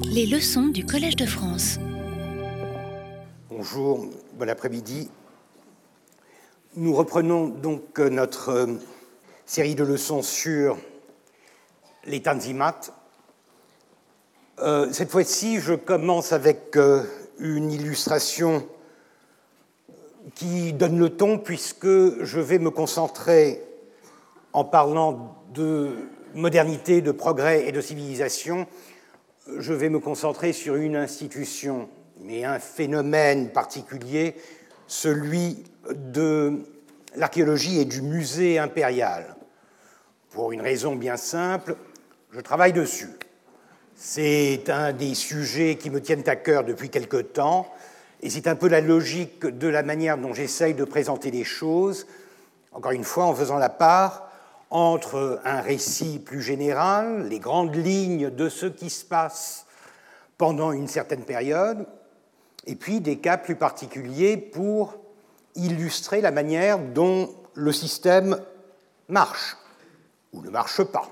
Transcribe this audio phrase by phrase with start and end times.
[0.00, 1.78] Les leçons du Collège de France.
[3.50, 5.10] Bonjour, bon après-midi.
[6.76, 8.66] Nous reprenons donc notre euh,
[9.44, 10.78] série de leçons sur
[12.04, 12.92] les tanzimates.
[14.60, 17.02] Euh, cette fois-ci, je commence avec euh,
[17.38, 18.66] une illustration
[20.34, 21.86] qui donne le ton puisque
[22.24, 23.62] je vais me concentrer
[24.52, 25.90] en parlant de
[26.34, 28.66] modernité, de progrès et de civilisation,
[29.58, 31.88] je vais me concentrer sur une institution,
[32.20, 34.36] mais un phénomène particulier,
[34.86, 36.60] celui de
[37.16, 39.34] l'archéologie et du musée impérial.
[40.30, 41.76] Pour une raison bien simple,
[42.30, 43.10] je travaille dessus.
[43.94, 47.72] C'est un des sujets qui me tiennent à cœur depuis quelque temps,
[48.20, 52.06] et c'est un peu la logique de la manière dont j'essaye de présenter les choses,
[52.72, 54.31] encore une fois en faisant la part
[54.72, 59.66] entre un récit plus général, les grandes lignes de ce qui se passe
[60.38, 61.86] pendant une certaine période,
[62.66, 64.94] et puis des cas plus particuliers pour
[65.54, 68.40] illustrer la manière dont le système
[69.08, 69.58] marche
[70.32, 71.06] ou ne marche pas.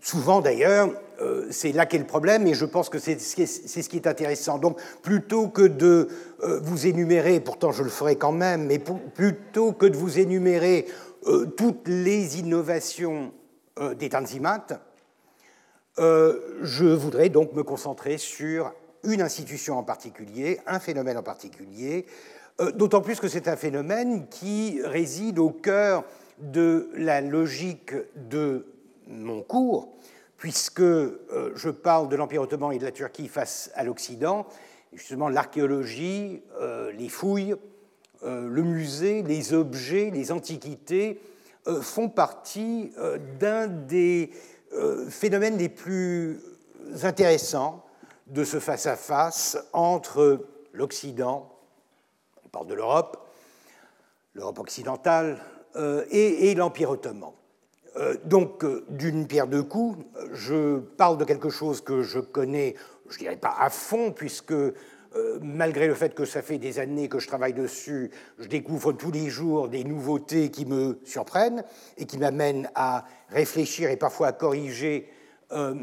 [0.00, 3.96] Souvent d'ailleurs, euh, c'est là qu'est le problème et je pense que c'est ce qui
[3.96, 4.58] est intéressant.
[4.58, 6.08] Donc plutôt que de
[6.42, 10.86] euh, vous énumérer, pourtant je le ferai quand même, mais plutôt que de vous énumérer
[11.26, 13.32] euh, toutes les innovations
[13.80, 14.66] euh, des Tanzimat,
[15.98, 22.06] euh, je voudrais donc me concentrer sur une institution en particulier, un phénomène en particulier,
[22.74, 26.04] d'autant plus que c'est un phénomène qui réside au cœur
[26.38, 28.66] de la logique de
[29.06, 29.94] mon cours,
[30.38, 34.46] puisque je parle de l'Empire ottoman et de la Turquie face à l'Occident,
[34.92, 36.42] justement l'archéologie,
[36.98, 37.54] les fouilles,
[38.22, 41.20] le musée, les objets, les antiquités
[41.68, 44.30] euh, font partie euh, d'un des
[45.08, 46.42] phénomènes les plus
[47.02, 47.82] intéressants
[48.26, 50.44] de ce face-à-face entre
[50.74, 51.50] l'Occident,
[52.44, 53.26] on parle de l'Europe,
[54.34, 55.38] l'Europe occidentale,
[56.10, 57.30] et, l'Empire ottoman.
[58.24, 62.74] donc, d'une pierre deux coups, je parle de quelque chose que je connais,
[63.08, 64.54] je dirais pas à fond, puisque
[65.16, 68.92] euh, malgré le fait que ça fait des années que je travaille dessus, je découvre
[68.92, 71.64] tous les jours des nouveautés qui me surprennent
[71.96, 75.08] et qui m'amènent à réfléchir et parfois à corriger
[75.52, 75.74] euh,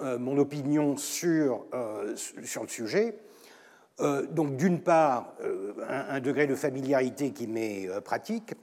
[0.00, 1.66] euh, mon, opinion sur,
[2.16, 3.14] sur le sujet.
[4.30, 5.34] donc d'une part,
[5.88, 8.54] un, degré de familiarité qui m'est pratique,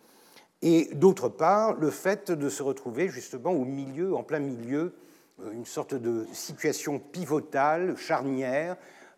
[0.61, 4.93] et d'autre part, le fait de se retrouver justement au milieu, en plein milieu,
[5.53, 8.75] une sorte de situation pivotale, charnière,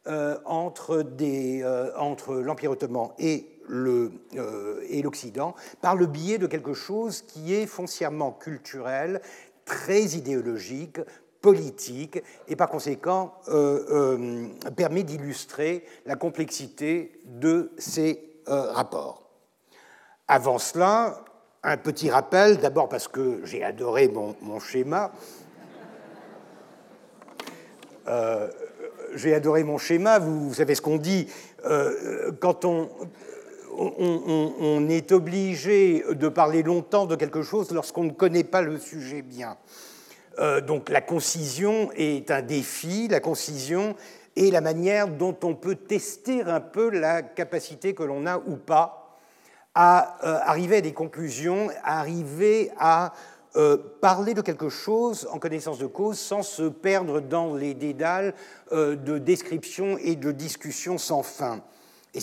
[0.08, 4.10] euh, entre, euh, entre l'Empire ottoman et euh,
[4.90, 9.22] et l'Occident par le biais de quelque chose qui est foncièrement culturel,
[9.64, 11.00] très idéologique,
[11.40, 13.36] politique, et par conséquent
[14.76, 19.30] permet d'illustrer la complexité de ces rapports.
[20.28, 21.24] Avant cela,
[21.64, 25.12] un petit rappel, d'abord parce que j'ai adoré mon schéma
[29.16, 30.20] j'ai adoré mon schéma.
[30.20, 31.28] Vous, savez ce qu'on dit
[31.66, 32.90] euh, quand on,
[34.90, 39.58] est obligé de parler longtemps de quelque chose lorsqu'on ne connaît pas le sujet bien.
[40.40, 43.96] Euh, donc la concision est un défi, la concision
[44.36, 48.56] est la manière dont on peut tester un peu la capacité que l'on a ou
[48.56, 49.02] pas
[49.74, 53.14] à euh, arriver à des conclusions, à arriver à
[53.58, 58.34] euh, parler de quelque chose en connaissance de cause sans se perdre dans les dédales
[58.72, 61.62] euh, de description et de discussion sans fin.
[62.14, 62.22] Et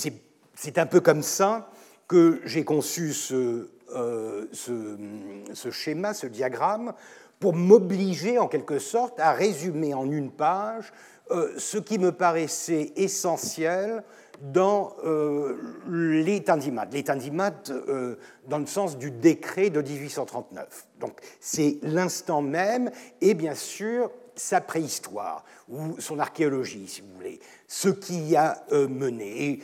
[0.55, 1.71] c'est un peu comme ça
[2.07, 6.95] que j'ai conçu euh, ce, schéma, ce diagramme,
[7.41, 10.93] pour m'obliger en quelque sorte à résumer en une page
[11.59, 14.03] ce qui me paraissait essentiel
[14.41, 15.57] dans euh,
[15.89, 16.87] les tanzimat.
[16.93, 17.05] Les
[17.71, 18.17] euh,
[18.47, 20.87] dans le sens du décret de 1839.
[21.01, 22.91] Donc c'est l'instant même
[23.21, 28.87] et bien sûr sa préhistoire ou son archéologie, si vous voulez, ce qui a euh,
[28.87, 29.45] mené.
[29.45, 29.63] Et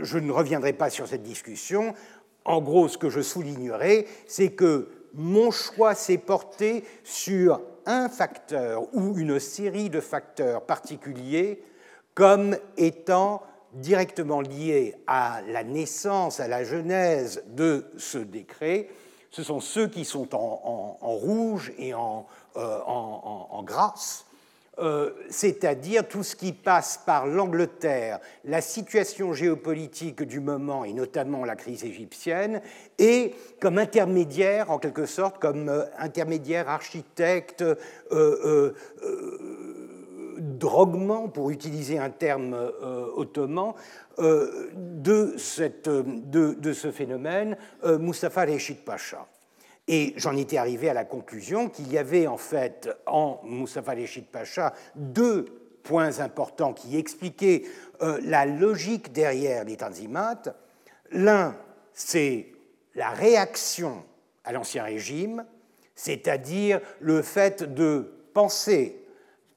[0.00, 1.94] je ne reviendrai pas sur cette discussion.
[2.46, 8.82] En gros, ce que je soulignerai, c'est que mon choix s'est porté sur un facteur
[8.94, 11.62] ou une série de facteurs particuliers
[12.14, 13.42] comme étant
[13.74, 18.88] directement liés à la naissance, à la genèse de ce décret,
[19.30, 22.26] ce sont ceux qui sont en, rouge et en,
[22.56, 22.78] euh,
[23.62, 24.24] grâce,
[24.78, 31.44] euh, c'est-à-dire tout ce qui passe par l'Angleterre, la situation géopolitique du moment et notamment
[31.44, 32.62] la crise égyptienne,
[32.98, 37.64] et comme intermédiaire, en quelque sorte, comme euh, intermédiaire architecte,
[40.38, 42.56] droguement, pour utiliser un terme
[43.16, 43.74] ottoman,
[44.18, 49.26] de, cette, de, de, ce phénomène Mustafa Reshid Pacha.
[49.88, 54.26] Et j'en étais arrivé à la conclusion qu'il y avait en fait en Mustafa Reshid
[54.26, 55.46] Pacha deux
[55.82, 57.62] points importants qui expliquaient
[58.02, 60.42] euh, la logique derrière les Tanzimat.
[61.10, 61.56] L'un,
[61.94, 62.52] c'est
[62.94, 64.04] la réaction
[64.44, 65.46] à l'Ancien Régime,
[65.94, 69.02] c'est-à-dire le fait de penser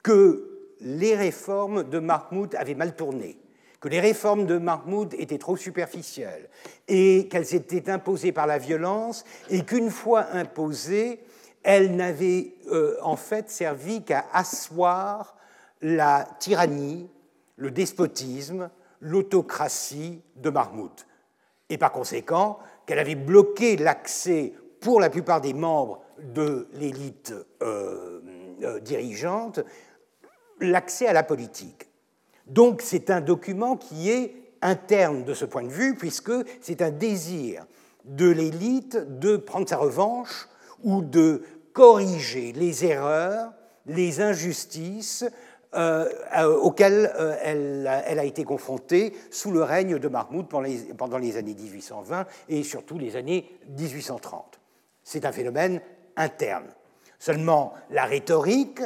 [0.02, 0.51] que
[0.82, 3.38] les réformes de Mahmoud avaient mal tourné,
[3.80, 6.48] que les réformes de Mahmoud étaient trop superficielles
[6.88, 11.20] et qu'elles étaient imposées par la violence et qu'une fois imposées,
[11.62, 15.36] elles n'avaient euh, en fait servi qu'à asseoir
[15.80, 17.08] la tyrannie,
[17.56, 18.70] le despotisme,
[19.00, 20.92] l'autocratie de Mahmoud.
[21.68, 28.20] Et par conséquent, qu'elle avait bloqué l'accès pour la plupart des membres de l'élite euh,
[28.62, 29.60] euh, dirigeante,
[30.62, 31.88] l'accès à la politique.
[32.46, 36.90] Donc c'est un document qui est interne de ce point de vue, puisque c'est un
[36.90, 37.66] désir
[38.04, 40.48] de l'élite de prendre sa revanche
[40.82, 41.42] ou de
[41.72, 43.52] corriger les erreurs,
[43.86, 45.24] les injustices
[45.74, 50.78] euh, euh, auxquelles euh, elle, a été confrontée sous le règne de Mahmoud pendant les,
[50.94, 53.48] pendant les années 1820 et surtout les années
[53.78, 54.60] 1830.
[55.02, 55.80] C'est un phénomène
[56.16, 56.66] interne.
[57.18, 58.82] Seulement, la rhétorique,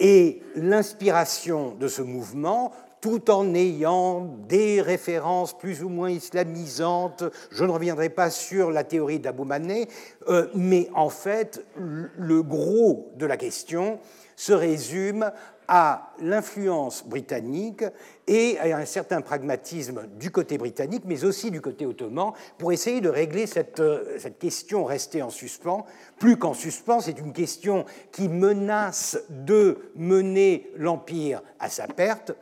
[0.00, 7.64] et l'inspiration de ce mouvement, tout en ayant des références plus ou moins islamisantes, je
[7.64, 9.88] ne reviendrai pas sur la théorie d'Abou Mané,
[10.28, 13.98] euh, mais en fait, le gros de la question
[14.36, 15.30] se résume
[15.74, 17.82] à l'influence britannique
[18.26, 23.00] et à un certain pragmatisme du côté britannique, mais aussi du côté ottoman, pour essayer
[23.00, 25.86] de régler cette, euh, question restée en suspens.
[26.18, 32.32] Plus qu'en suspens, c'est une question qui menace de mener l'Empire à sa perte,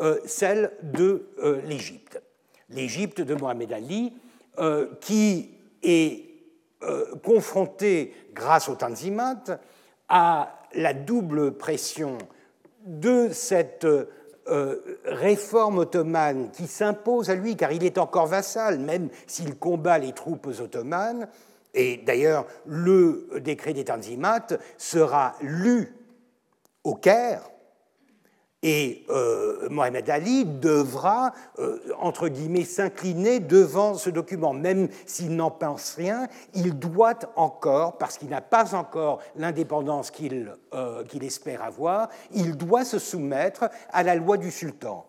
[0.00, 2.20] euh, celle de euh, l'Égypte.
[2.68, 4.12] L'Égypte de Mohamed Ali,
[5.00, 5.50] qui
[5.82, 6.24] est
[7.22, 9.42] confrontée, grâce au Tanzimat,
[10.08, 12.18] à la double pression
[12.84, 19.08] de cette euh, réforme ottomane qui s'impose à lui, car il est encore vassal, même
[19.26, 21.28] s'il combat les troupes ottomanes,
[21.72, 24.46] et d'ailleurs le décret des Tanzimat
[24.76, 25.94] sera lu
[26.84, 27.50] au Caire
[28.64, 34.54] et euh, Mohamed Ali devra, euh, entre guillemets, s'incliner devant ce document.
[34.54, 40.10] Même s'il n'en pense rien, il doit encore, parce qu'il n'a pas encore l'indépendance
[40.72, 45.04] euh, qu'il espère avoir, il doit se soumettre à la loi du sultan.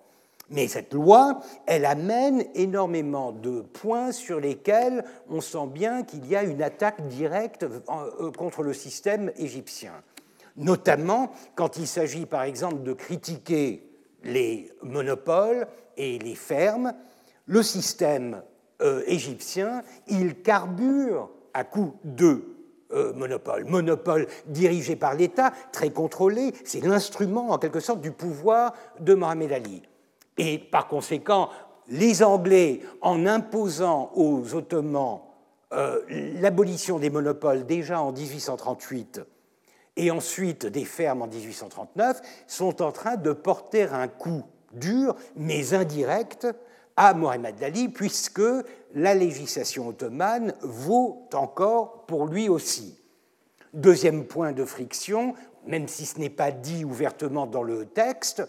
[0.50, 6.36] Mais cette loi, elle amène énormément de points sur lesquels on sent bien qu'il y
[6.36, 7.66] a une attaque directe
[8.38, 9.94] contre le système égyptien
[10.58, 13.90] notamment quand il s'agit par exemple de critiquer
[14.24, 15.68] les monopoles
[15.98, 16.94] et les fermes,
[17.46, 18.42] le système
[18.82, 22.44] euh, égyptien, il carbure à coup de
[22.92, 23.66] euh, monopole.
[23.66, 29.52] Monopole dirigé par l'État, très contrôlé, c'est l'instrument en quelque sorte du pouvoir de Mohamed
[29.54, 29.82] Ali.
[30.38, 31.50] Et par conséquent,
[31.88, 35.22] les Anglais, en imposant aux Ottomans
[35.74, 36.02] euh,
[36.40, 39.22] l'abolition des monopoles déjà en 1838,
[39.98, 44.44] et ensuite des fermes en 1839, sont en train de porter un coup
[44.74, 46.48] dur, mais indirect,
[46.98, 48.42] à Mohamed Ali, puisque
[48.94, 52.98] la législation ottomane vaut encore pour lui aussi.
[53.74, 55.34] Deuxième point de friction,
[55.66, 58.44] même si ce n'est pas dit ouvertement dans le texte,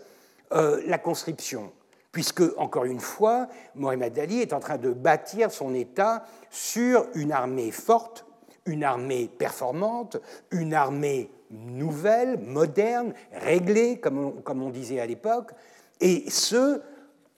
[0.53, 1.73] euh, la conscription.
[2.13, 7.33] Puisque, encore une fois, Mohamed Ali est en train de bâtir son État sur une
[7.33, 8.25] armée forte,
[8.65, 10.17] une armée performante,
[10.51, 15.53] une armée nouvelle, moderne, réglée, comme on, disait à l'époque,
[16.01, 16.81] et ce,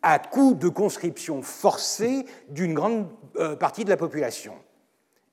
[0.03, 4.55] à coup de conscription forcée d'une grande euh, partie de la population.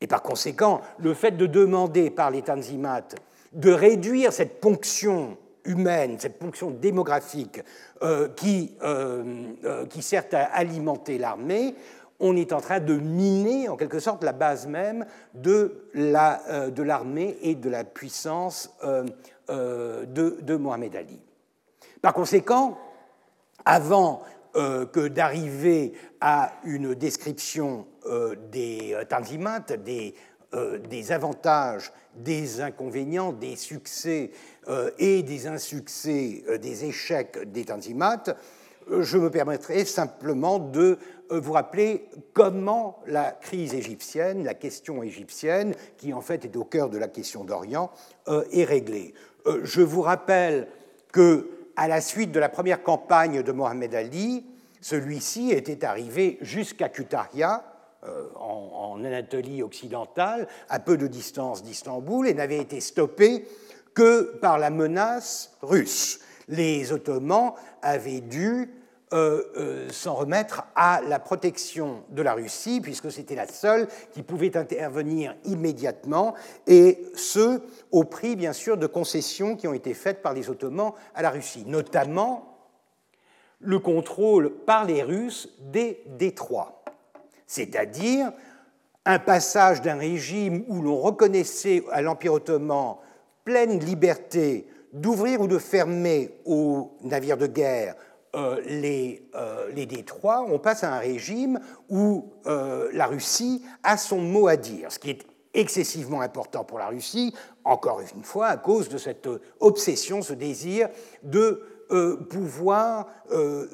[0.01, 3.07] Et par conséquent, le fait de demander par les Tanzimat
[3.53, 7.61] de réduire cette ponction humaine, cette ponction démographique
[8.03, 11.75] euh, qui, euh, qui sert à alimenter l'armée,
[12.19, 17.37] on est en train de miner en quelque sorte la base même de euh, l'armée
[17.41, 19.05] et de la puissance euh,
[19.49, 21.19] euh, de, Mohamed Ali.
[22.01, 22.77] Par conséquent,
[23.63, 24.21] avant
[24.53, 25.91] que d'arriver
[26.21, 27.85] à une description
[28.53, 30.15] des tanzimat, des,
[30.87, 34.31] des, avantages, des inconvénients, des succès
[34.97, 38.23] et des insuccès, des échecs des tanzimat,
[38.89, 46.13] je me permettrai simplement de vous rappeler comment la crise égyptienne, la question égyptienne, qui
[46.13, 47.91] en fait est au cœur de la question d'Orient,
[48.27, 49.13] euh, est réglée.
[49.47, 50.67] Euh, je vous rappelle
[51.11, 54.45] que à la suite de la première campagne de Mohamed Ali,
[54.81, 57.63] celui-ci était arrivé jusqu'à Kütahya,
[58.05, 63.45] euh, en, Anatolie occidentale, à peu de distance d'Istanbul, et n'avait été stoppé
[63.93, 66.21] que par la menace russe.
[66.47, 68.69] Les Ottomans avaient dû
[69.13, 74.23] euh, euh, s'en remettre à la protection de la Russie, puisque c'était la seule qui
[74.23, 76.33] pouvait intervenir immédiatement,
[76.65, 80.93] et ce, au prix, bien sûr, de concessions qui ont été faites par les Ottomans
[81.13, 82.57] à la Russie, notamment
[83.59, 86.83] le contrôle par les Russes des détroits.
[87.45, 88.31] C'est-à-dire
[89.05, 92.95] un passage d'un régime où l'on reconnaissait à l'Empire ottoman
[93.43, 97.95] pleine liberté d'ouvrir ou de fermer aux navires de guerre
[98.35, 98.59] euh,
[99.35, 104.47] euh, les, détroits, on passe à un régime où euh, la Russie a son mot
[104.47, 108.89] à dire, ce qui est excessivement important pour la Russie, encore une fois, à cause
[108.89, 110.89] de cette obsession, ce désir
[111.23, 111.63] de
[112.29, 113.07] pouvoir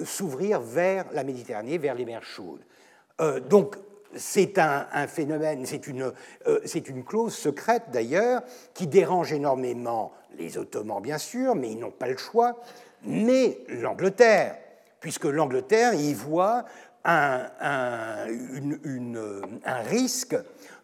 [0.04, 2.62] s'ouvrir vers la Méditerranée, vers les mers chaudes.
[3.50, 3.78] Donc,
[4.16, 8.42] c'est un, phénomène, euh, c'est une, clause secrète d'ailleurs,
[8.74, 12.60] qui dérange énormément les Ottomans, bien sûr, mais ils n'ont pas le choix,
[13.06, 14.58] mais l'Angleterre,
[15.00, 16.66] puisque l'Angleterre y voit
[17.04, 17.48] un,
[19.90, 20.36] risque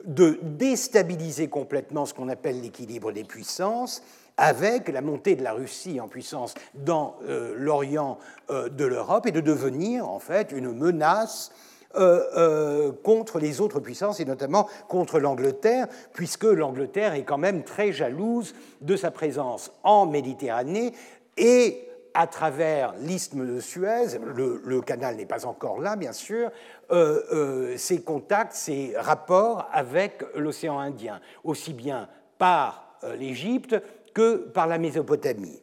[0.04, 4.02] de déstabiliser complètement ce qu'on appelle l'équilibre des puissances
[4.38, 8.18] avec la montée de la Russie en puissance dans euh, l'Orient
[8.50, 11.52] de l'Europe et de devenir en fait une menace
[11.96, 17.64] euh, euh, contre les autres puissances et notamment contre l'Angleterre, puisque l'Angleterre est quand même
[17.64, 20.94] très jalouse de sa présence en Méditerranée
[21.38, 21.87] et
[22.18, 26.50] à travers l'isthme de Suez, le, canal n'est pas encore là, bien sûr,
[26.90, 32.10] euh, ses contacts, ses rapports avec l'océan Indien, aussi bien
[32.40, 33.76] par l'Égypte
[34.16, 35.62] que par la Mésopotamie.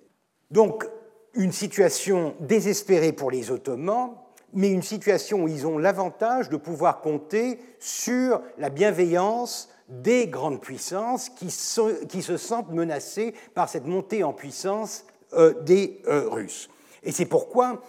[0.53, 0.87] Donc,
[1.35, 4.13] une situation désespérée pour les Ottomans,
[4.53, 10.61] mais une situation où ils ont l'avantage de pouvoir compter sur la bienveillance des grandes
[10.61, 15.13] puissances qui, se sentent menacées par cette montée en puissance euh,
[15.62, 16.69] des euh, Russes.
[17.03, 17.83] Et c'est pourquoi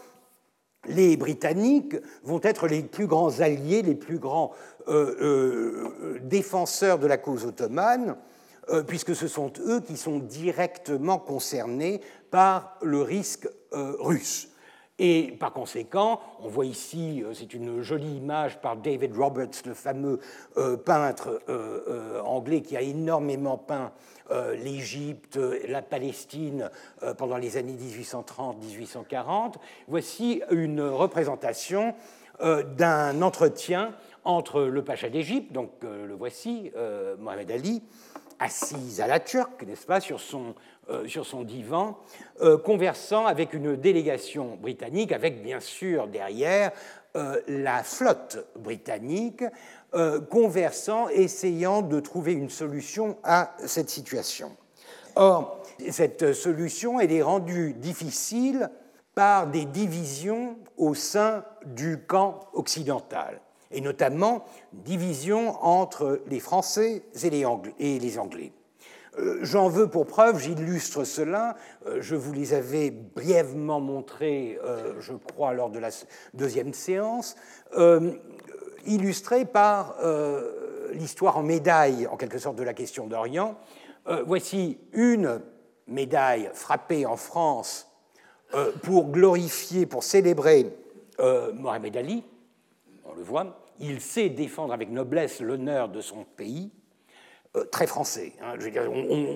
[0.87, 4.51] les Britanniques vont être les plus grands alliés, les plus grands
[4.87, 8.15] euh, défenseurs de la cause ottomane,
[8.87, 14.49] puisque ce sont eux qui sont directement concernés par le risque russe.
[14.97, 19.73] Et par conséquent, on voit ici, euh, c'est une jolie image par David Roberts, le
[19.73, 20.21] fameux
[20.55, 23.91] euh, peintre euh, anglais qui a énormément peint
[24.55, 25.37] l'Égypte,
[25.67, 26.71] la Palestine
[27.15, 29.53] pendant les années 1830-1840.
[29.87, 31.93] Voici une représentation
[32.41, 36.71] d'un entretien entre le pacha d'Égypte, donc le voici,
[37.19, 37.83] Mohamed Ali,
[38.39, 40.55] assis à la turque, n'est-ce pas, sur son
[41.07, 41.97] sur son divan,
[42.41, 46.71] euh, conversant avec une délégation britannique, avec bien sûr derrière
[47.15, 49.43] euh, la flotte britannique,
[50.29, 54.51] conversant, essayant de trouver une solution à cette situation.
[55.15, 58.69] Or, cette solution, elle est rendue difficile
[59.13, 63.39] par des divisions au sein du camp occidental,
[63.71, 67.03] et notamment division entre les Français
[67.79, 68.51] et les Anglais.
[69.17, 71.55] Euh, j'en veux pour preuve, j'illustre cela,
[71.87, 75.89] euh, je vous les avais brièvement montrés, euh, je crois, lors de la
[76.33, 77.35] deuxième séance,
[78.85, 79.95] illustrés par
[80.91, 83.57] l'histoire en médaille, en quelque sorte, de la question d'Orient.
[84.25, 85.41] Voici une
[85.87, 87.91] médaille frappée en France
[88.83, 90.71] pour glorifier, pour célébrer
[91.55, 92.23] Mohamed Ali,
[93.05, 96.71] on le voit, il sait défendre avec noblesse l'honneur de son pays,
[97.71, 98.33] très français.
[98.41, 98.57] Hein.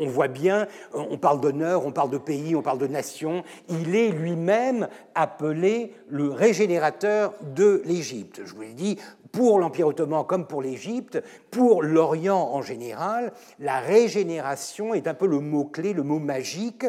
[0.02, 3.44] on, voit bien, on parle d'honneur, on parle de pays, on parle de nation.
[3.70, 8.42] Il est lui-même appelé le régénérateur de l'Égypte.
[8.46, 8.98] Je vous l'ai dit,
[9.32, 11.22] pour l'Empire ottoman comme pour l'Égypte,
[11.52, 16.86] pour l'Orient en général, la régénération est un peu le mot-clé, le mot magique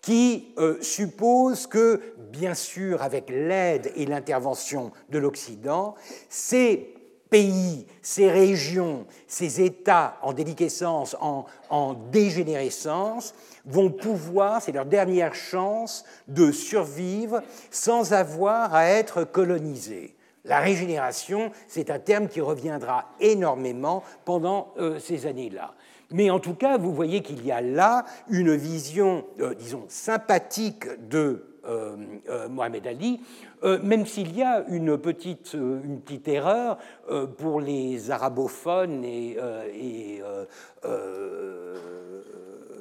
[0.00, 5.96] qui euh, suppose que, bien sûr, avec l'aide et l'intervention de l'Occident,
[6.28, 6.88] c'est
[7.30, 15.34] pays, ces régions, ces États en déliquescence, en, en dégénérescence, vont pouvoir, c'est leur dernière
[15.34, 20.16] chance de survivre sans avoir à être colonisés.
[20.44, 25.74] La régénération, c'est un terme qui reviendra énormément pendant euh, ces années-là.
[26.10, 30.86] Mais en tout cas, vous voyez qu'il y a là une vision, euh, disons, sympathique
[31.08, 31.47] de
[32.48, 33.20] Mohamed Ali,
[33.64, 35.56] euh, même s'il y a une petite,
[36.04, 36.78] petite erreur
[37.38, 39.36] pour les arabophones et,
[39.74, 40.22] et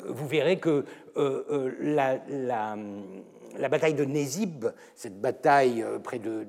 [0.08, 2.20] vous verrez que la,
[3.70, 6.46] bataille de Nézib, cette bataille près de,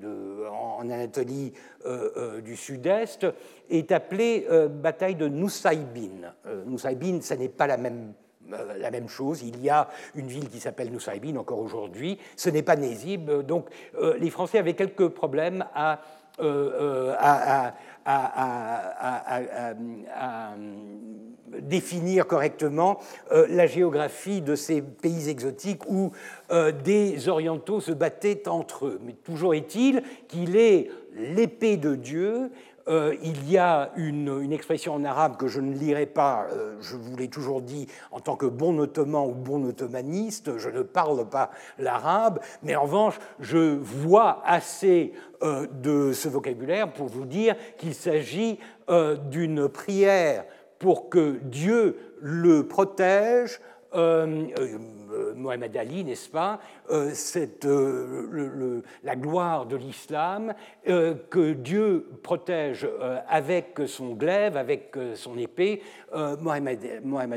[0.48, 1.52] en Anatolie
[2.44, 3.26] du Sud-Est,
[3.70, 6.34] est appelée bataille de Nusaybin.
[6.66, 8.12] Nusaybin, ça n'est pas la même
[8.78, 9.42] la même chose.
[9.42, 12.18] Il y a une ville qui s'appelle Nusaybin encore aujourd'hui.
[12.36, 13.30] Ce n'est pas Nézib.
[13.46, 13.66] Donc
[14.18, 16.00] les Français avaient quelques problèmes à,
[21.60, 22.98] définir correctement
[23.32, 26.12] euh, la géographie de ces pays exotiques où
[26.50, 29.00] euh, des orientaux se battaient entre eux.
[29.04, 32.50] Mais toujours est-il qu'il est l'épée de Dieu
[32.88, 36.46] euh, il y a une, expression en arabe que je ne lirai pas,
[36.80, 40.82] je vous l'ai toujours dit en tant que bon ottoman ou bon ottomaniste, je ne
[40.82, 47.54] parle pas l'arabe, mais en revanche, je vois assez de ce vocabulaire pour vous dire
[47.76, 48.58] qu'il s'agit
[49.30, 50.44] d'une prière
[50.78, 53.60] pour que Dieu le protège.
[53.94, 54.78] Euh, euh,
[55.36, 56.60] Mohamed Ali, n'est-ce pas,
[56.90, 62.88] euh, cette, la gloire de l'islam, que Dieu protège
[63.28, 65.82] avec son glaive, avec son épée,
[66.40, 66.84] Mohamed,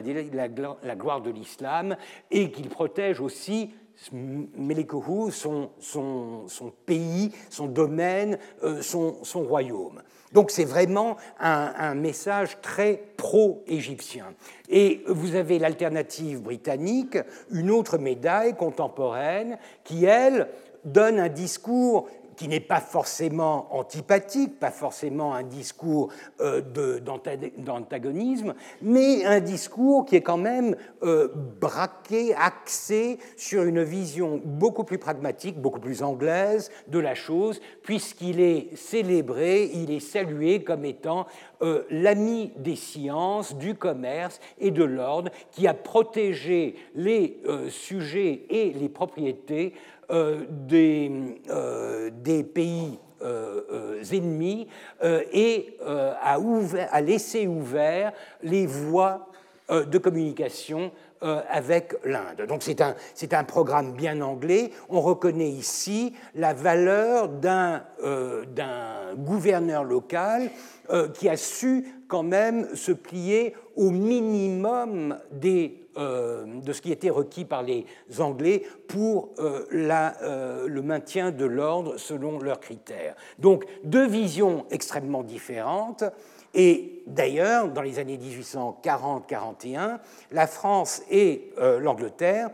[0.07, 0.47] Ali, la,
[0.95, 1.95] gloire de l'islam,
[2.29, 3.71] et qu'il protège aussi
[4.11, 8.37] Melekuhu, son, son, son, pays, son domaine,
[8.81, 10.01] son, son royaume.
[10.33, 14.33] Donc c'est vraiment un, message très pro-égyptien.
[14.69, 17.17] Et vous avez l'alternative britannique,
[17.51, 20.47] une autre médaille contemporaine, qui, elle,
[20.85, 22.07] donne un discours
[22.41, 26.99] qui n'est pas forcément antipathique, pas forcément un discours euh,
[27.59, 31.27] d'antagonisme, mais un discours qui est quand même euh,
[31.59, 38.39] braqué, axé sur une vision beaucoup plus pragmatique, beaucoup plus anglaise de la chose, puisqu'il
[38.39, 41.27] est célébré, il est salué comme étant
[41.61, 48.73] euh, l'ami des sciences, du commerce et de l'ordre, qui a protégé les sujets et
[48.73, 49.75] les propriétés
[50.11, 51.11] des,
[51.49, 54.67] euh, des, pays euh, ennemis
[55.01, 55.77] et
[56.21, 58.11] a, ouvert, a, laissé ouvert
[58.43, 59.27] les voies
[59.69, 62.45] de communication avec l'Inde.
[62.47, 62.95] Donc c'est un,
[63.31, 64.71] un, programme bien anglais.
[64.89, 67.83] On reconnaît ici la valeur d'un
[69.15, 70.49] gouverneur local
[71.13, 77.09] qui a su quand même se plier au minimum des euh, de ce qui était
[77.09, 77.85] requis par les
[78.19, 83.13] Anglais pour euh, euh, le maintien de l'ordre selon leurs critères.
[83.39, 86.05] Donc deux visions extrêmement différentes.
[86.53, 89.99] Et d'ailleurs, dans les années 1840-41,
[90.31, 92.49] la France et l'Angleterre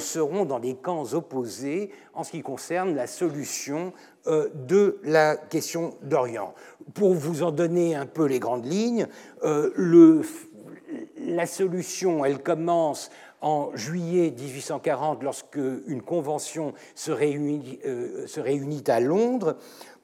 [0.00, 3.94] seront dans des camps opposés en ce qui concerne la solution
[4.26, 6.52] de la question d'Orient.
[6.92, 9.06] Pour vous en donner un peu les grandes lignes,
[9.42, 10.20] le
[11.18, 18.26] la solution, elle commence en juillet 1840 lorsque une convention se réunit, euh,
[18.86, 19.56] à Londres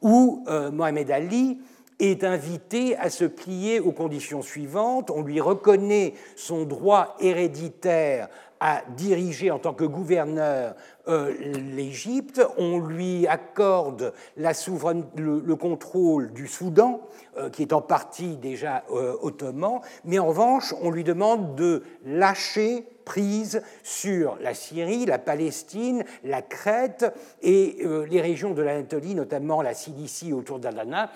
[0.02, 1.58] où euh, Mohamed Ali
[2.00, 5.10] est invité à se plier aux conditions suivantes.
[5.10, 8.28] On lui reconnaît son droit héréditaire
[8.64, 10.74] à diriger en tant que gouverneur
[11.06, 11.34] euh,
[11.76, 17.02] l'Égypte, on lui accorde le, contrôle du Soudan,
[17.36, 21.82] euh, qui est en partie déjà euh, ottoman, mais en revanche, on lui demande de
[22.06, 29.60] lâcher prise sur la Syrie, la Palestine, la Crète et les régions de l'Anatolie, notamment
[29.60, 31.10] la Cilicie autour d'Adana,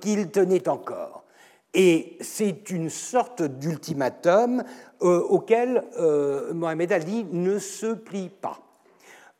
[0.00, 1.22] qu'il tenait encore.
[1.72, 4.64] Et c'est une sorte d'ultimatum
[5.02, 8.69] euh, auquel euh, Mohamed Ali ne se plie pas.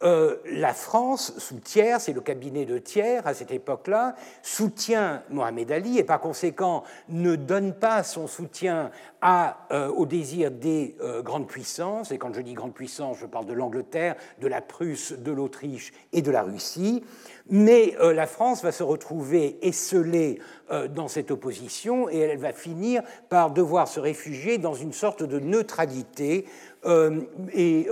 [0.03, 5.71] Euh, la France, sous Thiers, c'est le cabinet de Thiers à cette époque-là, soutient Mohamed
[5.73, 12.11] Ali et par conséquent ne donne pas son soutien à, au désir des grandes puissances.
[12.11, 15.93] Et quand je dis grandes puissances, je parle de l'Angleterre, de la Prusse, de l'Autriche
[16.15, 17.05] et de la Russie.
[17.51, 20.39] Mais euh, la France va se retrouver esselée
[20.71, 25.25] euh, dans cette opposition et elle va finir par devoir se réfugier dans une sorte
[25.25, 26.47] de neutralité
[26.85, 27.21] euh,
[27.53, 27.89] et,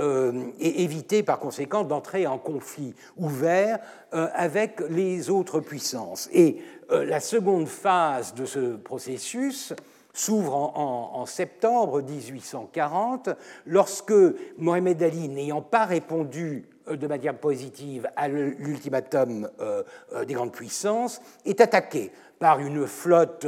[0.61, 3.79] éviter par conséquent d'entrer en conflit ouvert
[4.13, 6.29] avec les autres puissances.
[6.33, 6.59] Et
[6.91, 9.75] la seconde phase de ce processus
[10.15, 13.31] s'ouvre en, en, septembre 1840,
[13.67, 14.15] lorsque
[14.57, 20.53] Mohamed Ali, n'ayant pas répondu euh, de manière positive à l'ultimatum euh, euh, des grandes
[20.53, 23.47] puissances, est attaqué par une flotte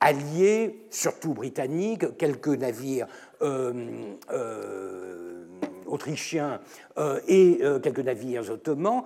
[0.00, 3.06] alliée, surtout britannique, quelques navires
[5.86, 6.60] autrichiens
[7.28, 9.04] et quelques navires ottomans,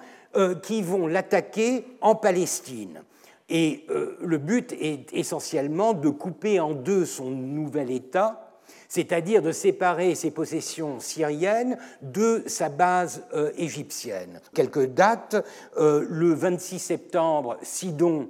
[0.62, 3.02] qui vont l'attaquer en Palestine.
[3.48, 8.46] Et le but est essentiellement de couper en deux son nouvel État
[8.88, 14.40] c'est-à-dire de séparer ses possessions syriennes de sa base euh, égyptienne.
[14.54, 15.44] Quelques dates,
[15.76, 18.28] euh, le 26 septembre, Sidon,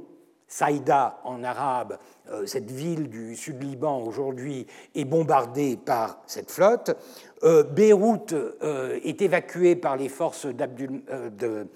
[0.48, 1.98] Saïda en arabe,
[2.30, 6.96] euh, cette ville du sud Liban aujourd'hui, est bombardée par cette flotte.
[7.42, 11.66] Beyrouth est évacuée par les forces de,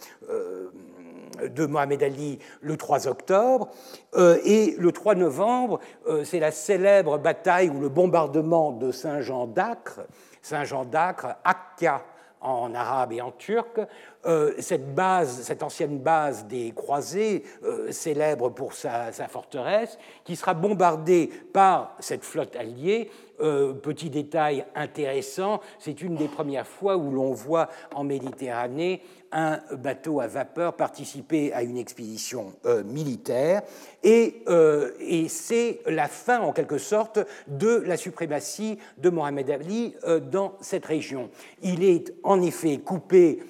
[1.48, 3.68] de Mohamed Ali le 3 octobre.
[4.14, 9.46] Euh, et le 3 novembre, euh, c'est la célèbre bataille ou le bombardement de Saint-Jean
[9.46, 10.00] d'Acre,
[10.42, 12.04] Saint-Jean d'Acre, Akka
[12.40, 13.80] en arabe et en turc.
[14.26, 17.44] Euh, cette base, ancienne base des croisés,
[17.90, 23.10] célèbre pour sa, forteresse, qui sera bombardée par cette flotte alliée.
[23.38, 30.20] petit détail intéressant, c'est une des premières fois où l'on voit en Méditerranée un bateau
[30.20, 33.62] à vapeur participer à une expédition euh, militaire
[34.02, 39.94] et, euh, et c'est la fin en quelque sorte de la suprématie de Mohamed Ali
[40.04, 41.30] euh, dans cette région.
[41.62, 43.40] Il est en effet coupé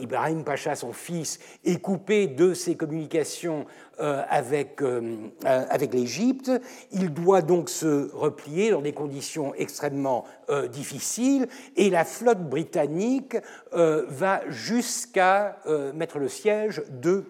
[0.00, 3.64] Ibrahim Pacha, son fils, est coupé de ses communications
[4.00, 6.52] euh, avec, euh, euh, avec l'Égypte.
[6.92, 10.24] Il doit donc se replier dans des conditions extrêmement
[10.70, 13.36] difficiles et la flotte britannique
[13.72, 15.58] va jusqu'à
[15.94, 17.24] mettre le siège de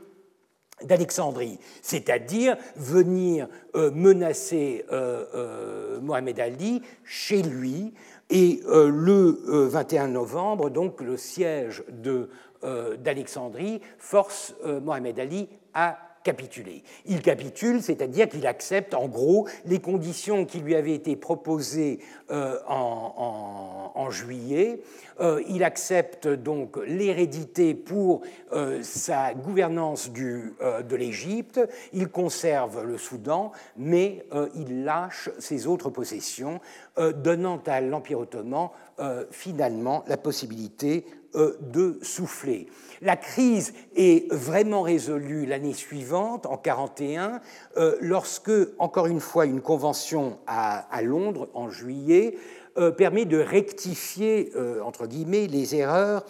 [0.85, 4.85] d'Alexandrie, c'est-à-dire venir menacer
[6.03, 7.95] Mohamed Ali chez lui.
[8.31, 11.83] Et le 21 novembre, donc, le siège
[13.03, 16.83] d'Alexandrie force Mohamed Ali à capituler.
[17.07, 22.00] Il capitule, c'est-à-dire qu'il accepte en gros les conditions qui lui avaient été proposées
[22.31, 24.81] euh, en, juillet.
[25.20, 31.61] Euh, il accepte donc l'hérédité pour euh, sa gouvernance de l'Égypte.
[31.92, 36.61] Il conserve le Soudan, mais il lâche ses autres possessions,
[36.96, 38.70] donnant à l'Empire ottoman
[39.31, 41.04] finalement la possibilité
[41.35, 42.69] de souffler.
[43.01, 47.41] La crise est vraiment résolue l'année suivante, en 1941,
[47.77, 52.37] euh, lorsque, encore une fois, une convention à, Londres, en juillet,
[52.77, 56.25] euh, permet de rectifier, euh, entre guillemets, les erreurs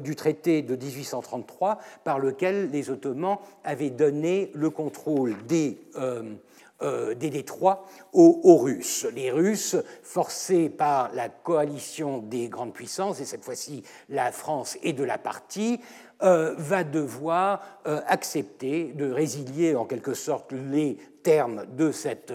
[0.00, 6.22] du traité de 1833 par lequel les Ottomans avaient donné le contrôle des euh,
[6.80, 9.06] des détroits aux, Russes.
[9.14, 14.92] Les Russes, forcés par la coalition des grandes puissances, et cette fois-ci la France et
[14.92, 15.80] de la partie,
[16.22, 22.32] euh, va devoir euh, accepter de résilier en quelque sorte les termes de cette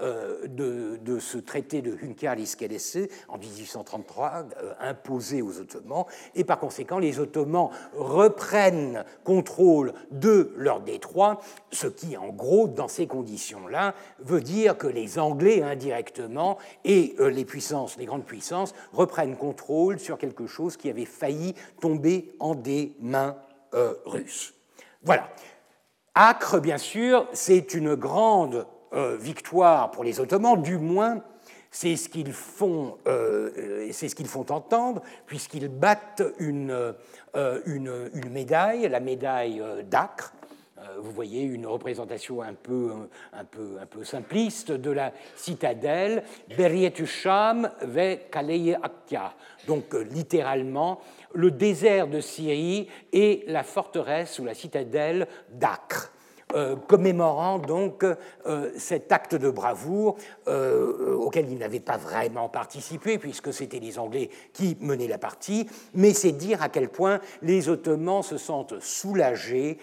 [0.00, 6.98] euh, de, ce traité de Hünkar-Liskadesse en 1833 euh, imposé aux Ottomans, et par conséquent
[6.98, 11.40] les Ottomans reprennent contrôle de leur détroit,
[11.72, 17.30] ce qui en gros, dans ces conditions-là, veut dire que les Anglais indirectement et euh,
[17.30, 22.54] les puissances, les grandes puissances, reprennent contrôle sur quelque chose qui avait failli tomber en
[22.54, 23.36] des mains
[24.06, 24.54] russes.
[25.02, 25.28] Voilà.
[26.14, 31.22] Acre, bien sûr, c'est une grande euh, victoire pour les Ottomans, du moins
[31.70, 36.94] c'est ce qu'ils font, euh, c'est ce qu'ils font entendre, puisqu'ils battent une,
[37.36, 40.32] euh, une, médaille, la médaille d'Acre.
[41.00, 42.92] Vous voyez une représentation un peu,
[43.32, 46.22] un, peu, un peu simpliste de la citadelle,
[46.56, 49.34] Berietusham ve Kaleye Akya.
[49.66, 51.00] Donc littéralement,
[51.34, 56.12] le désert de Syrie et la forteresse ou la citadelle d'Acre.
[56.54, 63.18] Euh, commémorant donc euh, cet acte de bravoure euh, auquel il n'avait pas vraiment participé,
[63.18, 67.68] puisque c'était les Anglais qui menaient la partie, mais c'est dire à quel point les
[67.68, 69.78] Ottomans se sentent soulagés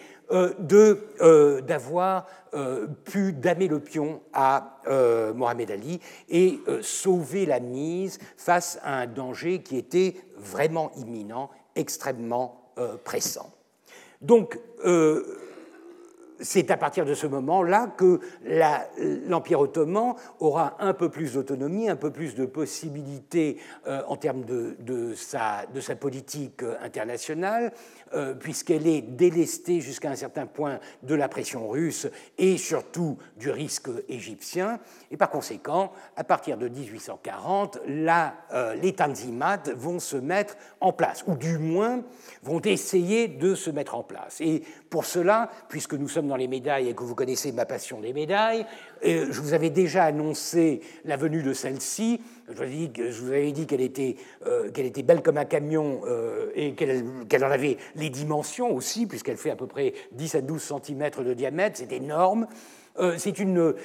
[0.58, 2.26] d'avoir
[3.04, 4.82] pu damer le pion à
[5.36, 6.00] Mohamed Ali
[6.30, 12.72] et sauver la mise face à un danger qui était vraiment imminent, extrêmement
[13.04, 13.52] pressant.
[14.22, 14.58] Donc,
[16.40, 18.20] c'est à partir de ce moment-là que
[19.28, 24.46] l'Empire ottoman aura un peu plus d'autonomie, un peu plus de possibilités euh, en termes
[24.46, 25.66] de, sa,
[26.00, 27.74] politique euh, internationale,
[28.14, 33.50] euh, puisqu'elle est délestée jusqu'à un certain point de la pression russe et surtout du
[33.50, 34.80] risque égyptien.
[35.12, 41.36] Et par conséquent, à partir de 1840, les Tanzimat vont se mettre en place, ou
[41.36, 42.04] du moins
[42.44, 44.42] vont essayer de se mettre en place.
[44.42, 48.00] Et pour cela, puisque nous sommes dans les médailles et que vous connaissez ma passion
[48.00, 48.66] des médailles,
[49.04, 52.22] je vous avais déjà annoncé la venue de celle-ci.
[52.48, 52.54] Je
[53.22, 54.16] vous avais dit qu'elle était,
[54.74, 56.02] qu'elle était belle comme un camion
[56.56, 60.62] et qu'elle en avait les dimensions aussi, puisqu'elle fait à peu près 10 à 12
[60.62, 62.48] cm de diamètre, c'est énorme.
[63.00, 63.76] Euh, c'est une,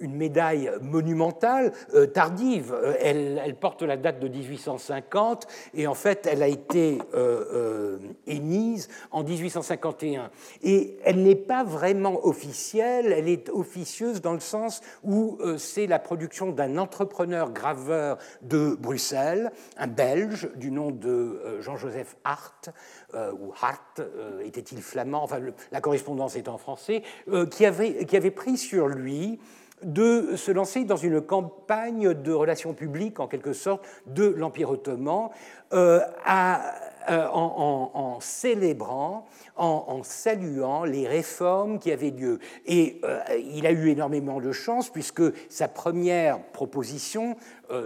[0.00, 2.72] médaille monumentale, euh, tardive.
[2.72, 6.98] Euh, elle, elle, porte la date de 1850 et en fait, elle a été
[8.26, 10.30] émise en 1851.
[10.62, 15.98] Et elle n'est pas vraiment officielle, elle est officieuse dans le sens où c'est la
[15.98, 22.70] production d'un entrepreneur graveur de Bruxelles, un Belge du nom de Jean-Joseph Hart,
[23.14, 24.00] ou Hart,
[24.42, 25.40] était-il flamand, enfin
[25.72, 29.38] la correspondance est en français euh, qui, avait, qui avait pris sur lui
[29.84, 35.30] de se lancer dans une campagne de relations publiques, en quelque sorte, de l'Empire ottoman,
[35.72, 36.00] euh,
[37.10, 42.38] euh, en, célébrant, en, saluant les réformes qui avaient lieu.
[42.64, 43.00] Et
[43.38, 47.36] il a eu énormément de chance, puisque sa première proposition,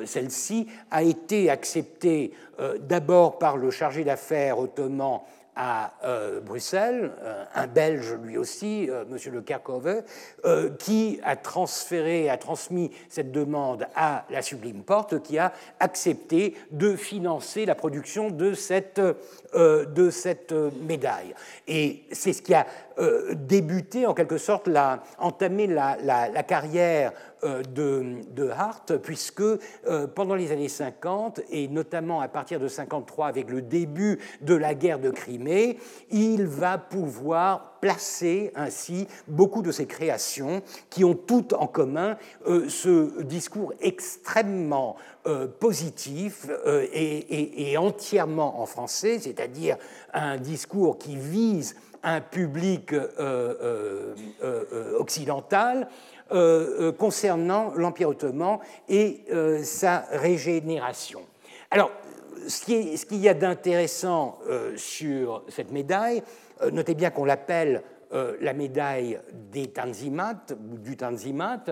[0.05, 2.33] celle-ci, a été acceptée
[2.81, 5.23] d'abord par le chargé d'affaires ottoman
[5.59, 9.19] à euh, Bruxelles, euh, un Belge lui aussi, euh, M.
[9.33, 10.03] Le Kerkhove,
[10.79, 16.95] qui a transféré, a transmis cette demande à la Sublime Porte, qui a accepté de
[16.95, 19.01] financer la production de cette,
[19.55, 21.35] de cette médaille.
[21.67, 22.67] Et c'est ce qui a
[23.33, 27.13] débuté, en quelque sorte, la, entamé la, la carrière
[27.45, 33.27] euh, de, Hart, puisque euh, pendant les années 50, et notamment à partir de 53
[33.29, 35.79] avec le début de la guerre de Crimée,
[36.11, 42.69] il va pouvoir placer ainsi beaucoup de ses créations qui ont toutes en commun euh,
[42.69, 44.97] ce discours extrêmement
[45.61, 46.47] positif
[46.91, 49.77] et, et, entièrement en français, c'est-à-dire
[50.15, 52.95] un discours qui vise un public
[54.99, 55.89] occidental
[56.31, 61.23] euh, euh, concernant l'Empire ottoman et euh, sa régénération.
[61.71, 61.91] Alors,
[62.47, 62.67] ce
[63.07, 64.39] qu'il y a d'intéressant
[64.77, 66.23] sur cette médaille,
[66.73, 69.19] notez bien qu'on l'appelle la médaille
[69.53, 71.65] des Tanzimat, du Tanzimat,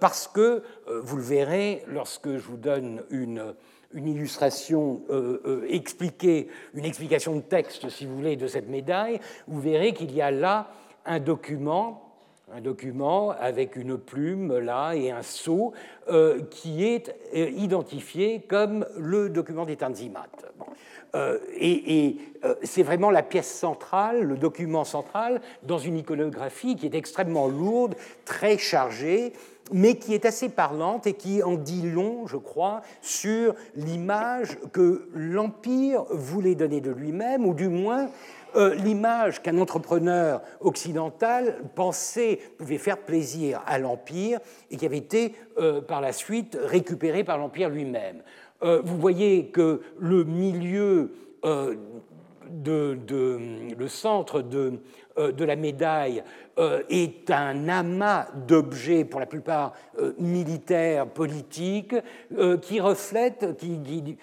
[0.00, 3.54] parce que, vous le verrez, lorsque je vous donne une,
[3.94, 5.02] une illustration
[5.68, 10.20] expliquée, une explication de texte, si vous voulez, de cette médaille, vous verrez qu'il y
[10.20, 10.68] a là
[11.06, 12.11] un document
[12.54, 15.72] un document avec une plume là et un sceau
[16.10, 20.28] euh, qui est euh, identifié comme le document des Tanzimat.
[21.14, 22.16] Euh, et,
[22.64, 27.94] c'est vraiment la pièce centrale, le document central, dans une iconographie qui est extrêmement lourde,
[28.24, 29.32] très chargée,
[29.70, 35.08] mais qui est assez parlante et qui en dit long, je crois, sur l'image que
[35.14, 38.08] l'Empire voulait donner de lui-même, ou du moins
[38.54, 45.34] euh, l'image qu'un entrepreneur occidental pensait pouvait faire plaisir à l'Empire et qui avait été
[45.58, 48.22] euh, par la suite récupérée par l'Empire lui-même.
[48.62, 51.12] Euh, vous voyez que le milieu,
[51.42, 52.98] de,
[53.76, 54.78] le centre de,
[55.16, 56.22] la médaille
[56.88, 61.94] est un amas d'objets, pour la plupart euh, militaires, politiques,
[62.36, 64.18] euh, qui reflètent, qui,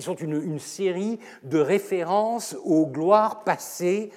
[0.00, 4.10] sont une, série de références aux gloires passées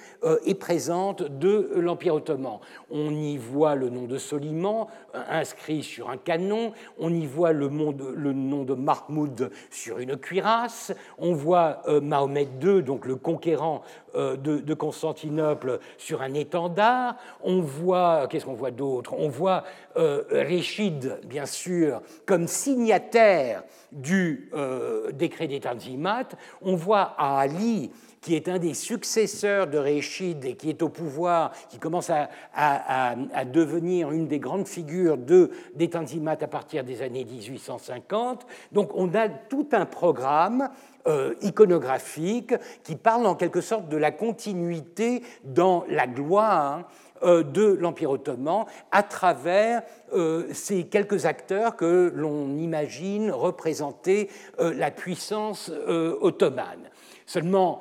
[0.44, 2.58] et présentes de l'Empire ottoman.
[2.90, 7.68] On y voit le nom de Soliman inscrit sur un canon, on y voit le,
[8.14, 13.82] le nom de Mahmoud sur une cuirasse, on voit Mahomet II, donc le conquérant
[14.14, 17.16] de, de Constantinople, sur un étendard.
[17.42, 19.14] On voit, qu'est-ce qu'on voit d'autre?
[19.16, 19.64] On voit
[19.96, 26.28] euh, Réchid, bien sûr, comme signataire du euh, décret des Tanzimat.
[26.62, 31.52] On voit Ali qui est un des successeurs de Réchid et qui est au pouvoir,
[31.68, 37.02] qui commence à, à, devenir une des grandes figures de, des Tanzimat à partir des
[37.02, 38.46] années 1850.
[38.72, 40.68] Donc on a tout un programme
[41.06, 42.52] euh, iconographique
[42.84, 46.90] qui parle en quelque sorte de la continuité dans la gloire
[47.22, 54.28] euh, de l'Empire ottoman à travers euh, ces quelques acteurs que l'on imagine représenter
[54.58, 55.72] la puissance
[56.20, 56.90] ottomane.
[57.24, 57.80] Seulement,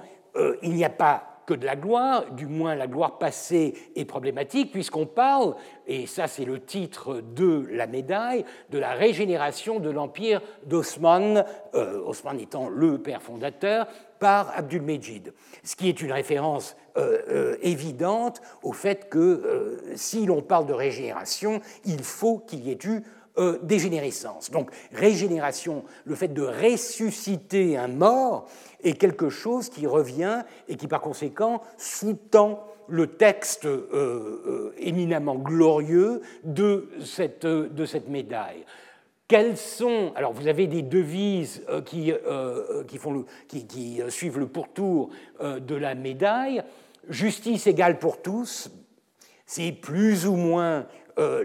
[0.61, 4.71] il n'y a pas que de la gloire, du moins la gloire passée est problématique,
[4.71, 5.55] puisqu'on parle,
[5.87, 12.03] et ça c'est le titre de la médaille, de la régénération de l'empire d'Osman, euh,
[12.05, 13.87] Osman étant le père fondateur,
[14.19, 15.33] par Abdul-Mejid.
[15.63, 20.73] Ce qui est une référence euh, euh, évidente au fait que si l'on parle de
[20.73, 23.01] régénération, il faut qu'il y ait eu
[23.63, 24.51] dégénérescence.
[24.51, 28.47] Donc régénération, le fait de ressusciter un mort
[28.83, 33.67] est quelque chose qui revient et qui par conséquent sous-tend le texte
[34.77, 38.65] éminemment glorieux de cette, de cette médaille.
[39.29, 40.11] Quelles sont.
[40.15, 45.93] Alors, vous avez des devises euh, qui, euh, qui, euh, suivent le pourtour de la
[45.93, 46.63] médaille.
[47.07, 48.71] Justice égale pour tous,
[49.45, 50.87] c'est plus ou moins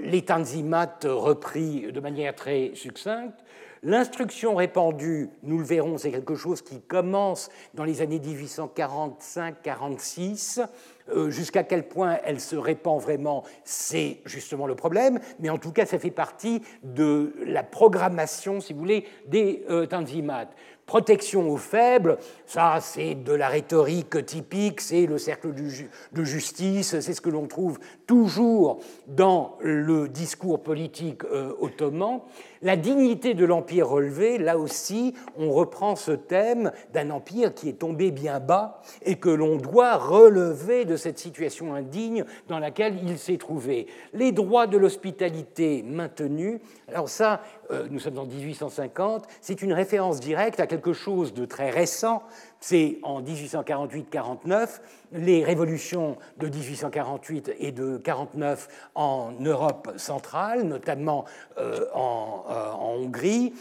[0.03, 3.45] les tanzimat repris de manière très succincte.
[3.87, 10.65] L'instruction répandue, nous le verrons, c'est quelque chose qui commence dans les années 1845-46.
[11.11, 15.71] Euh, jusqu'à quel point elle se répand vraiment, c'est justement le problème, mais en tout
[15.71, 20.49] cas, ça fait partie de la programmation, si vous voulez, des euh, tanzimat.
[20.87, 27.15] Protection aux faibles, ça c'est de la rhétorique typique, c'est le cercle de justice, c'est
[27.15, 32.21] ce que l'on trouve toujours dans le discours politique euh, ottoman.
[32.65, 37.79] La dignité de l'empire relevé, là aussi, on reprend ce thème d'un empire qui est
[37.79, 43.19] tombé bien bas et que l'on doit relever de cette situation indigne dans laquelle il
[43.19, 43.87] s'est trouvé.
[44.15, 50.19] Les droits de l'hospitalité maintenus, alors ça, euh, nous sommes en 1850, c'est une référence
[50.19, 52.23] directe à quelque chose de très récent.
[52.67, 54.81] C'est en 1848-49,
[55.13, 61.27] les révolutions de 1848 et de 1949 en Europe centrale, notamment
[61.59, 63.53] euh, euh, en, Hongrie,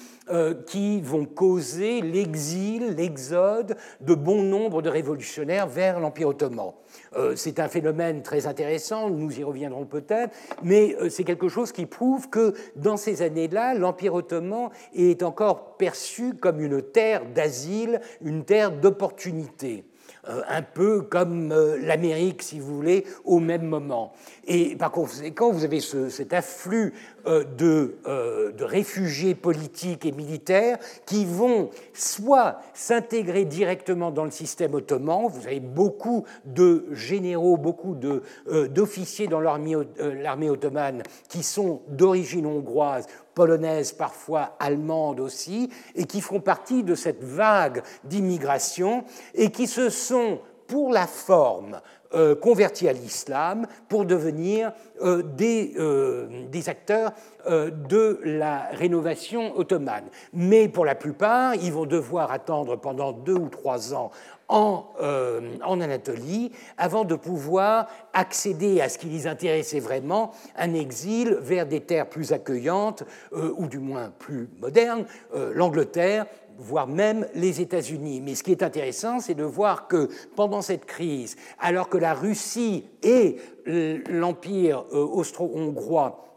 [0.67, 6.71] qui vont causer l'exil, l'exode de bon nombre de révolutionnaires vers l'Empire ottoman.
[7.15, 11.71] Euh, c'est un phénomène très intéressant, nous y reviendrons peut-être, mais euh, c'est quelque chose
[11.71, 18.01] qui prouve que dans ces années-là, l'Empire ottoman est encore perçu comme une terre d'asile,
[18.21, 19.85] une terre d'opportunité.
[20.29, 24.13] Euh, un peu comme euh, l'Amérique, si vous voulez, au même moment.
[24.47, 26.93] Et par conséquent, vous avez cet afflux
[27.27, 34.73] euh, de, de, réfugiés politiques et militaires qui vont soit s'intégrer directement dans le système
[34.75, 43.07] ottoman, vous avez beaucoup de généraux, beaucoup d'officiers dans l'armée ottomane qui sont d'origine hongroise
[43.33, 49.89] polonaises, parfois allemandes aussi, et qui font partie de cette vague d'immigration et qui se
[49.89, 51.81] sont, pour la forme,
[52.15, 57.11] euh, convertis à l'islam pour devenir euh, des, euh, des, acteurs
[57.49, 60.05] de la rénovation ottomane.
[60.31, 64.11] Mais pour la plupart, ils vont devoir attendre pendant deux ou trois ans
[64.53, 71.37] euh, en, Anatolie avant de pouvoir accéder à ce qui les intéressait vraiment, un exil
[71.41, 76.27] vers des terres plus accueillantes euh, ou du moins plus modernes, euh, l'Angleterre,
[76.59, 78.21] voire même les États-Unis.
[78.21, 82.13] Mais ce qui est intéressant, c'est de voir que pendant cette crise, alors que la
[82.13, 86.32] Russie et l'Empire austro-hongrois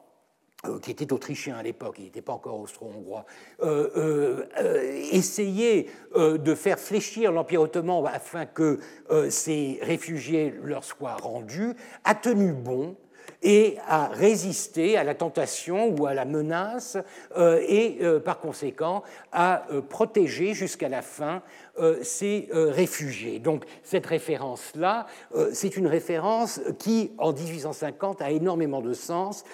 [0.82, 3.24] qui était autrichien à l'époque, il n'était pas encore austro-hongrois,
[3.62, 8.80] euh, euh, essayer de faire fléchir l'Empire ottoman afin que
[9.28, 12.96] ces réfugiés leur soient rendus, a tenu bon
[13.42, 16.96] et a résisté à la tentation ou à la menace
[17.38, 21.40] et par conséquent a protégé jusqu'à la fin euh,
[22.02, 23.38] ces euh, réfugiés.
[23.38, 29.44] Donc cette référence-là, euh, c'est une référence qui, en 1850, a énormément de sens,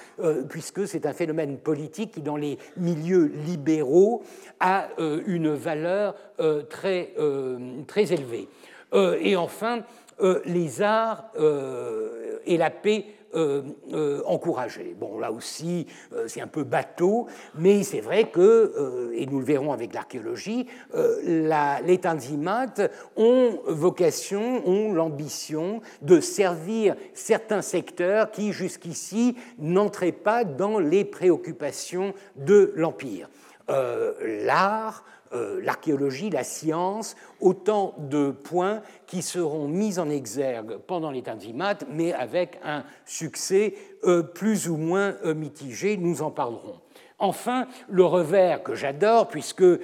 [0.49, 4.23] puisque c'est un phénomène politique qui, dans les milieux libéraux,
[4.61, 6.15] a une valeur
[6.69, 7.15] très,
[7.87, 8.49] très élevée.
[8.95, 9.83] Et enfin,
[10.45, 11.31] les arts
[12.47, 13.63] et la paix euh,
[13.95, 14.95] euh, encouragé.
[14.99, 19.45] Bon, là aussi, euh, c'est un peu bateau, mais c'est vrai que, et nous le
[19.45, 20.67] verrons avec l'archéologie,
[21.25, 22.75] les Tanzimat
[23.17, 32.13] ont vocation, ont l'ambition de servir certains secteurs qui, jusqu'ici, n'entraient pas dans les préoccupations
[32.37, 33.31] de l'Empire.
[33.69, 41.23] L'art, euh, l'archéologie, la science, autant de points qui seront mis en exergue pendant les
[41.23, 45.97] Tanzimat, mais avec un succès euh, plus ou moins euh, mitigé.
[45.97, 46.81] Nous en parlerons.
[47.23, 49.79] Enfin, le revers que j'adore, puisque euh,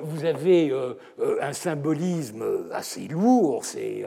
[0.00, 4.06] vous avez euh, euh, un symbolisme assez lourd, c'est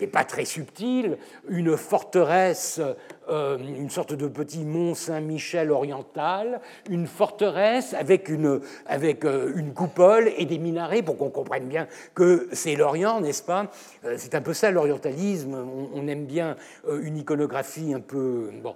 [0.00, 2.80] n'est pas très subtil, une forteresse,
[3.28, 10.44] une sorte de petit mont Saint-Michel oriental, une forteresse avec une, avec une coupole et
[10.44, 13.70] des minarets pour qu'on comprenne bien que c'est l'Orient, n'est-ce pas?
[14.16, 15.56] C'est un peu ça l'orientalisme,
[15.94, 16.56] on, aime bien
[17.02, 18.50] une iconographie un peu...
[18.62, 18.74] Bon.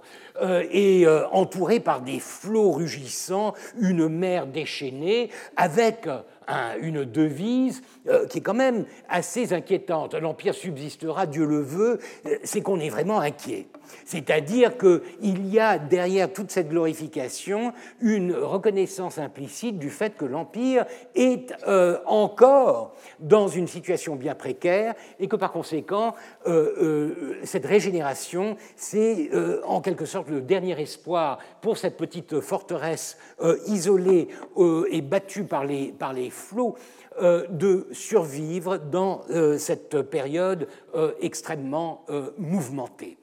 [0.71, 6.07] et entouré par des flots rugissants, une mer déchaînée, avec
[6.81, 7.81] une devise
[8.29, 10.15] qui est quand même assez inquiétante.
[10.15, 11.99] L'Empire subsistera, Dieu le veut,
[12.43, 13.67] c'est qu'on est vraiment inquiet.
[14.05, 20.85] C'est-à-dire qu'il y a derrière toute cette glorification une reconnaissance implicite du fait que l'Empire
[21.15, 26.15] est euh, encore dans une situation bien précaire et que par conséquent,
[26.47, 29.29] euh, euh, cette régénération, c'est
[29.65, 33.17] en quelque sorte le dernier espoir pour cette petite forteresse
[33.67, 34.27] isolée
[34.91, 36.75] et battue par les, par les flots
[37.21, 39.23] de survivre dans
[39.57, 40.67] cette période
[41.21, 42.05] extrêmement
[42.37, 43.17] mouvementée.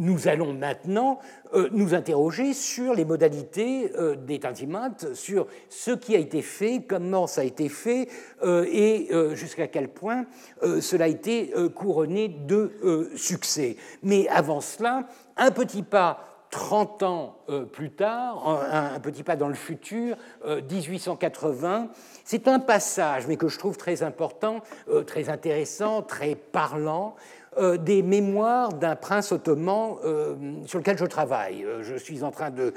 [0.00, 1.20] Nous allons maintenant
[1.54, 6.84] euh, nous interroger sur les modalités euh, des Tanzimat, sur ce qui a été fait,
[6.88, 8.08] comment ça a été fait
[8.42, 10.24] euh, et jusqu'à quel point
[10.62, 13.76] cela a été couronné de succès.
[14.02, 15.04] Mais avant cela,
[15.36, 17.36] un petit pas 30 ans
[17.72, 21.88] plus tard, un, petit pas dans le futur, 1880,
[22.24, 24.60] c'est un passage, mais que je trouve très important,
[25.06, 27.14] très intéressant, très parlant,
[27.58, 30.36] euh, des mémoires d'un prince ottoman euh,
[30.66, 31.64] sur lequel je travaille.
[31.64, 32.72] Euh, je suis en train de,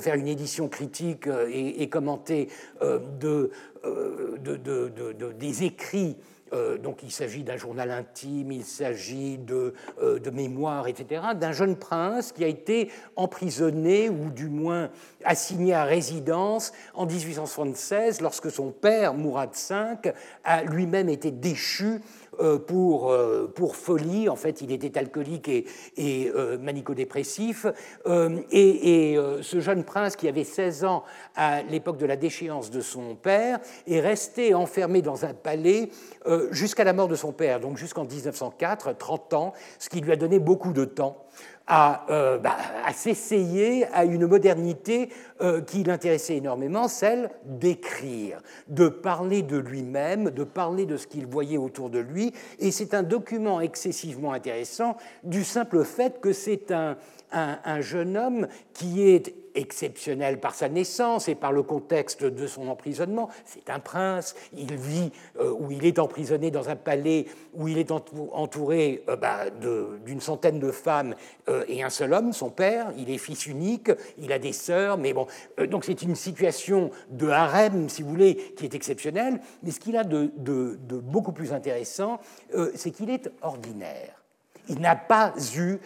[0.00, 2.48] faire une édition critique et, et commentée
[2.80, 3.50] de,
[3.84, 6.16] de, des écrits
[6.82, 12.30] donc il s'agit d'un journal intime, il s'agit de, de mémoires, etc., d'un jeune prince
[12.30, 14.90] qui a été emprisonné ou du moins
[15.24, 20.12] assigné à résidence en 1876 lorsque son père, Mourad V,
[20.44, 22.00] a lui-même été déchu
[22.58, 24.28] pour, euh, pour folie.
[24.28, 25.64] En fait, il était alcoolique et,
[25.96, 27.66] et euh, manico-dépressif.
[28.50, 32.80] et, et ce jeune prince, qui avait 16 ans à l'époque de la déchéance de
[32.80, 35.90] son père, est resté enfermé dans un palais
[36.50, 40.16] jusqu'à la mort de son père, donc jusqu'en 1904, 30 ans, ce qui lui a
[40.16, 41.26] donné beaucoup de temps
[41.68, 45.08] euh, bah, à, s'essayer à une modernité
[45.40, 51.26] euh, qui l'intéressait énormément, celle d'écrire, de parler de lui-même, de parler de ce qu'il
[51.26, 52.32] voyait autour de lui.
[52.60, 56.96] Et c'est un document excessivement intéressant du simple fait que c'est un,
[57.32, 62.68] un, jeune homme qui est exceptionnel par sa naissance et par le contexte de son
[62.68, 63.28] emprisonnement.
[63.44, 65.10] C'est un prince, il vit
[65.40, 69.46] euh, ou il est emprisonné dans un palais où il est entouré euh, bah,
[70.04, 71.14] d'une centaine de femmes
[71.48, 72.92] euh, et un seul homme, son père.
[72.98, 75.26] Il est fils unique, il a des sœurs, mais bon,
[75.70, 79.40] donc c'est une situation de harem, si vous voulez, qui est exceptionnelle.
[79.62, 80.30] Mais ce qu'il a de
[81.00, 82.20] beaucoup plus intéressant,
[82.74, 84.15] c'est qu'il est ordinaire
[84.68, 85.78] il n'a pas eu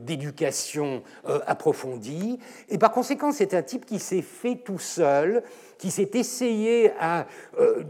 [0.00, 2.38] d'éducation de, euh, approfondie.
[2.68, 5.42] Et par conséquent, c'est un type qui s'est fait tout seul,
[5.78, 7.26] qui s'est essayé à
[7.58, 7.82] euh,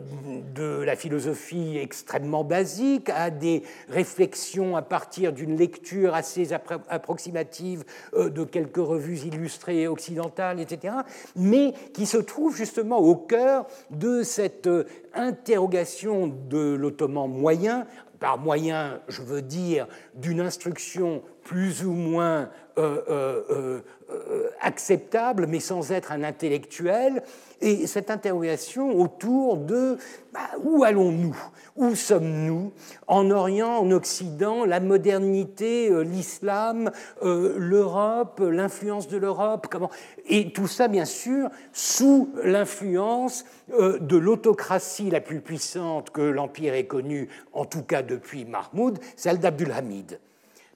[0.54, 7.84] de la philosophie extrêmement basique, à des réflexions à partir d'une lecture assez approximative
[8.14, 10.94] euh, de quelques revues illustrées occidentales, etc.,
[11.36, 14.68] mais qui se trouve justement au cœur de cette
[15.14, 17.86] interrogation de l'ottoman moyen
[18.22, 23.80] par moyen, je veux dire, d'une instruction plus ou moins euh, euh,
[24.10, 27.22] euh, acceptable, mais sans être un intellectuel,
[27.60, 29.98] et cette interrogation autour de
[30.32, 31.36] bah, où allons-nous?
[31.76, 32.72] Où sommes-nous?
[33.06, 36.90] En Orient, en Occident, la modernité, l'islam,
[37.22, 39.90] l'Europe, l'influence de l'Europe, comment?
[40.26, 46.86] Et tout ça, bien sûr, sous l'influence de l'autocratie la plus puissante que l'Empire ait
[46.86, 50.18] connue, en tout cas depuis Mahmoud, celle d'Abdulhamid.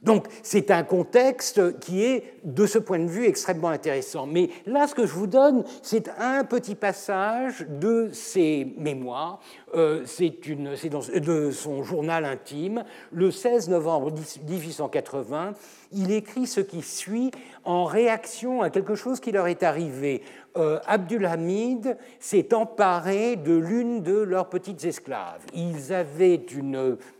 [0.03, 4.27] Donc c'est un contexte qui est, de ce point de vue, extrêmement intéressant.
[4.27, 9.41] Mais là, ce que je vous donne, c'est un petit passage de ses mémoires,
[9.75, 12.85] euh, c'est de son journal intime.
[13.11, 14.13] Le 16 novembre
[14.49, 15.55] 1880,
[15.93, 17.31] il écrit ce qui suit
[17.65, 20.23] en réaction à quelque chose qui leur est arrivé.
[20.57, 25.45] Euh, Abdulhamid s'est emparé de l'une de leurs petites esclaves.
[25.55, 26.77] Ils avaient, une,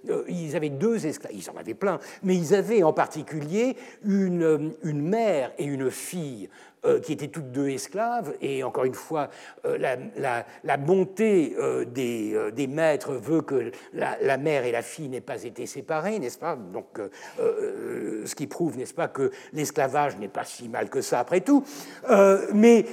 [0.09, 4.73] euh, ils avaient deux esclaves, ils en avaient plein, mais ils avaient en particulier une,
[4.83, 6.49] une mère et une fille
[7.03, 9.29] qui étaient toutes deux esclaves, et encore une fois,
[9.65, 9.79] euh,
[10.17, 15.67] la, bonté euh, des, maîtres veut que la, mère et la fille n'aient pas été
[15.67, 16.57] séparées, n'est-ce pas?
[16.57, 17.01] Donc,
[17.39, 21.65] ce qui prouve, n'est-ce pas, que l'esclavage n'est pas si mal que ça après tout.
[22.53, 22.85] mais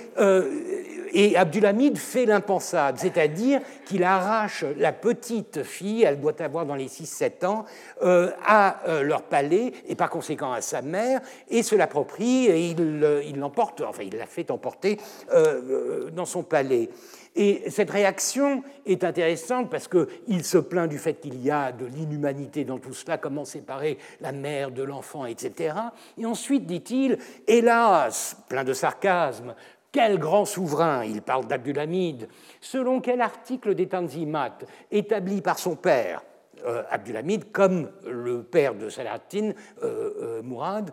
[1.13, 6.87] et Abdulhamid fait l'impensable, c'est-à-dire qu'il arrache la petite fille, elle doit avoir dans les
[6.87, 7.65] 6-7 ans,
[8.01, 12.69] euh, à euh, leur palais et par conséquent à sa mère, et se l'approprie et
[12.69, 14.99] il l'emporte, enfin il la fait emporter
[15.34, 16.89] euh, dans son palais.
[17.36, 21.86] Et cette réaction est intéressante parce qu'il se plaint du fait qu'il y a de
[21.86, 25.75] l'inhumanité dans tout cela, comment séparer la mère de l'enfant, etc.
[26.17, 27.17] Et ensuite, dit-il,
[27.47, 29.55] hélas, plein de sarcasme,
[29.91, 32.27] quel grand souverain Il parle d'Abdulhamid.
[32.61, 34.59] Selon quel article des Tanzimat
[34.91, 36.23] établi par son père
[36.65, 39.51] euh, Abdulhamid comme le père de Salahaddin,
[39.84, 40.91] euh, euh, Mourad,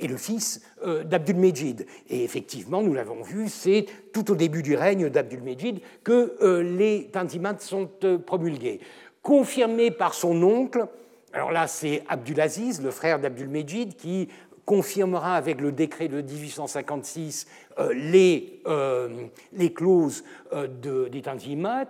[0.00, 0.62] et le fils
[1.04, 1.86] d'Abdulmejid.
[2.08, 7.58] Et effectivement, nous l'avons vu, c'est tout au début du règne d'Abdulmejid que les Tanzimat
[7.58, 7.88] sont
[8.24, 8.80] promulgués.
[9.22, 10.86] Confirmé par son oncle,
[11.32, 14.28] alors là, c'est Abdulaziz, le frère d'Abdulmejid, qui
[14.66, 17.46] confirmera avec le décret de 1856
[17.78, 21.86] euh, les, euh, les, clauses euh, de, des Tanzimat,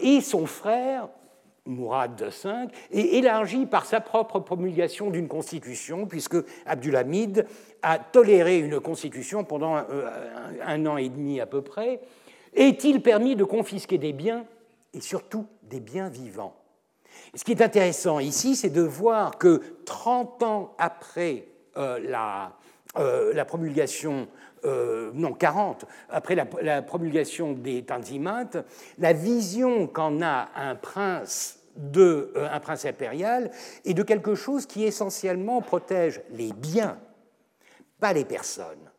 [0.00, 1.08] et son frère,
[1.66, 2.50] Mourad V,
[2.90, 6.36] est élargi par sa propre promulgation d'une constitution, puisque
[6.66, 7.46] Abdulhamid
[7.82, 12.00] a toléré une constitution pendant un, an et demi à peu près.
[12.54, 14.44] Est-il permis de confisquer des biens,
[14.94, 16.56] et surtout des biens vivants?
[17.34, 21.46] Ce qui est intéressant ici, c'est de voir que 30 ans après
[21.76, 21.98] euh,
[22.98, 24.26] euh, la, promulgation,
[24.64, 28.50] euh, non 40, après la, promulgation des Tanzimat,
[28.98, 33.50] la vision qu'en a un prince de un prince impérial
[33.84, 36.98] est de quelque chose qui essentiellement protège les biens,
[38.00, 38.90] pas les personnes,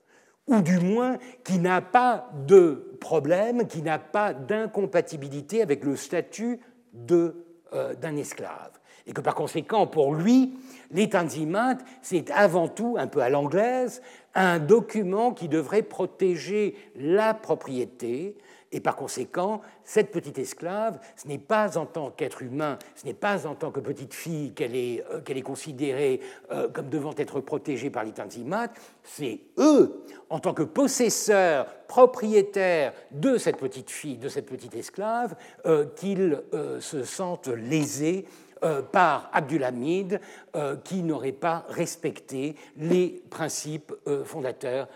[0.48, 6.60] ou du moins qui n'a pas de problème, qui n'a pas d'incompatibilité avec le statut
[6.94, 8.72] d'un esclave.
[9.08, 10.58] Et que par conséquent, pour lui,
[10.92, 14.02] les Tanzimat, c'est avant tout, un peu à l'anglaise,
[14.36, 18.36] un document qui devrait protéger la propriété,
[18.74, 23.14] et par conséquent, cette petite esclave, ce n'est pas en tant qu'être humain, ce n'est
[23.14, 26.22] pas en tant que petite fille qu'elle est, euh, est considérée
[26.52, 28.70] euh, comme devant être protégée par les Tanzimat,
[29.04, 35.36] c'est eux, en tant que possesseurs, propriétaires de cette petite fille, de cette petite esclave,
[35.66, 36.42] euh, qu'ils
[36.80, 38.26] se sentent lésés
[38.64, 40.22] euh, par Abdulhamid
[40.56, 44.88] euh, qui n'aurait pas respecté les principes euh, fondateurs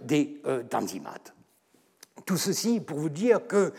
[0.00, 1.32] des Tanzimat.
[2.26, 3.72] Tout ceci pour vous dire que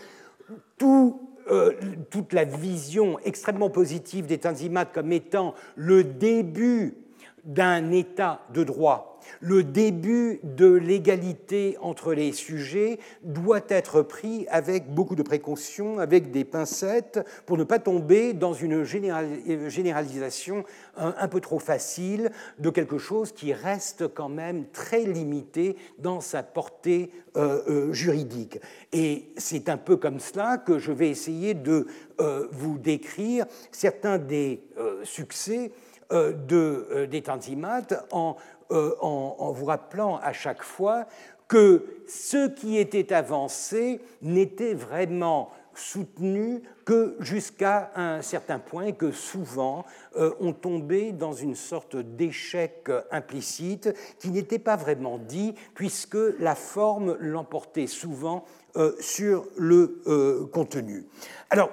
[0.77, 7.02] toute la vision extrêmement positive des Tanzimat comme étant le début
[7.45, 14.93] d'un État de droit le début de l'égalité entre les sujets doit être pris avec
[14.93, 20.63] beaucoup de précautions, avec des pincettes, pour ne pas tomber dans une généralisation
[20.95, 26.43] un, peu trop facile de quelque chose qui reste quand même très limité dans sa
[26.43, 28.59] portée euh, euh, juridique.
[28.91, 31.87] Et c'est un peu comme cela que je vais essayer de
[32.19, 34.61] euh, vous décrire certains des
[35.03, 35.71] succès
[36.13, 38.37] de, des Tanzimat en
[38.73, 41.05] euh, en, vous rappelant à chaque fois
[41.47, 49.11] que ce qui était avancé n'était vraiment soutenu que jusqu'à un certain point et que
[49.11, 49.85] souvent
[50.15, 56.55] euh, on tombait dans une sorte d'échec implicite qui n'était pas vraiment dit puisque la
[56.55, 58.45] forme l'emportait souvent
[58.75, 61.05] euh, sur le contenu.
[61.51, 61.69] Alors,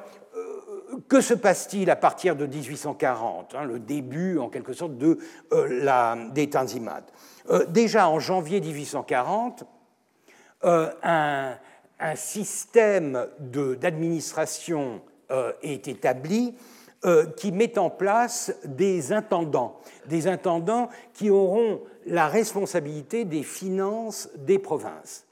[1.09, 5.19] que se passe-t-il à partir de 1840, hein, le début en quelque sorte de,
[5.53, 7.03] euh, la, des Tanzimat?
[7.51, 9.65] Euh, Déjà en janvier 1840,
[10.65, 11.57] euh, un,
[12.15, 15.03] système d'administration
[15.61, 16.55] est établi
[17.37, 24.59] qui met en place des intendants, des intendants qui auront la responsabilité des finances des
[24.59, 25.27] provinces.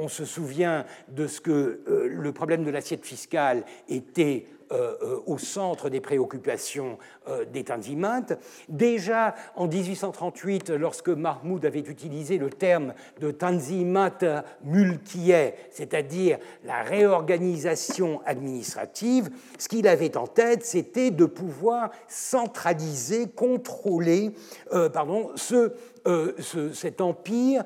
[0.00, 5.38] on se souvient de ce que le problème de l'assiette fiscale était euh, euh, au
[5.38, 8.26] centre des préoccupations euh, des Tanzimat.
[8.68, 14.18] Déjà en 1838, lorsque Mahmoud avait utilisé le terme de Tanzimat
[14.64, 24.32] mulkiye, c'est-à-dire la réorganisation administrative, ce qu'il avait en tête, c'était de pouvoir centraliser, contrôler
[24.92, 25.72] pardon, ce,
[26.74, 27.64] cet empire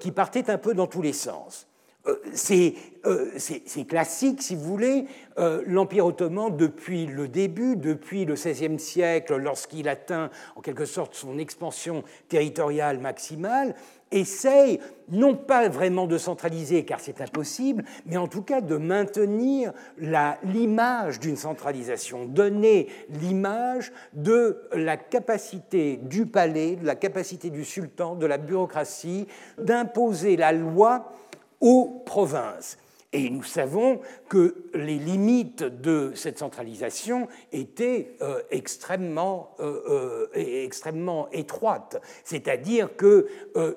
[0.00, 1.68] qui partait un peu dans tous les sens.
[2.08, 5.06] Euh, c'est classique, si vous voulez.
[5.38, 11.14] Euh, L'Empire ottoman, depuis le début, depuis le XVIe siècle, lorsqu'il atteint en quelque sorte
[11.14, 13.74] son expansion territoriale maximale,
[14.10, 14.80] essaye
[15.10, 21.20] non pas vraiment de centraliser, car c'est impossible, mais en tout cas de maintenir l'image
[21.20, 28.26] d'une centralisation, donner l'image de la capacité du palais, de la capacité du sultan, de
[28.26, 29.26] la bureaucratie,
[29.58, 31.12] d'imposer la loi
[31.60, 32.78] aux provinces.
[33.14, 41.26] Et nous savons que les limites de cette centralisation étaient euh, extrêmement, euh, euh, extrêmement
[41.32, 42.02] étroites.
[42.22, 43.26] C'est-à-dire que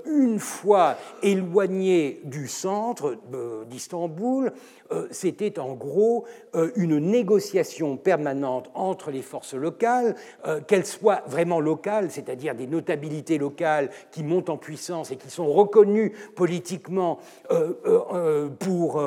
[0.06, 3.18] une fois éloigné du centre
[3.70, 4.52] d'Istanbul,
[5.10, 6.26] c'était en gros
[6.76, 10.16] une négociation permanente entre les forces locales,
[10.68, 15.52] qu'elles soient vraiment locales, c'est-à-dire des notabilités locales qui montent en puissance et qui sont
[15.52, 17.20] reconnues politiquement
[18.60, 19.02] pour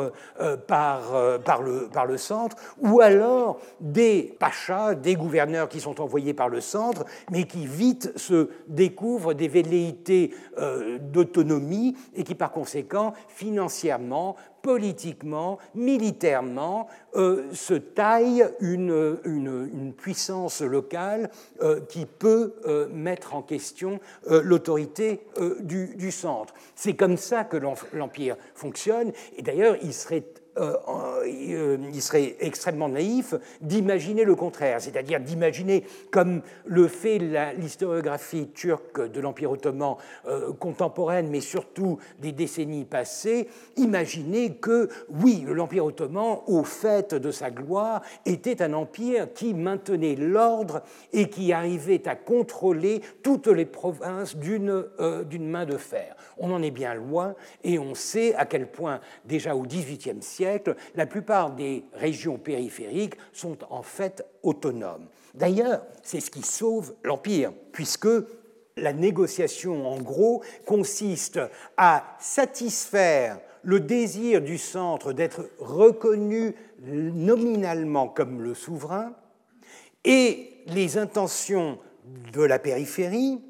[0.67, 6.35] par, euh, le, par le centre, ou alors des pachas, des gouverneurs qui sont envoyés
[6.35, 12.51] par le centre, mais qui vite se découvrent des velléités euh, d'autonomie et qui par
[12.51, 21.31] conséquent, financièrement, politiquement, militairement, se taillent une, puissance locale
[21.89, 22.55] qui peut
[22.91, 25.21] mettre en question l'autorité
[25.61, 26.55] du, du, centre.
[26.75, 27.59] C'est comme ça que
[27.93, 30.25] l'Empire fonctionne, et d'ailleurs il serait
[30.57, 37.19] euh, euh, il serait extrêmement naïf d'imaginer le contraire, c'est-à-dire d'imaginer, comme le fait
[37.59, 39.97] l'historiographie turque de l'Empire ottoman
[40.27, 47.31] euh, contemporaine, mais surtout des décennies passées, imaginer que, oui, l'Empire ottoman, au fait de
[47.33, 50.83] sa gloire, était un empire qui maintenait l'ordre
[51.13, 56.15] et qui arrivait à contrôler toutes les provinces d'une main de fer.
[56.39, 60.44] On en est bien loin et on sait à quel point, déjà au XVIIIe siècle,
[60.95, 65.07] la plupart des régions périphériques sont en fait autonomes.
[65.35, 68.09] D'ailleurs, c'est ce qui sauve l'Empire, puisque
[68.77, 71.41] la négociation, en gros, consiste
[71.77, 79.15] à satisfaire le désir du centre d'être reconnu nominalement comme le souverain
[80.05, 81.79] et les intentions
[82.33, 83.41] de la périphérie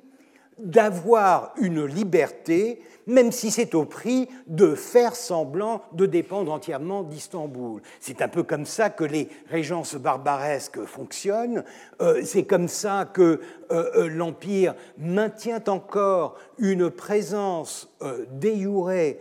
[0.58, 7.82] d'avoir une liberté même si c'est au prix de faire semblant de dépendre entièrement d'Istanbul.
[8.00, 11.64] C'est un peu comme ça que les régences barbaresques fonctionnent,
[12.00, 13.40] euh, c'est comme ça que
[13.70, 17.90] euh, euh, l'Empire maintient encore une présence
[18.30, 19.18] déjurée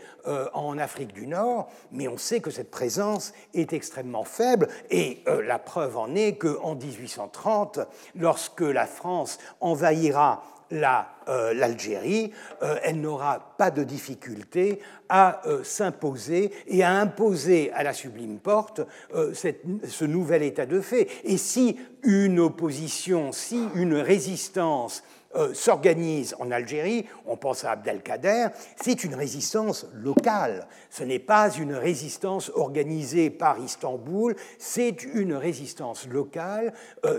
[0.54, 5.58] en Afrique du Nord, mais on sait que cette présence est extrêmement faible, et la
[5.58, 7.80] preuve en est qu'en 1830,
[8.16, 10.44] lorsque la France envahira
[11.30, 17.84] euh, l'Algérie, euh, elle n'aura pas de difficulté à euh, s'imposer et à imposer à
[17.84, 18.82] la sublime porte
[19.14, 21.08] ce nouvel état de fait.
[21.24, 25.04] Et si une opposition, si une résistance
[25.54, 28.50] s'organise en Algérie, on pense à Abdelkader,
[28.80, 30.68] c'est une résistance locale.
[30.92, 36.72] Ce n'est pas une résistance organisée par Istanbul, c'est une résistance locale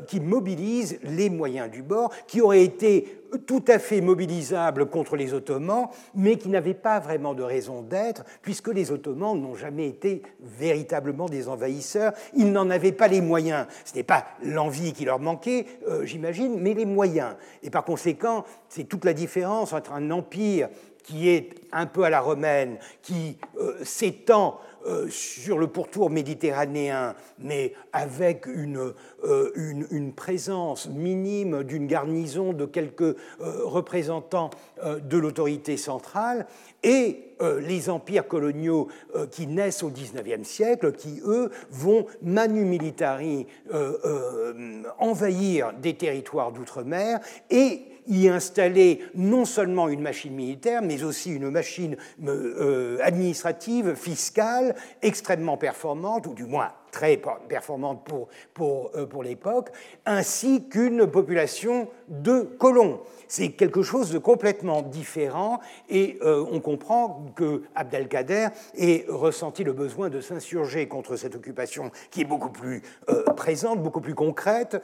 [0.07, 5.35] qui mobilise les moyens du bord, qui aurait été tout à fait mobilisable contre les
[5.35, 10.23] Ottomans, mais qui n'avait pas vraiment de raison d'être, puisque les Ottomans n'ont jamais été
[10.41, 12.13] véritablement des envahisseurs.
[12.35, 13.67] Ils n'en avaient pas les moyens.
[13.85, 17.37] Ce n'est pas l'envie qui leur manquait, euh, j'imagine, mais les moyens.
[17.63, 20.69] Et par conséquent, c'est toute la différence entre un empire
[21.05, 27.15] qui est un peu à la romaine, qui euh, s'étend euh, sur le pourtour méditerranéen,
[27.39, 28.93] mais avec une,
[29.25, 29.51] euh,
[29.91, 34.51] une, présence minime d'une garnison de quelques représentants
[34.85, 36.47] de l'autorité centrale,
[36.83, 37.31] et
[37.61, 38.89] les empires coloniaux
[39.31, 43.47] qui naissent au XIXe siècle, qui, eux, vont manu militari
[44.99, 47.21] envahir des territoires d'outre-mer
[47.51, 51.97] et y installer non seulement une machine militaire, mais aussi une machine
[52.27, 59.71] euh, administrative, fiscale, extrêmement performante, ou du moins très performante pour, pour, euh, pour l'époque,
[60.07, 63.01] ainsi qu'une population de colons.
[63.29, 69.73] C'est quelque chose de complètement différent et euh, on comprend que Abdelkader ait ressenti le
[69.73, 74.83] besoin de s'insurger contre cette occupation qui est beaucoup plus euh, présente, beaucoup plus concrète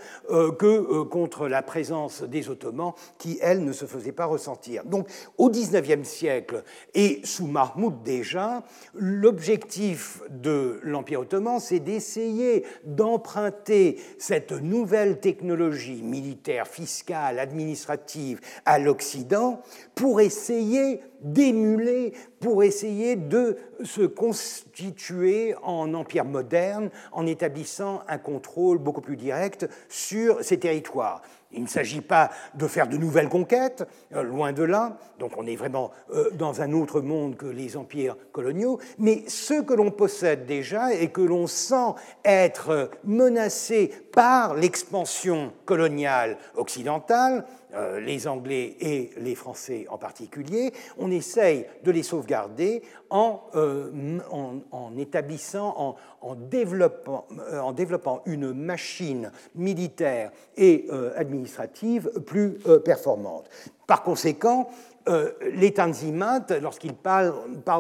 [0.59, 4.85] que contre la présence des Ottomans qui, elle, ne se faisait pas ressentir.
[4.85, 6.63] Donc au XIXe siècle
[6.95, 8.63] et sous Mahmoud déjà,
[8.95, 18.30] l'objectif de l'Empire ottoman, c'est d'essayer d'emprunter cette nouvelle technologie militaire, fiscale, administrative
[18.67, 19.63] à l'Occident
[19.95, 28.79] pour essayer d'émuler, pour essayer de se constituer en empire moderne en établissant un contrôle
[28.79, 31.23] beaucoup plus direct sur ces territoires.
[31.53, 35.47] Il ne s'agit pas de faire de nouvelles conquêtes, euh, loin de là, donc on
[35.47, 39.91] est vraiment euh, dans un autre monde que les empires coloniaux, mais ce que l'on
[39.91, 47.45] possède déjà et que l'on sent être menacé par l'expansion coloniale occidentale,
[47.75, 54.97] euh, les Anglais et les Français en particulier, on essaye de les sauvegarder en, en,
[54.97, 63.49] établissant, en, développant, en, développant, une machine militaire et administrative plus performante.
[63.89, 64.69] Par conséquent,
[65.09, 67.33] euh, les Tanzimat, lorsqu'ils parlent,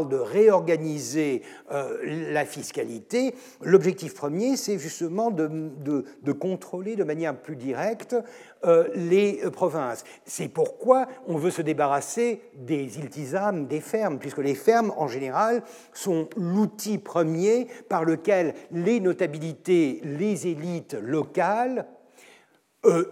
[0.08, 1.98] de réorganiser euh,
[2.32, 8.16] la fiscalité, l'objectif premier, c'est justement de, contrôler de manière plus directe
[8.64, 10.04] euh, les provinces.
[10.24, 15.62] C'est pourquoi on veut se débarrasser des iltisames, des fermes, puisque les fermes, en général,
[15.92, 21.86] sont l'outil premier par lequel les notabilités, les élites locales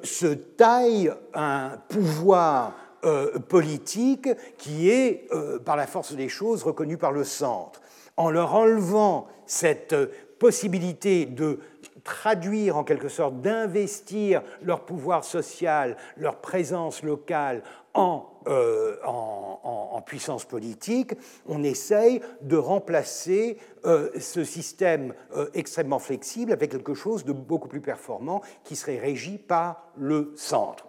[0.03, 2.74] se taillent un pouvoir
[3.05, 7.80] euh, politique qui est, euh, par la force des choses, reconnu par le centre.
[8.16, 9.94] En leur enlevant cette
[10.40, 11.61] possibilité de
[12.09, 20.46] traduire en quelque sorte, d'investir leur pouvoir social, leur présence locale en, euh, en, puissance
[20.46, 21.12] politique,
[21.46, 25.12] on essaye de remplacer ce système
[25.52, 30.88] extrêmement flexible avec quelque chose de beaucoup plus performant qui serait régi par le centre.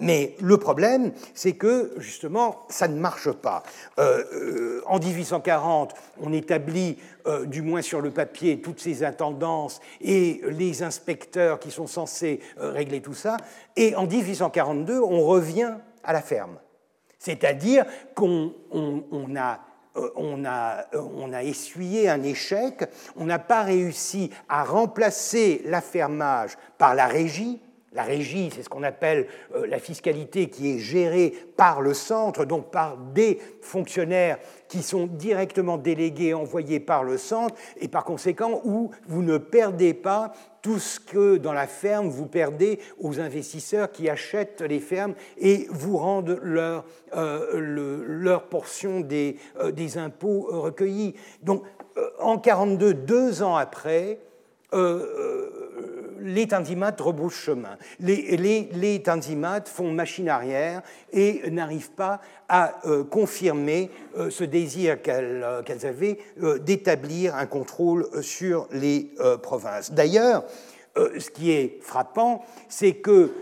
[0.00, 3.64] Mais le problème, c'est que justement, ça ne marche pas.
[3.98, 9.80] Euh, euh, en 1840, on établit, euh, du moins sur le papier, toutes ces intendances
[10.00, 13.36] et les inspecteurs qui sont censés régler tout ça.
[13.76, 15.74] Et en 1842, on revient
[16.04, 16.58] à la ferme.
[17.18, 17.84] C'est-à-dire
[18.14, 18.54] qu'on
[19.36, 19.60] a
[21.34, 22.84] a, essuyé un échec,
[23.16, 27.60] on n'a pas réussi à remplacer l'affermage par la régie,
[27.92, 32.44] la régie, c'est ce qu'on appelle euh, la fiscalité qui est gérée par le centre,
[32.44, 38.60] donc par des fonctionnaires qui sont directement délégués, envoyés par le centre, et par conséquent
[38.64, 43.90] où vous ne perdez pas tout ce que dans la ferme vous perdez aux investisseurs
[43.90, 46.84] qui achètent les fermes et vous rendent leur,
[47.16, 51.14] euh, leur portion des, euh, des, impôts recueillis.
[51.42, 51.62] Donc
[52.20, 54.20] en 42, deux ans après,
[56.20, 57.76] les Tanzimat rebroussent chemin.
[58.00, 59.02] Les, les,
[59.66, 66.18] font machine arrière et n'arrivent pas à euh, confirmer euh, ce désir euh, qu'elles avaient
[66.60, 69.10] d'établir un contrôle sur les
[69.42, 69.92] provinces.
[69.92, 70.44] D'ailleurs,
[70.96, 73.32] ce qui est frappant, c'est que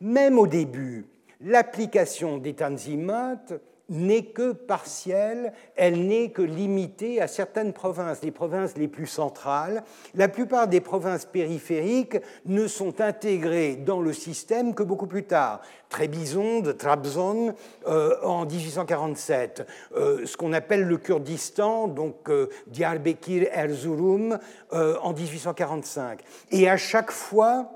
[0.00, 1.06] même au début,
[1.40, 3.40] l'application des Tanzimat
[3.88, 9.84] n'est que partielle, elle n'est que limitée à certaines provinces, les provinces les plus centrales.
[10.14, 12.16] La plupart des provinces périphériques
[12.46, 15.60] ne sont intégrées dans le système que beaucoup plus tard.
[15.88, 17.54] Trébizonde, Trabzon
[17.86, 24.38] euh, en 1847, euh, ce qu'on appelle le Kurdistan, donc euh, Diyarbakir, Erzurum
[24.72, 26.20] en 1845.
[26.50, 27.70] Et à chaque fois,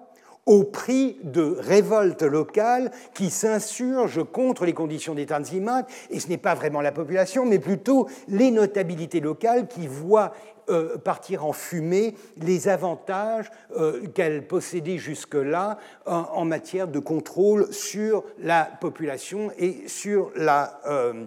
[0.48, 6.38] au prix de révoltes locales qui s'insurgent contre les conditions des Tanzimat, et ce n'est
[6.38, 10.32] pas vraiment la population, mais plutôt les notabilités locales qui voient
[10.70, 18.24] euh, partir en fumée les avantages euh, qu'elles possédaient jusque-là en, matière de contrôle sur
[18.38, 21.26] la population et sur euh,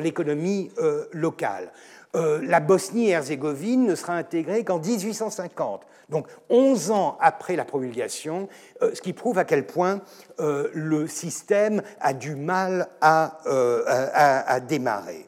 [0.00, 0.70] l'économie
[1.12, 1.70] locale.
[2.14, 8.48] La Bosnie-Herzégovine ne sera intégrée qu'en 1850 donc 11 ans après la promulgation,
[8.82, 10.02] euh, ce qui prouve à quel point
[10.38, 15.26] euh, le système a du mal euh, à, démarrer.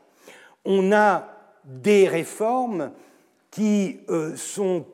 [0.65, 1.29] On a
[1.65, 2.93] des réformes
[3.51, 4.01] qui
[4.37, 4.85] sont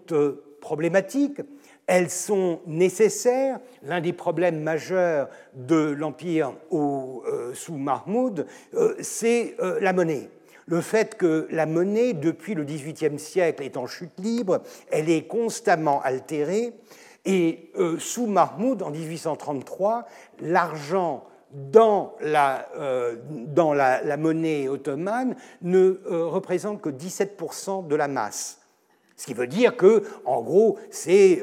[0.60, 1.40] problématiques,
[1.86, 3.58] elles sont nécessaires.
[3.82, 8.46] L'un des problèmes majeurs de l'Empire sous Mahmoud,
[9.00, 10.28] c'est la monnaie
[10.66, 15.26] le fait que la monnaie, depuis le XVIIIe siècle, est en chute libre, elle est
[15.26, 16.72] constamment altérée,
[17.24, 20.06] et euh, sous Mahmoud, en 1833,
[20.40, 28.08] l'argent dans, la, euh, dans la, monnaie ottomane ne euh, représente que 17% de la
[28.08, 28.59] masse.
[29.20, 31.42] Ce qui veut dire que, en gros, c'est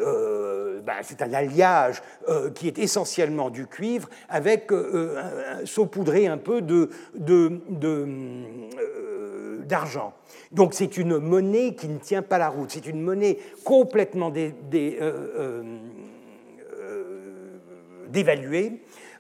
[0.84, 2.02] ben, un alliage
[2.56, 4.72] qui est essentiellement du cuivre avec
[5.64, 7.62] saupoudré un peu de, de
[9.68, 10.14] d'argent.
[10.52, 14.52] Donc c'est une monnaie qui ne tient pas la route, c'est une monnaie complètement euh,
[15.02, 15.64] euh,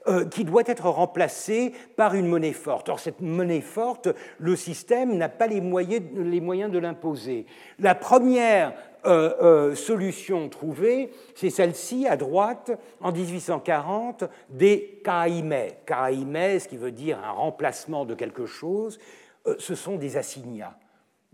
[0.07, 2.89] euh, qui doit être remplacée par une monnaie forte.
[2.89, 7.45] Or, cette monnaie forte, le système n'a pas les moyens, de l'imposer.
[7.79, 8.73] La première
[9.75, 15.77] solution trouvée, c'est celle-ci à droite, en 1840, des karaïmais.
[15.85, 18.99] Karaïmais, ce qui veut dire un remplacement de quelque chose,
[19.47, 20.77] euh, ce sont des assignats.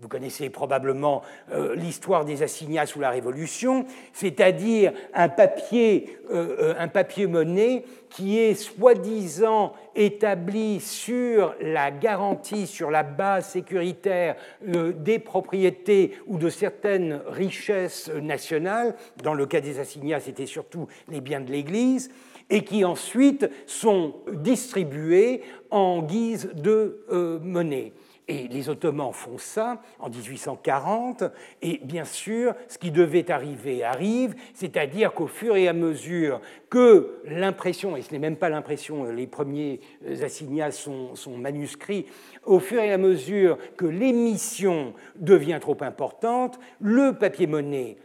[0.04, 1.22] Vous connaissez probablement
[1.54, 7.86] euh, l'histoire des assignats sous la Révolution, c'est-à-dire un papier, euh, euh, un papier monnaie
[8.10, 16.50] qui est soi-disant établi sur la garantie, sur la base sécuritaire des propriétés ou de
[16.50, 18.96] certaines richesses nationales.
[19.24, 22.12] Dans le cas des assignats, c'était surtout les biens de l'Église
[22.50, 25.42] et qui ensuite sont distribués
[25.72, 27.94] en guise de monnaie.
[28.28, 31.26] Et les Ottomans font ça en 1840,
[31.62, 37.20] et bien sûr, ce qui devait arriver arrive, c'est-à-dire qu'au fur et à mesure que
[37.26, 39.82] l'impression, et ce n'est même pas l'impression, les premiers
[40.22, 42.06] assignats sont, sont, manuscrits,
[42.46, 47.98] au fur et à mesure que l'émission devient trop importante, le papier-monnaie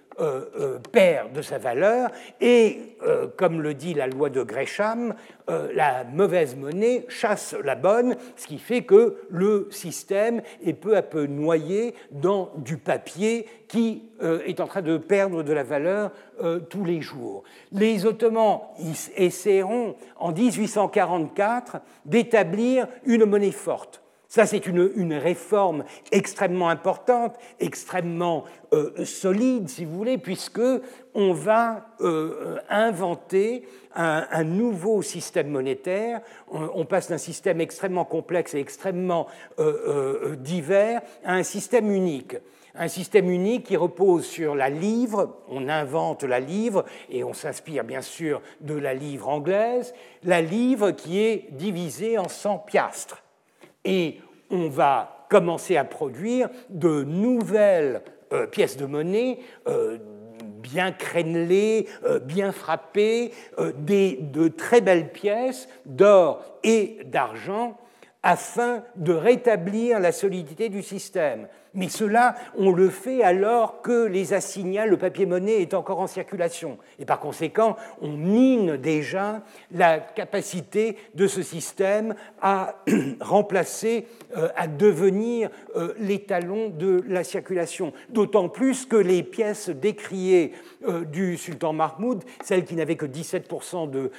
[0.93, 2.11] perd de sa valeur
[2.41, 5.15] et, euh, comme le dit la loi de Gresham,
[5.75, 11.01] la mauvaise monnaie chasse la bonne, ce qui fait que le système est peu à
[11.01, 16.11] peu noyé dans du papier qui est en train de perdre de la valeur
[16.69, 17.45] tous les jours.
[17.73, 18.61] Les Ottomans
[19.17, 29.07] essaieront en 1844 d'établir une monnaie forte ça, c'est une, réforme extrêmement importante, extrêmement euh,
[29.07, 30.61] solide, si vous voulez, puisque
[31.15, 36.21] on va euh, inventer un, nouveau système monétaire.
[36.51, 42.37] On, passe d'un système extrêmement complexe et extrêmement euh, divers à un système unique.
[42.75, 47.83] Un système unique qui repose sur la livre, on invente la livre et on s'inspire
[47.83, 53.25] bien sûr de la livre anglaise, la livre qui est divisée en 100 piastres
[53.85, 54.21] et
[54.51, 58.03] on va commencer à produire de nouvelles
[58.33, 59.99] euh, pièces de monnaie euh,
[60.41, 67.79] bien crénelées, euh, bien frappées, de très belles pièces d'or et d'argent
[68.23, 71.49] afin de rétablir la solidité du système.
[71.75, 76.79] Mais cela, on le fait alors que les assignats, le papier-monnaie est encore en circulation.
[76.99, 82.83] Et par conséquent, on mine déjà la capacité de ce système à
[83.21, 84.07] remplacer,
[84.37, 87.93] euh, à devenir euh, l'étalon de la circulation.
[88.09, 90.53] D'autant plus que les pièces décriées
[90.89, 94.11] euh, du sultan Mahmoud, celles qui n'avaient que 17%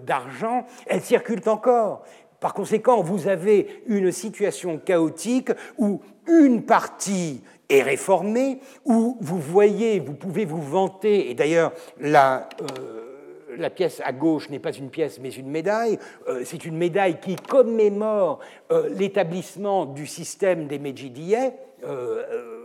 [0.00, 2.04] d'argent, de, elles circulent encore.
[2.40, 10.00] Par conséquent, vous avez une situation chaotique où une partie est réformée, où vous voyez,
[10.00, 15.18] vous pouvez vous vanter, et d'ailleurs la, euh, pièce à gauche n'est pas une pièce
[15.20, 21.52] mais une médaille, euh, c'est une médaille qui commémore euh, l'établissement du système des Medjidiyeh,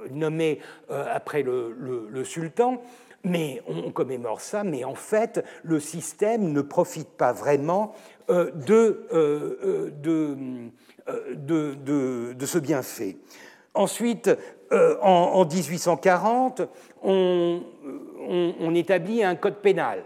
[0.10, 0.60] nommé
[0.90, 2.82] après le, sultan,
[3.24, 7.94] mais on commémore ça, mais en fait, le système ne profite pas vraiment
[8.32, 9.92] de,
[11.36, 13.18] de, de ce bienfait.
[13.74, 14.30] Ensuite,
[14.72, 16.62] euh, en, 1840,
[17.04, 17.62] on,
[18.76, 20.02] établit un code pénal.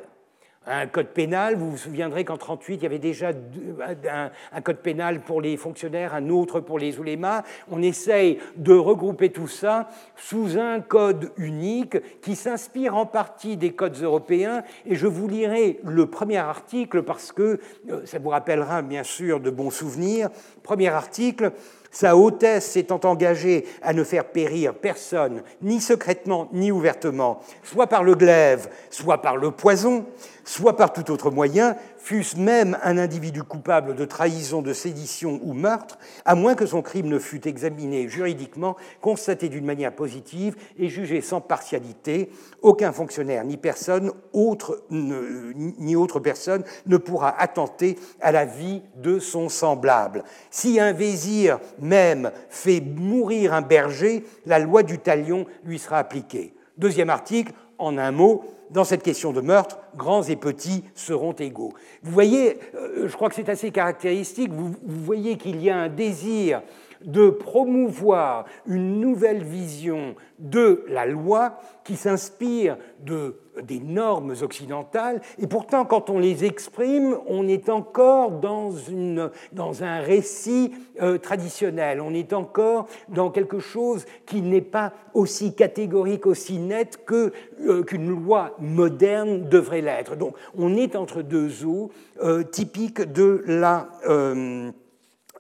[0.67, 5.21] Un code pénal, vous vous souviendrez qu'en 1938, il y avait déjà un, code pénal
[5.21, 7.43] pour les fonctionnaires, un autre pour les oulémas.
[7.69, 13.73] On essaye de regrouper tout ça sous un code unique qui s'inspire en partie des
[13.73, 14.63] codes européens.
[14.87, 17.59] Et je vous lirai le premier article parce que
[17.89, 20.29] euh, ça vous rappellera bien sûr de bons souvenirs.
[20.63, 21.51] Premier article
[21.91, 28.03] sa hautesse s'étant engagée à ne faire périr personne, ni secrètement, ni ouvertement, soit par
[28.03, 30.05] le glaive, soit par le poison,
[30.43, 31.75] soit par tout autre moyen,
[32.05, 36.83] fût-ce même un individu coupable de trahison, de sédition ou meurtre, à moins que son
[36.83, 42.29] crime ne fût examiné juridiquement, constaté d'une manière positive et jugé sans partialité,
[42.61, 49.17] aucun fonctionnaire ni personne autre, ni autre personne ne pourra attenter à la vie de
[49.17, 50.23] son semblable.
[50.51, 56.53] Si un vésir même fait mourir un berger, la loi du talion lui sera appliquée.
[56.77, 61.73] Deuxième article, en un mot, dans cette question de meurtre, grands et petits seront égaux.
[62.03, 65.89] Vous voyez, euh, je crois que c'est assez caractéristique, vous, voyez qu'il y a un
[65.89, 66.61] désir
[67.05, 75.21] de promouvoir une nouvelle vision de la loi qui s'inspire de, des normes occidentales.
[75.39, 81.17] Et pourtant, quand on les exprime, on est encore dans, une, dans un récit euh,
[81.17, 87.83] traditionnel, on est encore dans quelque chose qui n'est pas aussi catégorique, aussi net euh,
[87.83, 90.15] qu'une loi moderne devrait l'être.
[90.15, 91.91] Donc on est entre deux eaux
[92.21, 93.87] euh, typiques de la...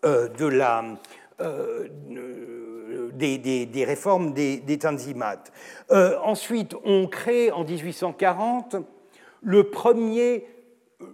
[0.03, 0.83] de la
[1.41, 1.87] euh,
[3.13, 5.43] des, réformes des, des Tanzimat.
[5.91, 8.77] Euh, ensuite, on crée en 1840
[9.41, 10.45] le premier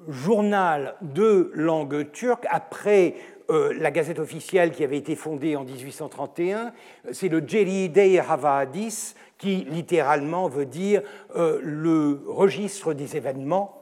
[0.07, 3.15] journal de langue turque après
[3.49, 6.71] euh, la Gazette officielle qui avait été fondée en 1831.
[7.11, 7.97] C'est le Ceride
[8.29, 11.01] Havadis qui littéralement veut dire
[11.35, 13.80] euh, le registre des événements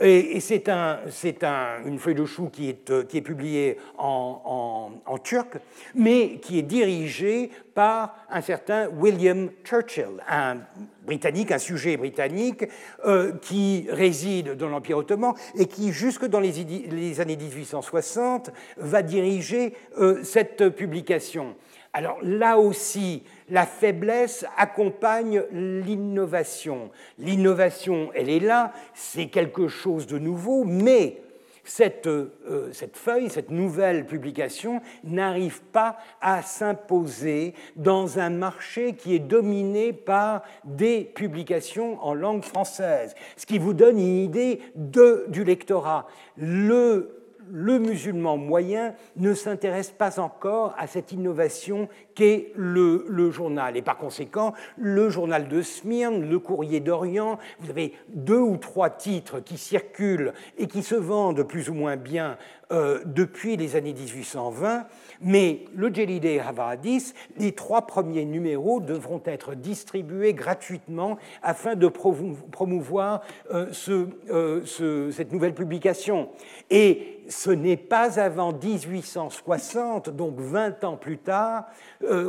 [0.00, 4.90] et, c'est une feuille de chou qui est, euh, publiée en,
[5.22, 5.56] turc,
[5.94, 10.58] mais qui est dirigée par un certain William Churchill, un
[11.06, 12.64] britannique, un sujet britannique,
[13.06, 19.74] euh, qui réside dans l'Empire ottoman et qui, jusque dans les, années 1860, va diriger
[19.98, 21.54] euh, cette publication.
[21.92, 26.90] Alors là aussi, la faiblesse accompagne l'innovation.
[27.18, 31.20] L'innovation, elle est là, c'est quelque chose de nouveau, mais
[31.64, 39.14] cette, euh, cette, feuille, cette nouvelle publication n'arrive pas à s'imposer dans un marché qui
[39.14, 45.44] est dominé par des publications en langue française, ce qui vous donne une idée du
[45.44, 46.06] lectorat.
[46.36, 47.20] Le
[47.50, 53.76] le musulman moyen ne s'intéresse pas encore à cette innovation qu'est le, journal.
[53.76, 58.90] Et par conséquent, le journal de Smyrne, le courrier d'Orient, vous avez deux ou trois
[58.90, 62.36] titres qui circulent et qui se vendent plus ou moins bien
[62.72, 64.86] euh, depuis les années 1820,
[65.20, 73.20] mais le Jelide Havadis, les trois premiers numéros devront être distribués gratuitement afin de promouvoir
[73.52, 76.30] euh, euh, cette nouvelle publication.
[76.70, 81.66] Et ce n'est pas avant 1860, donc 20 ans plus tard,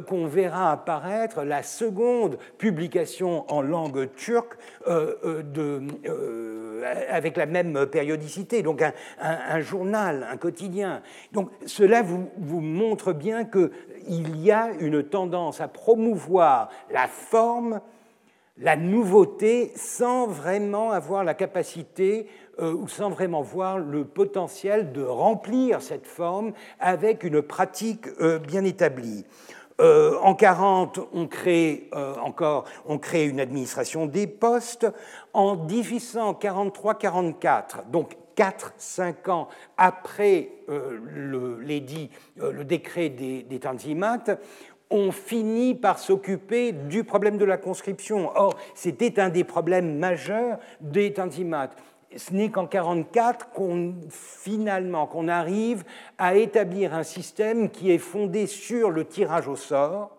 [0.08, 4.58] qu'on verra apparaître la seconde publication en langue turque
[4.88, 5.82] de,
[7.10, 8.84] avec la même périodicité, donc
[9.20, 11.02] un journal un quotidien.
[11.32, 17.82] Donc cela vous, montre bien qu'il y a une tendance à promouvoir la forme,
[18.58, 22.28] la nouveauté, sans vraiment avoir la capacité
[22.60, 28.40] euh, ou sans vraiment voir le potentiel de remplir cette forme avec une pratique euh,
[28.40, 29.26] bien établie.
[29.82, 31.90] Euh, en 40, on crée
[32.24, 34.88] encore, on crée une administration des postes.
[35.34, 39.48] En 1843-44, donc 4-5 ans
[39.78, 43.60] après euh, le, euh, le décret des, des
[44.92, 48.30] on finit par s'occuper du problème de la conscription.
[48.36, 51.72] Or, c'était un des problèmes majeurs des Tanzimat.
[52.16, 55.84] Ce n'est qu'en 1944 qu'on finalement qu'on arrive
[56.18, 60.16] à établir un système qui est fondé sur le tirage au sort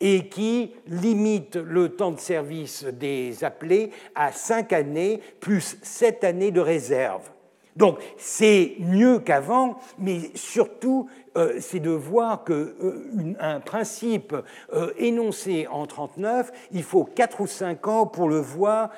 [0.00, 6.50] et qui limite le temps de service des appelés à 5 années plus 7 années
[6.50, 7.30] de réserve.
[7.76, 14.34] Donc c'est mieux qu'avant, mais surtout euh, c'est de voir qu'un euh, principe
[14.74, 18.90] euh, énoncé en 39, il faut 4 ou 5 ans pour le voir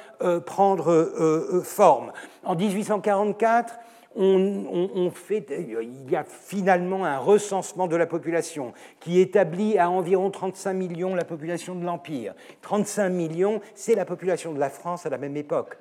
[0.47, 2.13] prendre forme.
[2.45, 3.75] En 1844,
[4.17, 10.31] on, fait, il y a finalement un recensement de la population qui établit à environ
[10.31, 12.35] 35 millions la population de l'Empire.
[12.63, 15.77] 35 millions, c'est la population de la France à la même époque.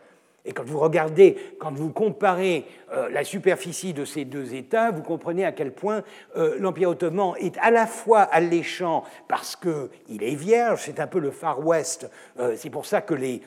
[0.45, 5.01] Et quand vous regardez, quand vous comparez euh, la superficie de ces deux États, vous
[5.01, 6.03] comprenez à quel point
[6.35, 11.19] euh, l'Empire ottoman est à la fois alléchant parce qu'il est vierge, c'est un peu
[11.19, 13.41] le Far West, euh, c'est pour ça que les,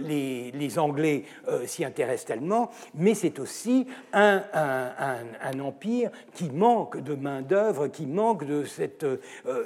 [0.00, 1.24] les, Anglais
[1.66, 8.06] s'y intéressent tellement, mais c'est aussi un, un, un, empire qui manque de main-d'œuvre, qui
[8.06, 9.06] manque de cette,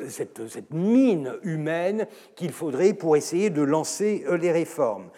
[0.08, 2.06] cette, cette mine humaine
[2.36, 5.10] qu'il faudrait pour essayer de lancer les réformes.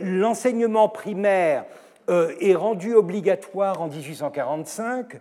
[0.00, 1.64] L'enseignement primaire
[2.08, 5.20] est rendu obligatoire en 1845,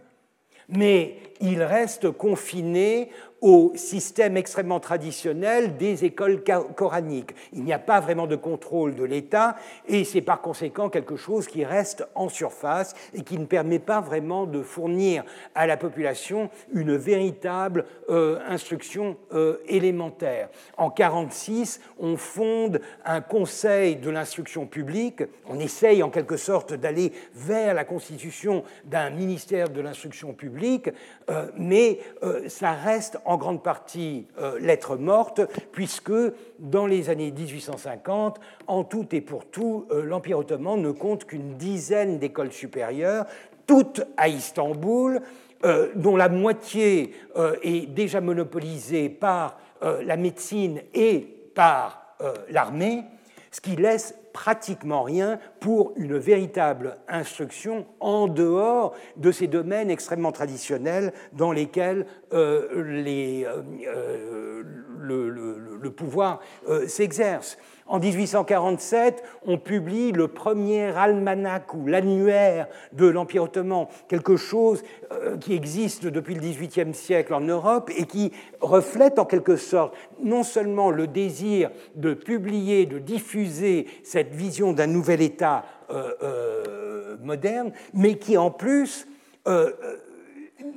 [0.69, 3.09] mais il reste confiné
[3.43, 6.43] au système extrêmement traditionnel des écoles
[6.75, 7.35] coraniques.
[7.51, 11.47] Il n'y a pas vraiment de contrôle de l'État et c'est par conséquent quelque chose
[11.47, 15.25] qui reste en surface et qui ne permet pas vraiment de fournir
[15.55, 20.47] à la population une véritable euh, instruction euh, élémentaire.
[20.77, 27.11] En 1946, on fonde un conseil de l'instruction publique, on essaye en quelque sorte d'aller
[27.35, 30.89] vers la constitution d'un ministère de l'instruction publique,
[31.29, 31.99] euh, mais
[32.47, 36.13] ça reste en en grande partie euh, lettre morte, puisque
[36.59, 41.55] dans les années 1850, en tout et pour tout, euh, l'Empire ottoman ne compte qu'une
[41.55, 43.25] dizaine d'écoles supérieures,
[43.65, 45.21] toutes à Istanbul,
[45.65, 47.15] euh, dont la moitié
[47.63, 51.19] est déjà monopolisée par la médecine et
[51.55, 52.15] par
[52.49, 53.03] l'armée,
[53.51, 60.31] ce qui laisse pratiquement rien pour une véritable instruction en dehors de ces domaines extrêmement
[60.31, 64.63] traditionnels dans lesquels euh, les, euh,
[65.03, 66.39] euh, le, pouvoir
[66.87, 67.57] s'exerce.
[67.85, 75.37] En 1847, on publie le premier almanach ou l'annuaire de l'Empire ottoman, quelque chose euh,
[75.37, 78.31] qui existe depuis le XVIIIe siècle en Europe et qui
[78.61, 84.87] reflète en quelque sorte non seulement le désir de publier, de diffuser cette vision d'un
[84.87, 89.07] nouvel État euh, euh, moderne, mais qui en plus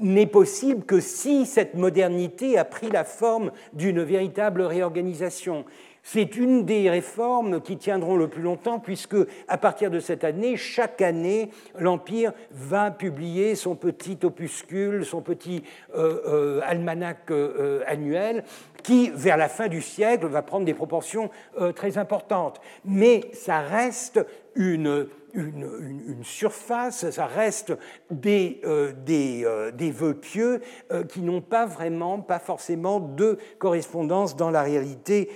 [0.01, 5.65] n'est possible que si cette modernité a pris la forme d'une véritable réorganisation.
[6.09, 9.17] C'est une des réformes qui tiendront le plus longtemps, puisque
[9.49, 15.65] à partir de cette année, chaque année, l'Empire va publier son petit opuscule, son petit
[15.97, 18.45] euh, euh, almanach euh, annuel,
[18.85, 21.29] qui, vers la fin du siècle, va prendre des proportions
[21.75, 22.61] très importantes.
[22.85, 24.25] Mais ça reste
[24.55, 27.73] une une, surface, ça reste
[28.11, 30.61] des, euh, des, euh, des, vœux pieux
[30.91, 35.31] euh, qui n'ont pas vraiment, pas forcément de correspondance dans la réalité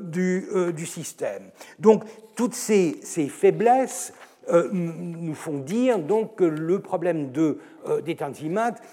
[0.00, 1.50] du, du, système.
[1.78, 2.02] Donc,
[2.34, 4.12] toutes ces, ces faiblesses
[4.72, 7.58] nous font dire donc que le problème de,
[8.04, 8.16] des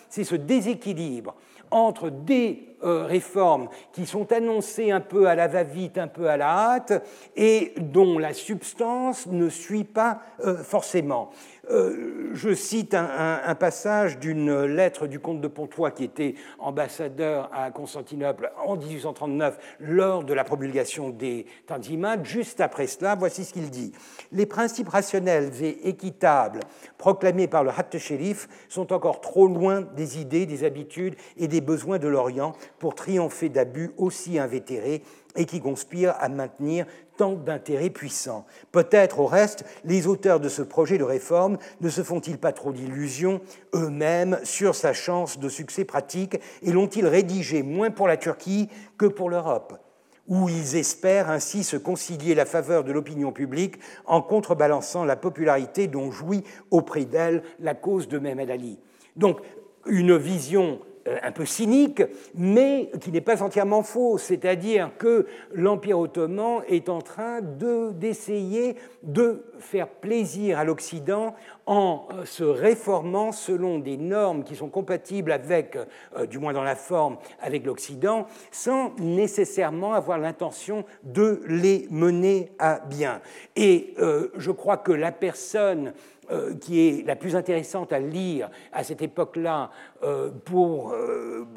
[0.09, 1.33] c'est ce déséquilibre
[1.71, 6.37] entre des euh, réformes qui sont annoncées un peu à la va-vite, un peu à
[6.37, 7.03] la hâte,
[7.35, 11.31] et dont la substance ne suit pas euh, forcément.
[11.69, 17.71] Euh, je cite un, passage d'une lettre du comte de Pontois qui était ambassadeur à
[17.71, 22.23] Constantinople en 1839 lors de la promulgation des Tanzimat.
[22.23, 23.91] Juste après cela, voici ce qu'il dit.
[24.31, 26.59] Les principes rationnels et équitables
[26.97, 31.61] proclamés par le Hatt Sherif sont encore trop loin des idées, des habitudes et des
[31.61, 35.01] besoins de l'Orient pour triompher d'abus aussi invétérés
[35.35, 36.85] et qui conspirent à maintenir
[37.17, 38.45] tant d'intérêts puissants.
[38.71, 42.71] Peut-être, au reste, les auteurs de ce projet de réforme ne se font-ils pas trop
[42.71, 43.41] d'illusions
[43.73, 49.07] eux-mêmes sur sa chance de succès pratique et l'ont-ils rédigé moins pour la Turquie que
[49.07, 49.79] pour l'Europe?
[50.27, 55.87] Où ils espèrent ainsi se concilier la faveur de l'opinion publique en contrebalançant la popularité
[55.87, 58.77] dont jouit auprès d'elle la cause de Mehmed Ali?
[59.15, 59.39] Donc,
[59.85, 60.79] une vision
[61.23, 62.01] un peu cynique,
[62.35, 69.43] mais qui n'est pas entièrement faux, c'est-à-dire que l'Empire ottoman est en train d'essayer de,
[69.59, 71.35] faire plaisir à l'Occident
[71.65, 75.77] en euh, se réformant selon des normes qui sont compatibles avec,
[76.17, 82.51] euh, du moins dans la forme, avec l'Occident, sans nécessairement avoir l'intention de les mener
[82.59, 83.21] à bien.
[83.55, 83.95] Et
[84.37, 85.93] je crois que la personne
[86.29, 89.71] euh, qui est la plus intéressante à lire à cette époque-là
[90.03, 91.47] euh, pour, euh,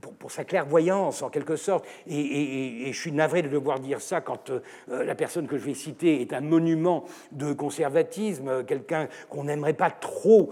[0.00, 4.20] pour, pour, sa clairvoyance en quelque sorte, et, je suis navré de devoir dire ça
[4.20, 4.52] quand
[4.86, 7.02] la personne que je vais citer est un monument
[7.46, 10.50] de conservatisme, quelqu'un qu'on n'aimerait pas trop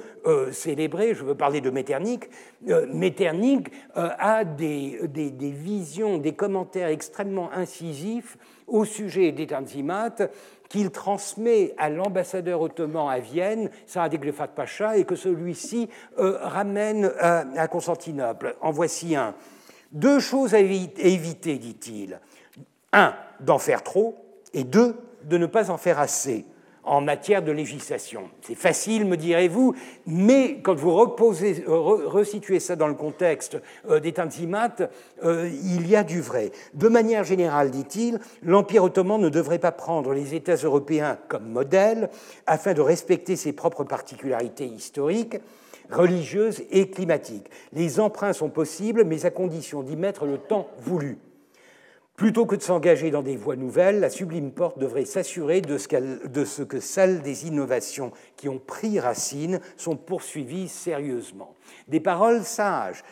[0.52, 2.28] célébrer, je veux parler de Metternich.
[2.92, 8.36] Metternich a des, des, des visions, des commentaires extrêmement incisifs
[8.66, 10.16] au sujet des Tanzimat
[10.70, 17.12] qu'il transmet à l'ambassadeur ottoman à Vienne, Saad Glefat Pacha, et que celui-ci euh, ramène
[17.18, 18.56] à, Constantinople.
[18.60, 19.34] En voici un.
[19.90, 22.20] Deux choses à éviter, dit-il.
[22.92, 24.16] Un, d'en faire trop,
[24.54, 26.46] et deux, de ne pas en faire assez
[26.90, 28.30] en matière de législation.
[28.42, 29.76] C'est facile, me direz-vous,
[30.08, 34.74] mais quand vous reposez, resituez ça dans le contexte euh, des Tanzimat,
[35.22, 36.50] euh, il y a du vrai.
[36.74, 42.10] De manière générale, dit-il, l'Empire ottoman ne devrait pas prendre les États européens comme modèle
[42.48, 45.36] afin de respecter ses propres particularités historiques
[45.90, 47.50] religieuses et climatiques.
[47.72, 51.18] Les emprunts sont possibles, mais à condition d'y mettre le temps voulu.
[52.20, 56.62] Plutôt que de s'engager dans des voies nouvelles, la Sublime Porte devrait s'assurer de, ce
[56.62, 61.54] que celles des innovations qui ont pris racine sont poursuivies sérieusement.
[61.88, 63.02] Des paroles sages.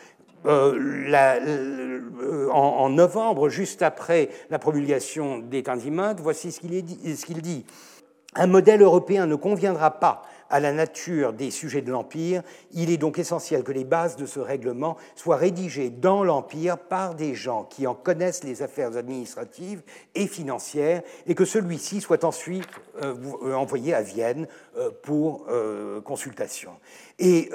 [0.45, 7.65] Euh, euh, en, novembre, juste après la promulgation des Tanzimat, voici ce qu'il dit.
[8.35, 12.41] Un modèle européen ne conviendra pas à la nature des sujets de l'Empire,
[12.71, 17.15] il est donc essentiel que les bases de ce règlement soient rédigées dans l'Empire par
[17.15, 19.81] des gens qui en connaissent les affaires administratives
[20.15, 22.67] et financières et que celui-ci soit ensuite
[23.01, 24.47] euh, euh, envoyé à Vienne
[24.77, 25.47] euh, pour
[26.03, 26.71] consultation.
[27.17, 27.49] Et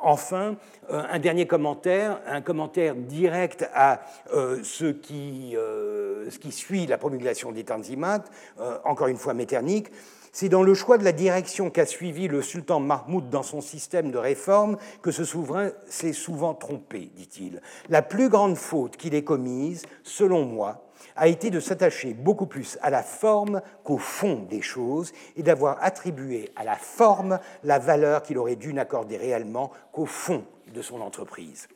[0.00, 0.56] enfin,
[0.88, 4.00] un dernier commentaire, un commentaire direct à
[4.32, 5.56] ce, qui,
[6.40, 8.24] qui suit la promulgation des Tanzimat,
[8.84, 9.88] encore une fois Metternich.
[10.32, 14.12] C'est dans le choix de la direction qu'a suivi le sultan Mahmoud dans son système
[14.12, 17.60] de réforme que ce souverain s'est souvent trompé, dit-il.
[17.88, 20.84] La plus grande faute qu'il ait commise, selon moi,
[21.16, 25.82] a été de s'attacher beaucoup plus à la forme qu'au fond des choses et d'avoir
[25.82, 31.00] attribué à la forme la valeur qu'il aurait dû n'accorder réellement qu'au fond de son
[31.00, 31.68] entreprise.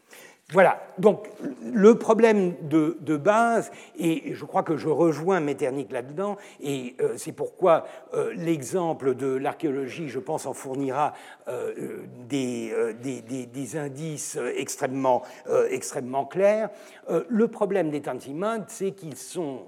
[0.52, 1.30] Voilà, donc
[1.72, 7.32] le problème de, base, et je crois que je rejoins Metternich là-dedans, et euh, c'est
[7.32, 11.14] pourquoi euh, l'exemple de l'archéologie, je pense, en fournira
[11.48, 15.22] euh, des, indices extrêmement,
[15.70, 16.68] extrêmement clairs.
[17.28, 19.62] le problème des Tanzimat, c'est qu'ils sont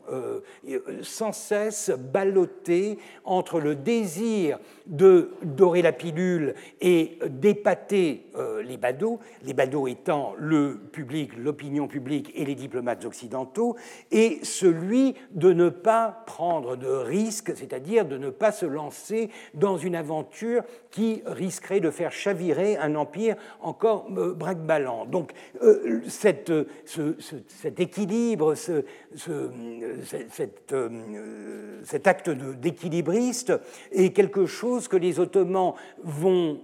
[1.03, 8.27] sans cesse ballottés entre le désir de dorer la pilule et d'épater
[8.63, 13.77] les badauds, les badauds étant le public, l'opinion publique et les diplomates occidentaux,
[14.11, 19.77] et celui de ne pas prendre de risques, c'est-à-dire de ne pas se lancer dans
[19.77, 25.05] une aventure qui risquerait de faire chavirer un empire encore euh, braque-ballant.
[25.05, 25.33] Donc
[25.63, 26.53] euh, cette,
[26.87, 28.85] cet équilibre, ce,
[29.29, 29.97] euh,
[31.85, 33.53] cet acte d'équilibriste
[33.93, 36.61] est quelque chose que les Ottomans vont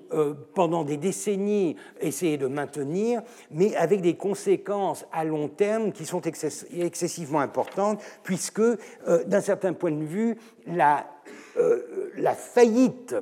[0.54, 6.22] pendant des décennies essayer de maintenir, mais avec des conséquences à long terme qui sont
[6.22, 8.78] excessivement importantes, puisque, euh,
[9.26, 10.36] d'un certain point de vue,
[10.66, 11.06] la,
[11.56, 11.80] euh,
[12.34, 13.14] faillite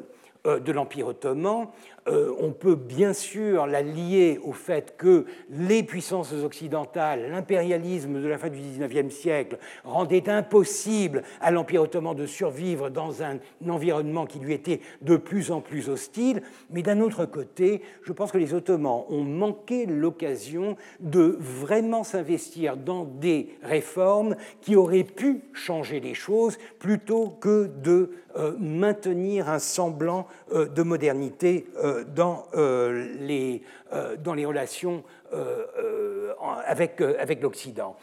[0.47, 1.69] euh, de l'Empire ottoman
[2.09, 8.29] euh, on peut bien sûr la lier au fait que les puissances occidentales, l'impérialisme de
[8.29, 14.27] la fin du XIXe siècle, rendaient impossible à l'Empire ottoman de survivre dans un environnement
[14.27, 16.43] qui lui était de plus en plus hostile.
[16.71, 22.77] Mais d'un autre côté, je pense que les Ottomans ont manqué l'occasion de vraiment s'investir
[22.77, 29.59] dans des réformes qui auraient pu changer les choses plutôt que de euh, maintenir un
[29.59, 31.67] semblant euh, de modernité
[32.15, 33.63] dans, euh, les,
[33.93, 36.33] euh, dans les relations euh,
[36.67, 37.97] avec, avec l'Occident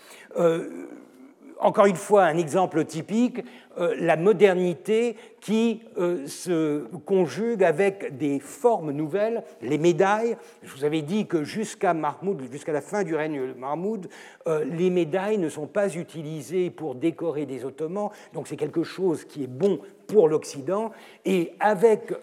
[1.60, 3.44] encore une fois, un exemple typique,
[3.80, 10.38] euh, la modernité qui euh, se conjugue avec des formes nouvelles, les médailles.
[10.64, 14.10] Je vous avais dit que jusqu'à Mahmoud, jusqu'à la fin du règne de Mahmoud,
[14.48, 19.26] euh, les médailles ne sont pas utilisées pour décorer des Ottomans, donc c'est quelque chose
[19.26, 20.92] qui est bon pour l'Occident.
[21.26, 22.14] Et avec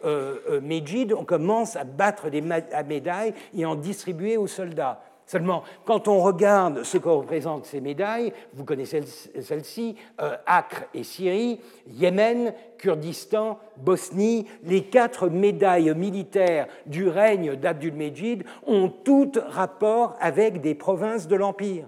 [0.63, 5.03] Mejid, on commence à battre des médailles et en distribuer aux soldats.
[5.27, 9.03] Seulement, quand on regarde ce que représentent ces médailles, vous connaissez
[9.41, 18.45] celles-ci, euh, Acre et Syrie, Yémen, Kurdistan, Bosnie, les quatre médailles militaires du règne d'Abdul-Mejid
[18.67, 21.87] ont toutes rapport avec des provinces de l'Empire.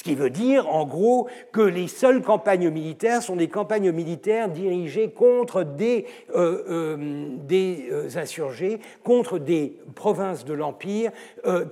[0.00, 4.48] Ce qui veut dire, en gros, que les seules campagnes militaires sont des campagnes militaires
[4.48, 11.10] dirigées contre des, euh, euh, euh, insurgés, contre des provinces de l'Empire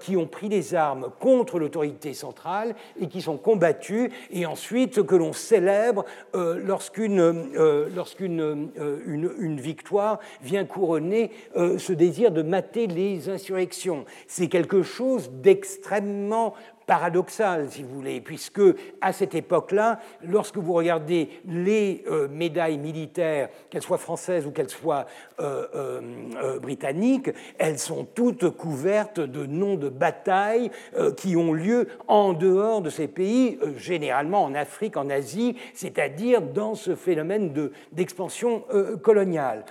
[0.01, 5.15] qui ont pris les armes contre l'autorité centrale et qui sont combattues, et ensuite que
[5.15, 7.53] l'on célèbre lorsqu'une
[7.95, 8.71] lorsqu'une
[9.07, 14.05] une, une, victoire vient couronner ce désir de mater les insurrections.
[14.27, 16.55] C'est quelque chose d'extrêmement
[16.89, 18.63] paradoxal, si vous voulez, puisque
[19.03, 24.71] à cette époque-là, lorsque vous regardez les euh, médailles militaires, qu'elles soient françaises ou qu'elles
[24.71, 25.05] soient
[25.39, 30.71] euh, euh, britanniques, elles sont toutes couvertes de noms de batailles
[31.19, 36.75] qui ont lieu en dehors de ces pays, généralement en Afrique, en Asie, c'est-à-dire dans
[36.75, 37.53] ce phénomène
[37.93, 38.65] d'expansion
[39.03, 39.65] coloniale.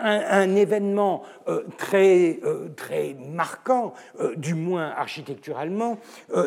[0.00, 3.94] Un, événement euh, très, euh, très marquant,
[4.36, 5.98] du moins architecturalement,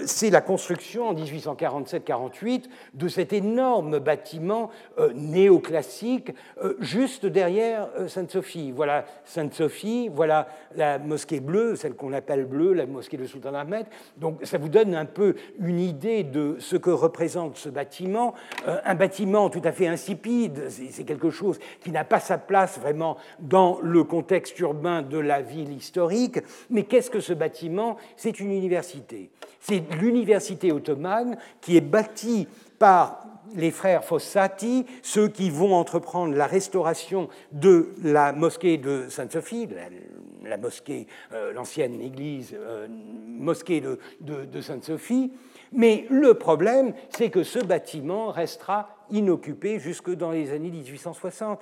[0.05, 4.69] c'est la construction en 1847-48 de cet énorme bâtiment
[5.13, 6.33] néoclassique
[6.79, 8.71] juste derrière Sainte-Sophie.
[8.71, 13.85] Voilà Sainte-Sophie, voilà la mosquée bleue, celle qu'on appelle bleue, la mosquée de Sultan Ahmed.
[14.17, 18.33] Donc ça vous donne un peu une idée de ce que représente ce bâtiment.
[18.65, 23.17] un bâtiment tout à fait insipide, c'est quelque chose qui n'a pas sa place vraiment
[23.39, 26.39] dans le contexte urbain de la ville historique.
[26.69, 27.97] Mais qu'est-ce que ce bâtiment?
[28.17, 29.29] C'est une université.
[29.59, 32.47] C'est l'université ottomane qui est bâtie
[32.79, 33.25] par
[33.55, 39.67] les frères Fossati, ceux qui vont entreprendre la restauration de la mosquée de Sainte-Sophie,
[40.43, 45.31] la, mosquée, euh, l'ancienne église euh, mosquée de, de Sainte-Sophie.
[45.71, 51.59] Mais le problème, c'est que ce bâtiment restera inoccupé jusque dans les années 1860.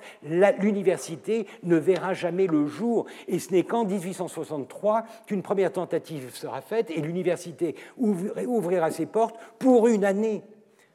[0.60, 6.60] L'université ne verra jamais le jour et ce n'est qu'en 1863 qu'une première tentative sera
[6.60, 10.42] faite et l'université ouvrira ses portes pour une année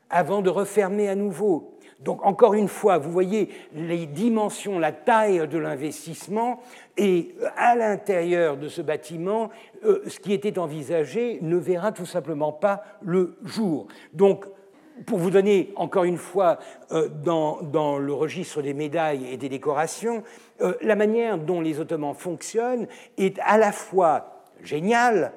[0.10, 1.78] avant de refermer à nouveau.
[2.00, 6.60] Donc encore une fois, vous voyez les dimensions, la taille de l'investissement,
[6.98, 9.50] et à l'intérieur de ce bâtiment,
[9.84, 13.88] euh, ce qui était envisagé ne verra tout simplement pas le jour.
[14.14, 14.46] Donc
[15.06, 16.58] pour vous donner encore une fois
[16.92, 17.60] euh, dans,
[17.98, 20.24] le registre des médailles et des décorations,
[20.62, 25.34] euh, la manière dont les Ottomans fonctionnent est à la fois géniale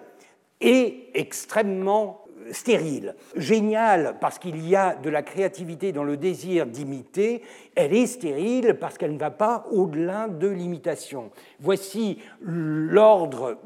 [0.61, 3.15] est extrêmement stérile.
[3.37, 7.43] Génial parce qu'il y a de la créativité dans le désir d'imiter,
[7.75, 11.31] elle est stérile parce qu'elle ne va pas au-delà de l'imitation.
[11.61, 13.59] Voici l'ordre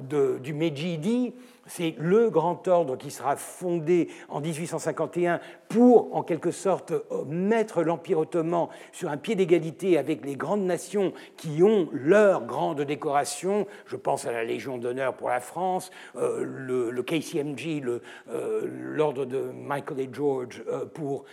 [0.42, 1.34] du Mejidi
[1.66, 6.92] c'est le grand ordre qui sera fondé en 1851 pour, en quelque sorte,
[7.26, 12.82] mettre l'Empire ottoman sur un pied d'égalité avec les grandes nations qui ont leur grande
[12.82, 13.66] décoration.
[13.86, 17.82] Je pense à la Légion d'honneur pour la France, euh, le, KCMG,
[18.28, 21.24] euh, l'ordre de Michael et George euh, pour,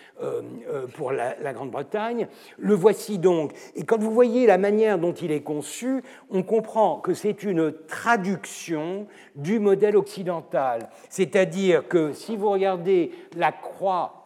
[0.95, 2.27] pour la Grande-Bretagne.
[2.57, 3.53] Le voici donc.
[3.75, 7.73] Et quand vous voyez la manière dont il est conçu, on comprend que c'est une
[7.87, 9.07] traduction
[9.41, 10.89] du modèle occidental.
[11.09, 14.19] C'est-à-dire que si vous regardez la croix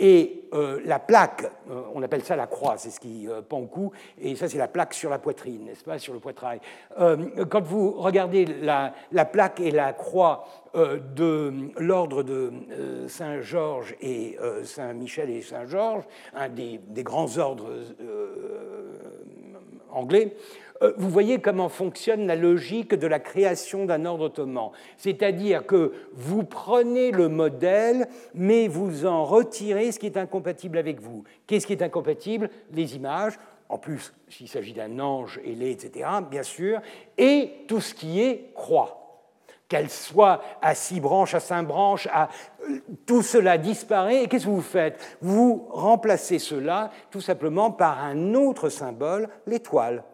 [0.00, 3.58] et euh, la plaque, euh, on appelle ça la croix, c'est ce qui euh, pend
[3.58, 3.90] au cou,
[4.20, 6.60] et ça c'est la plaque sur la poitrine, n'est-ce pas, sur le poitrail.
[6.96, 8.92] quand vous regardez la,
[9.24, 12.52] plaque et la croix de l'ordre de
[13.08, 16.04] Saint-Georges et Saint-Michel et Saint-Georges,
[16.34, 17.70] un des, grands ordres
[19.90, 24.70] anglais, euh, vous voyez comment fonctionne la logique de la création d'un ordre ottoman.
[24.96, 31.00] C'est-à-dire que vous prenez le modèle, mais vous en retirez ce qui est incompatible avec
[31.00, 31.24] vous.
[31.46, 32.50] Qu'est-ce qui est incompatible?
[32.72, 33.38] Les images,
[33.68, 36.80] en plus s'il s'agit d'un ange ailé, etc., bien sûr,
[37.16, 38.94] et tout ce qui est croix
[39.68, 42.30] qu'elle soit à six branches, à cinq branches, à...
[43.04, 44.22] tout cela disparaît.
[44.22, 45.18] Et qu'est-ce que vous faites?
[45.20, 50.04] Vous remplacez cela tout simplement par un autre symbole, l'étoile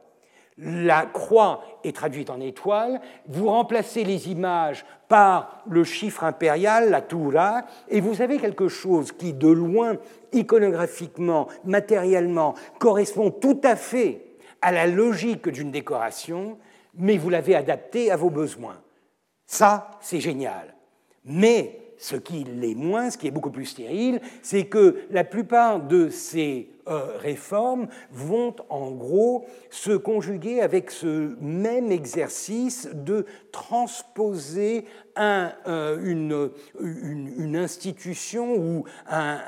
[0.56, 7.00] la croix est traduite en étoile, vous remplacez les images par le chiffre impérial, la
[7.00, 9.96] Toura, et vous avez quelque chose qui, de loin,
[10.32, 16.58] iconographiquement, matériellement, correspond tout à fait à la logique d'une décoration,
[16.94, 18.80] mais vous l'avez adapté à vos besoins.
[19.46, 20.74] Ça, c'est génial.
[21.24, 25.80] Mais ce qui l'est moins, ce qui est beaucoup plus stérile, c'est que la plupart
[25.80, 34.84] de ces euh, réformes vont en gros se conjuguer avec ce même exercice de transposer
[35.18, 39.38] euh, une, institution ou un,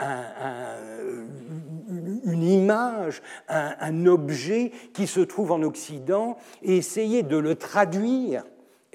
[2.25, 8.45] une image, un objet qui se trouve en Occident et essayer de le traduire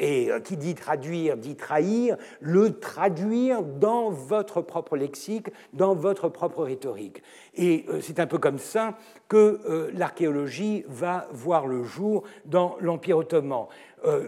[0.02, 6.28] et euh, qui dit traduire dit trahir, le traduire dans votre propre lexique, dans votre
[6.28, 7.22] propre rhétorique.
[7.56, 8.98] Et euh, c'est un peu comme ça
[9.30, 13.68] que euh, l'archéologie va voir le jour dans l'Empire ottoman.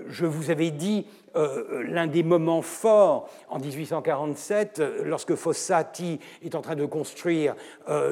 [0.07, 6.75] Je vous avais dit l'un des moments forts en 1847, lorsque Fossati est en train
[6.75, 7.55] de construire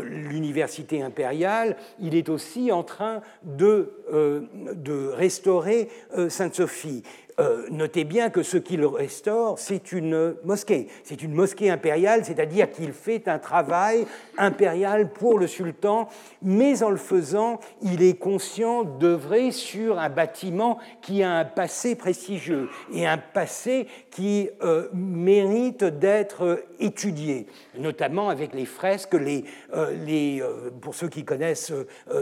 [0.01, 5.87] l'université impériale, il est aussi en train de, de restaurer
[6.29, 7.03] Sainte-Sophie.
[7.41, 10.87] Euh, notez bien que ce qu'il restaure, c'est une mosquée.
[11.03, 14.05] C'est une mosquée impériale, c'est-à-dire qu'il fait un travail
[14.37, 16.07] impérial pour le sultan,
[16.43, 21.95] mais en le faisant, il est conscient d'œuvrer sur un bâtiment qui a un passé
[21.95, 27.47] prestigieux et un passé qui euh, mérite d'être étudié,
[27.77, 30.43] notamment avec les fresques, euh, les,
[30.81, 31.73] pour ceux qui connaissent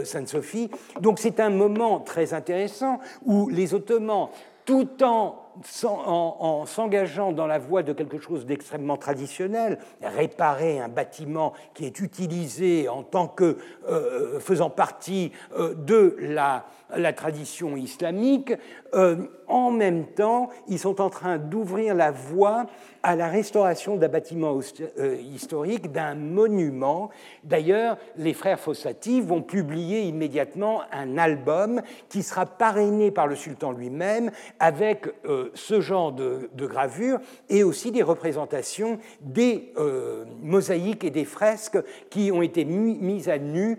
[0.04, 0.70] Sainte-Sophie.
[1.00, 4.30] Donc c'est un moment très intéressant où les Ottomans
[4.70, 5.34] tout en,
[5.82, 11.98] en, s'engageant dans la voie de quelque chose d'extrêmement traditionnel, réparer un bâtiment qui est
[11.98, 13.56] utilisé en tant que
[13.88, 16.66] euh, faisant partie euh, de la,
[17.14, 18.52] tradition islamique,
[18.94, 19.16] euh,
[19.50, 22.66] en même temps, ils sont en train d'ouvrir la voie
[23.02, 24.58] à la restauration d'un bâtiment
[24.98, 27.10] euh, historique, d'un monument.
[27.44, 33.72] D'ailleurs, les frères Fossati vont publier immédiatement un album qui sera parrainé par le sultan
[33.72, 41.04] lui-même avec euh, ce genre de, de gravures et aussi des représentations des euh, mosaïques
[41.04, 41.78] et des fresques
[42.10, 43.78] qui ont été mises à nu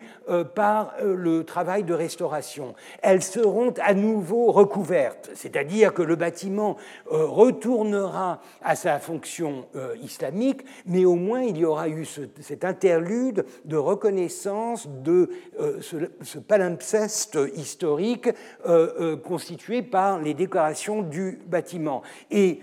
[0.56, 2.74] par le travail de restauration.
[3.02, 5.61] Elles seront à nouveau recouvertes, c'est-à-dire
[5.94, 6.78] que le bâtiment
[7.10, 12.06] retournera à sa fonction euh, islamique, mais au moins il y aura eu
[12.40, 15.30] cet interlude de reconnaissance de
[15.60, 18.30] euh, ce, palimpseste historique
[18.66, 22.02] euh, constitué par les décorations du bâtiment.
[22.30, 22.60] Et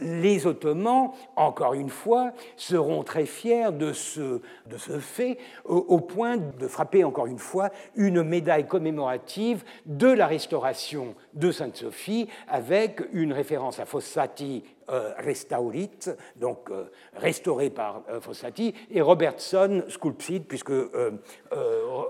[0.00, 6.36] les Ottomans, encore une fois, seront très fiers de ce, de ce fait, au, point
[6.36, 13.32] de frapper encore une fois une médaille commémorative de la restauration de Sainte-Sophie avec une
[13.32, 15.90] référence à Fossati euh, Restaurit,
[16.36, 16.84] donc euh,
[17.14, 20.72] restauré par euh, Fossati, et Robertson Sculpsit, puisque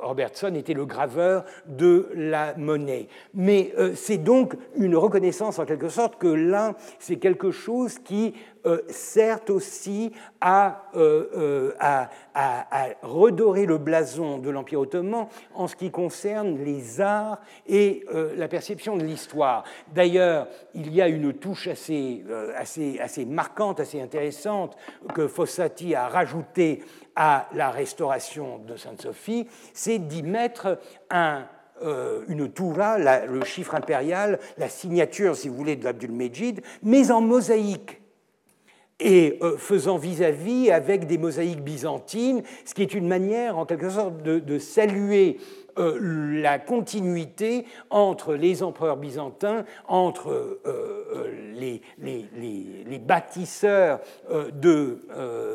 [0.02, 3.09] Robertson était le graveur de la monnaie.
[3.34, 8.34] Mais c'est donc une reconnaissance en quelque sorte que là, c'est quelque chose qui
[8.66, 12.09] euh, sert aussi à, euh, à,
[13.03, 18.05] redorer le blason de l'Empire ottoman en ce qui concerne les arts et
[18.36, 19.65] la perception de l'histoire.
[19.95, 22.24] D'ailleurs, il y a une touche assez,
[22.57, 24.77] assez, assez marquante, assez intéressante
[25.15, 26.82] que Fossati a rajoutée
[27.16, 30.78] à la restauration de Sainte-Sophie, c'est d'y mettre
[31.11, 31.47] un,
[31.82, 37.20] euh, une toura, le chiffre impérial, la signature, si vous voulez, de l'Abdul-Mejid, mais en
[37.20, 38.01] mosaïque
[39.00, 43.90] et euh, faisant vis-à-vis avec des mosaïques byzantines, ce qui est une manière, en quelque
[43.90, 45.38] sorte, de saluer
[45.76, 54.00] euh, la continuité entre les empereurs byzantins, entre euh, les, bâtisseurs
[54.54, 55.06] de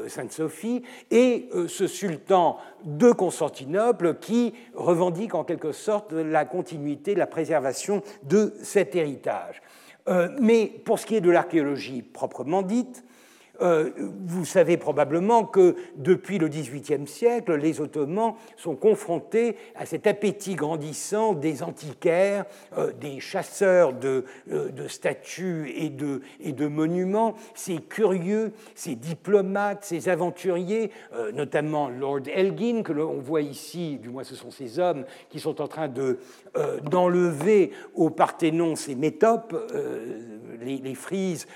[0.07, 8.03] Sainte-Sophie et ce sultan de Constantinople qui revendique en quelque sorte la continuité, la préservation
[8.23, 9.61] de cet héritage.
[10.39, 13.03] mais pour ce qui est de l'archéologie proprement dite,
[13.61, 13.91] euh,
[14.25, 20.55] vous savez probablement que depuis le XVIIIe siècle, les Ottomans sont confrontés à cet appétit
[20.55, 22.45] grandissant des antiquaires,
[22.77, 29.83] euh, des chasseurs de, euh, statues et de, et de, monuments, ces curieux, ces diplomates,
[29.83, 30.91] ces aventuriers,
[31.33, 35.61] notamment Lord Elgin, que l'on voit ici, du moins ce sont ces hommes qui sont
[35.61, 35.87] en train
[36.83, 39.55] d'enlever au Parthénon ces métopes,
[40.61, 41.47] les, les, frises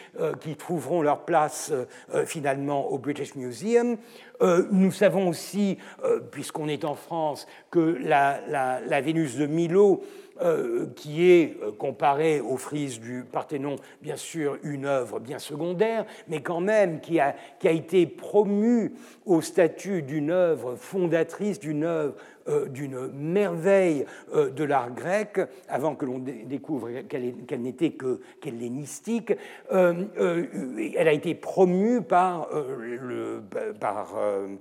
[0.41, 1.73] qui trouveront leur place
[2.13, 3.97] euh, finalement au British Museum.
[4.41, 10.03] Euh, nous savons aussi, euh, puisqu'on est en France, que la, Vénus de Milo
[10.41, 16.05] euh, qui est, euh, comparé aux frises du Parthénon, bien sûr une œuvre bien secondaire,
[16.27, 18.93] mais quand même qui a, qui a été promue
[19.27, 22.15] au statut d'une œuvre fondatrice, d'une œuvre
[22.47, 29.33] euh, d'une merveille de l'art grec, avant que l'on découvre qu'elle n'était que hellénistique.
[29.69, 32.49] elle a été promue par,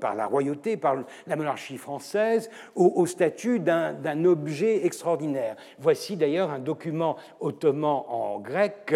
[0.00, 0.96] la royauté, par
[1.26, 5.56] la monarchie française, au, au statut d'un objet extraordinaire.
[5.78, 8.94] Voici d'ailleurs un document ottoman en grec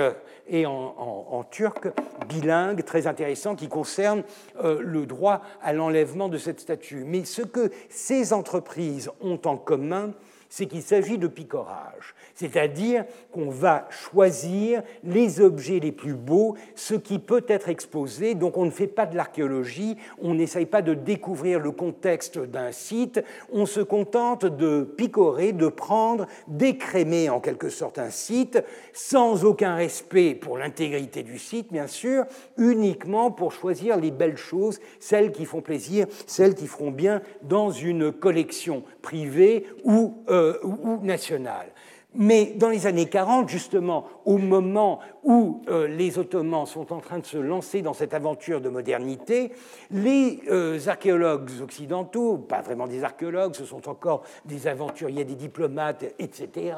[0.49, 1.89] et en, turc,
[2.29, 4.23] bilingue, très intéressant, qui concerne
[4.63, 7.05] euh, le droit à l'enlèvement de cette statue.
[7.05, 10.13] Mais ce que ces entreprises ont en commun,
[10.49, 16.95] c'est qu'il s'agit de picorage, c'est-à-dire qu'on va choisir les objets les plus beaux, ce
[16.95, 20.95] qui peut être exposé, donc on ne fait pas de l'archéologie, on n'essaye pas de
[20.95, 27.71] découvrir le contexte d'un site, on se contente de picorer, de prendre, d'écrémer en quelque
[27.71, 32.25] sorte un site, sans aucun respect pour l'intégrité du site, bien sûr,
[32.59, 37.71] uniquement pour choisir les belles choses, celles qui font plaisir, celles qui feront bien dans
[37.71, 41.73] une collection privée ou euh, ou nationale.
[42.19, 47.19] Mais dans les années 40, justement, au moment où euh, les Ottomans sont en train
[47.19, 49.53] de se lancer dans cette aventure de modernité,
[49.91, 56.05] les euh, archéologues occidentaux, pas vraiment des archéologues, ce sont encore des aventuriers, des diplomates,
[56.19, 56.77] etc.,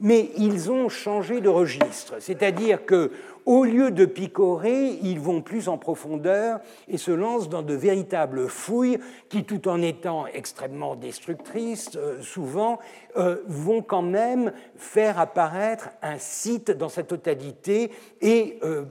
[0.00, 2.14] mais ils ont changé de registre.
[2.18, 3.12] C'est-à-dire que
[3.46, 8.48] au lieu de picorer, ils vont plus en profondeur et se lancent dans de véritables
[8.48, 8.98] fouilles
[9.28, 12.78] qui, tout en étant extrêmement destructrices, euh, souvent,
[13.16, 17.90] euh, vont quand même faire apparaître un site dans sa totalité
[18.20, 18.84] et euh,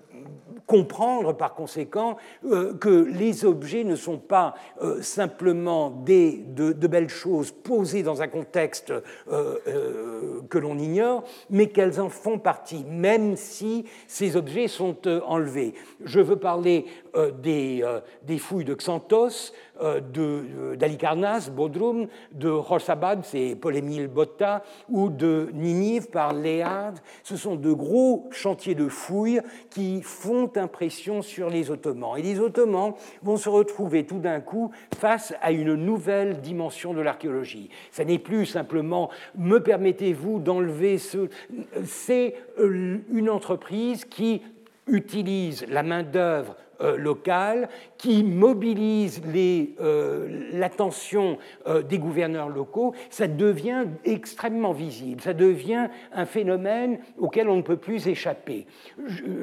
[0.65, 7.51] comprendre par conséquent euh, que les objets ne sont pas euh, simplement de, belles choses
[7.51, 8.93] posées dans un contexte
[9.31, 15.73] euh, que l'on ignore, mais qu'elles en font partie, même si ces objets sont enlevés.
[16.03, 16.85] Je veux parler
[17.41, 17.83] des,
[18.37, 26.93] fouilles de Xanthos, d'Alicarnas, Bodrum, de Rosabad, c'est Paul-Émile Botta, ou de Ninive par Léard.
[27.23, 32.17] Ce sont de gros chantiers de fouilles qui font impression sur les Ottomans.
[32.17, 37.01] Et les Ottomans vont se retrouver tout d'un coup face à une nouvelle dimension de
[37.01, 37.69] l'archéologie.
[37.91, 41.29] Ce n'est plus simplement me permettez-vous d'enlever ce.
[41.85, 44.41] C'est euh, une entreprise qui
[44.87, 51.37] utilise la main-d'œuvre euh, locale qui mobilise euh, l'attention
[51.67, 57.61] euh, des gouverneurs locaux, ça devient extrêmement visible, ça devient un phénomène auquel on ne
[57.61, 58.65] peut plus échapper.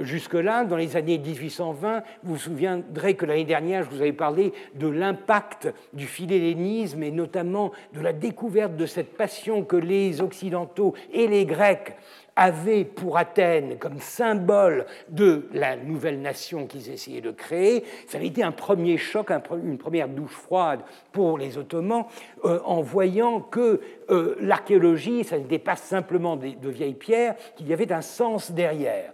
[0.01, 4.53] Jusque-là, dans les années 1820, vous vous souviendrez que l'année dernière, je vous avais parlé
[4.75, 10.95] de l'impact du philélénisme et notamment de la découverte de cette passion que les Occidentaux
[11.13, 11.97] et les Grecs
[12.37, 17.85] avaient pour Athènes comme symbole de la nouvelle nation qu'ils essayaient de créer.
[18.07, 19.31] Ça avait été un premier choc,
[19.63, 20.81] une première douche froide
[21.13, 22.05] pour les Ottomans,
[22.45, 23.81] euh, en voyant que
[24.11, 28.53] euh, l'archéologie, ça n'était pas simplement de, de vieilles pierres, qu'il y avait un sens
[28.53, 29.13] derrière.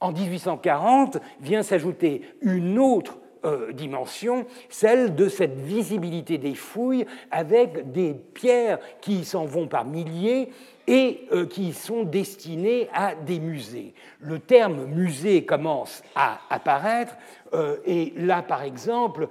[0.00, 7.92] En 1840 vient s'ajouter une autre euh, dimension, celle de cette visibilité des fouilles avec
[7.92, 10.50] des pierres qui s'en vont par milliers
[10.88, 13.92] et euh, qui sont destinées à des musées.
[14.20, 17.14] Le terme musée commence à apparaître
[17.52, 19.28] euh, et là, par exemple,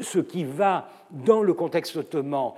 [0.00, 2.52] ce qui va, dans le contexte ottoman,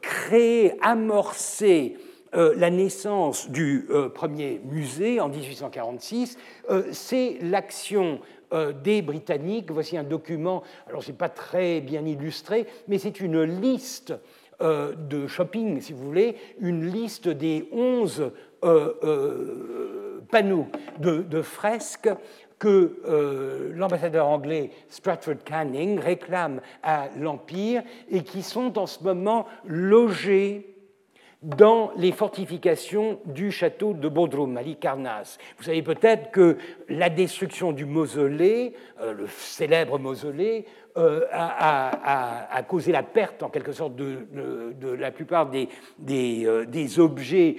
[0.00, 1.96] créer, amorcer
[2.32, 6.36] la naissance du premier musée en 1846,
[6.90, 8.18] c'est l'action
[8.54, 9.70] euh, des Britanniques.
[9.72, 14.16] Voici un document, alors ce n'est pas très bien illustré, mais c'est une liste euh,
[14.60, 18.30] de shopping, si vous voulez, une liste des 11
[18.64, 20.68] euh, panneaux
[20.98, 22.10] de, fresques
[22.58, 30.73] que l'ambassadeur anglais Stratford Canning réclame à l'Empire et qui sont en ce moment logés
[31.44, 35.36] dans les fortifications du château de Bodrum, à Licarnas.
[35.58, 36.56] Vous savez peut-être que
[36.88, 40.64] la destruction du mausolée, euh, le célèbre mausolée,
[40.96, 45.68] euh, a, causé la perte en quelque sorte de, la plupart des,
[45.98, 47.56] des, euh, des objets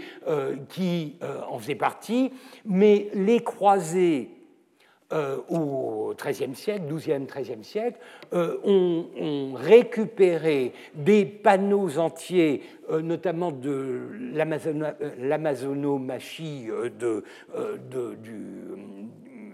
[0.69, 1.17] qui
[1.49, 2.31] en faisaient partie,
[2.65, 4.31] mais les croisés
[5.13, 7.99] euh, au XIIIe siècle, XIIe, XIIIe siècle,
[8.33, 14.01] euh, ont, récupéré des panneaux entiers, euh, notamment de
[15.19, 16.69] l'amazonomachie
[16.99, 17.23] de,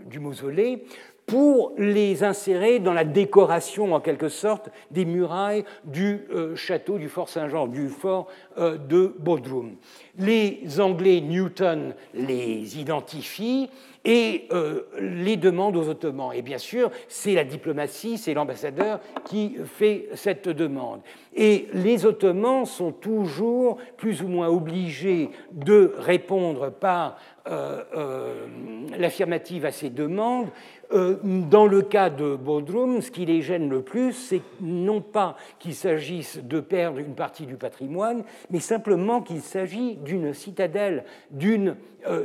[0.09, 0.85] du, mausolée,
[1.31, 7.29] pour les insérer dans la décoration, en quelque sorte, des murailles du château du Fort
[7.29, 8.27] Saint-Jean, du fort
[8.57, 9.77] de Bodrum.
[10.19, 13.69] Les Anglais, Newton, les identifient
[14.03, 16.31] et euh, les demandes aux Ottomans.
[16.33, 21.01] Et bien sûr, c'est la diplomatie, c'est l'ambassadeur qui fait cette demande.
[21.35, 27.17] Et les Ottomans sont toujours plus ou moins obligés de répondre par
[27.47, 28.47] euh, euh,
[28.97, 30.49] l'affirmative à ces demandes.
[30.91, 35.75] Dans le cas de Bodrum, ce qui les gêne le plus, c'est non pas qu'il
[35.75, 41.75] s'agisse de perdre une partie du patrimoine, mais simplement qu'il s'agit d'une citadelle, d'une euh,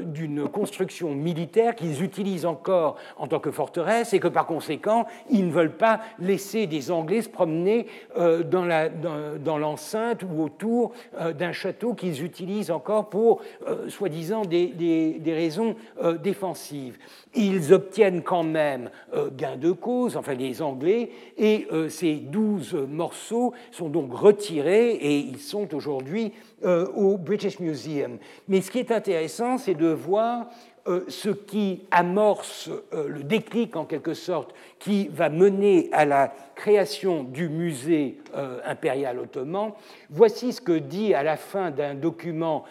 [0.04, 5.46] d'une construction militaire qu'ils utilisent encore en tant que forteresse et que par conséquent, ils
[5.46, 7.86] ne veulent pas laisser des Anglais se promener
[8.16, 13.42] euh, dans l'enceinte ou autour euh, d'un château qu'ils utilisent encore pour,
[13.88, 15.76] soi-disant, des, des, raisons
[16.22, 16.98] défensives.
[17.34, 18.90] Ils obtiennent quand même
[19.36, 25.38] gain de cause, enfin les Anglais, et ces douze morceaux sont donc retirés et ils
[25.38, 26.32] sont aujourd'hui
[26.64, 28.16] euh, au British Museum.
[28.48, 30.46] Mais ce qui est intéressant, c'est de voir
[30.86, 36.32] euh, ce qui amorce euh, le déclic en quelque sorte qui va mener à la
[36.54, 38.18] création du musée
[38.64, 39.72] impérial ottoman.
[40.08, 42.64] Voici ce que dit à la fin d'un document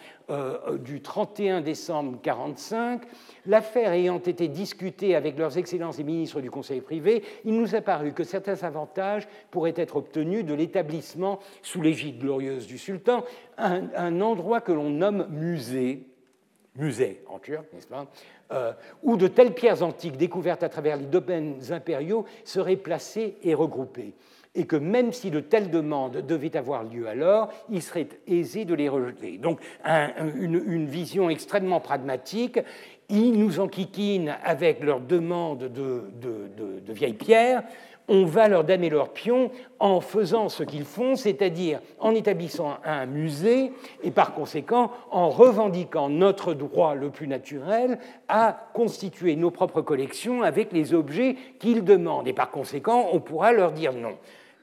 [0.80, 3.02] du 31 décembre 1945
[3.46, 7.80] L'affaire ayant été discutée avec leurs excellences et ministres du Conseil privé, il nous a
[7.80, 13.24] paru que certains avantages pourraient être obtenus de l'établissement, sous l'égide glorieuse du sultan,
[13.56, 16.06] un, un endroit que l'on nomme musée,
[16.74, 18.06] musée en turc, n'est-ce pas
[18.52, 18.72] euh,
[19.02, 24.14] où de telles pierres antiques découvertes à travers les domaines impériaux seraient placées et regroupées
[24.56, 28.74] et que même si de telles demandes devaient avoir lieu alors, il serait aisé de
[28.74, 29.38] les rejeter.
[29.38, 29.60] Donc
[30.34, 32.58] une, vision extrêmement pragmatique
[33.08, 37.62] ils nous enquiquinent avec leurs demandes de, de, vieilles pierres,
[38.08, 39.50] on va leur donner leur pion
[39.80, 43.72] en faisant ce qu'ils font, c'est-à-dire en établissant un musée
[44.02, 50.42] et par conséquent en revendiquant notre droit le plus naturel à constituer nos propres collections
[50.42, 52.28] avec les objets qu'ils demandent.
[52.28, 54.16] Et par conséquent, on pourra leur dire non.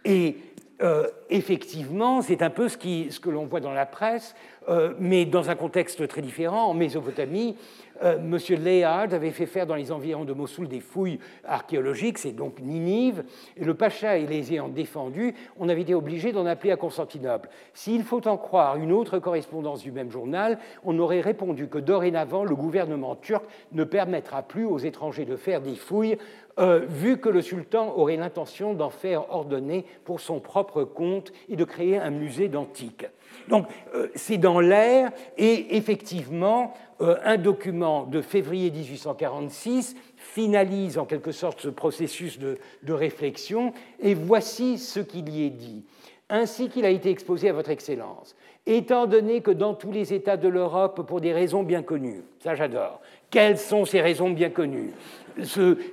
[0.06, 0.38] Et
[0.82, 4.36] euh, effectivement, c'est un peu ce, que l'on voit dans la presse,
[4.70, 6.66] euh, mais dans un contexte très différent.
[6.66, 7.56] En Mésopotamie,
[8.04, 12.32] euh, Monsieur Layard avait fait faire dans les environs de Mossoul des fouilles archéologiques, c'est
[12.32, 13.24] donc Ninive,
[13.56, 17.50] et le Pacha et les ayant défendus, on avait été obligé d'en appeler à Constantinople.
[17.74, 22.44] S'il faut en croire une autre correspondance du même journal, on aurait répondu que dorénavant,
[22.44, 26.18] le gouvernement turc ne permettra plus aux étrangers de faire des fouilles
[26.60, 31.56] euh, vu que le sultan aurait l'intention d'en faire ordonner pour son propre compte et
[31.56, 33.08] de créer un musée d'antiques.
[33.50, 41.06] Donc euh, c'est dans l'air et effectivement euh, un document de février 1846 finalise en
[41.06, 42.58] quelque sorte ce processus de,
[42.88, 45.84] réflexion et voici ce qu'il y est dit.
[46.30, 50.38] Ainsi qu'il a été exposé à Votre Excellence, étant donné que dans tous les États
[50.38, 54.94] de l'Europe, pour des raisons bien connues, ça j'adore, quelles sont ces raisons bien connues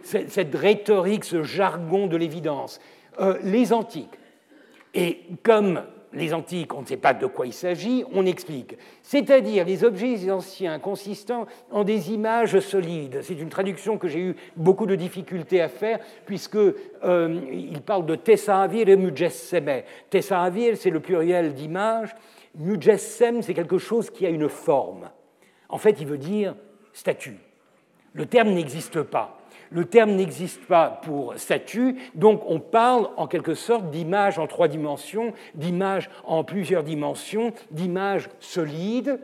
[0.03, 2.81] Cette rhétorique, ce jargon de l'évidence,
[3.21, 4.19] euh, les antiques,
[4.95, 8.77] et comme les antiques, on ne sait pas de quoi il s'agit, on explique.
[9.03, 13.21] C'est-à-dire les objets anciens consistant en des images solides.
[13.23, 16.75] C'est une traduction que j'ai eu beaucoup de difficultés à faire, puisqu'il
[17.05, 19.83] euh, parle de tessavir et mujesseme.
[20.09, 22.15] Tessavir, c'est le pluriel d'image.
[22.59, 25.11] Mujessem, c'est quelque chose qui a une forme.
[25.69, 26.57] En fait, il veut dire
[26.93, 27.39] statue.
[28.13, 29.40] Le terme n'existe pas.
[29.71, 34.67] Le terme n'existe pas pour statue, donc on parle en quelque sorte d'image en trois
[34.67, 39.21] dimensions, d'image en plusieurs dimensions, d'image solides,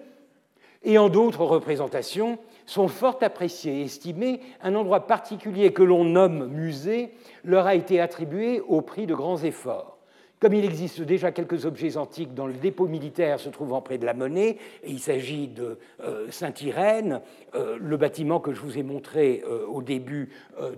[0.84, 4.40] et en d'autres représentations sont fort appréciées et estimées.
[4.62, 7.12] Un endroit particulier que l'on nomme musée
[7.42, 9.95] leur a été attribué au prix de grands efforts.
[10.38, 14.04] Comme il existe déjà quelques objets antiques dans le dépôt militaire se trouvant près de
[14.04, 17.22] la monnaie, il s'agit de euh, Saint-Irène,
[17.54, 20.28] euh, le bâtiment que je vous ai montré euh, au début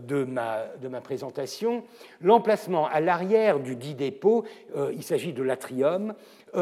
[0.07, 1.83] de ma, de, ma, présentation,
[2.23, 4.45] l'emplacement à l'arrière du dit dépôt,
[4.93, 6.15] il s'agit de l'atrium,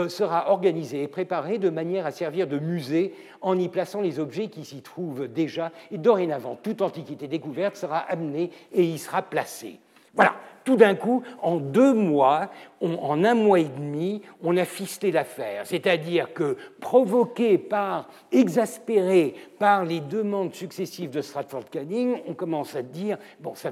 [0.09, 4.49] sera organisé et préparé de manière à servir de musée en y plaçant les objets
[4.49, 9.79] qui s'y trouvent déjà, et dorénavant, toute antiquité découverte sera amenée et y sera placée.
[10.15, 10.35] Voilà,
[10.67, 12.51] tout d'un coup, en deux mois,
[12.83, 15.65] en un mois et demi, on a fisté l'affaire.
[15.65, 22.83] C'est-à-dire que, provoqué par, exaspéré par les demandes successives de Stratford Canning, on commence à
[22.83, 23.71] dire, bon, ça,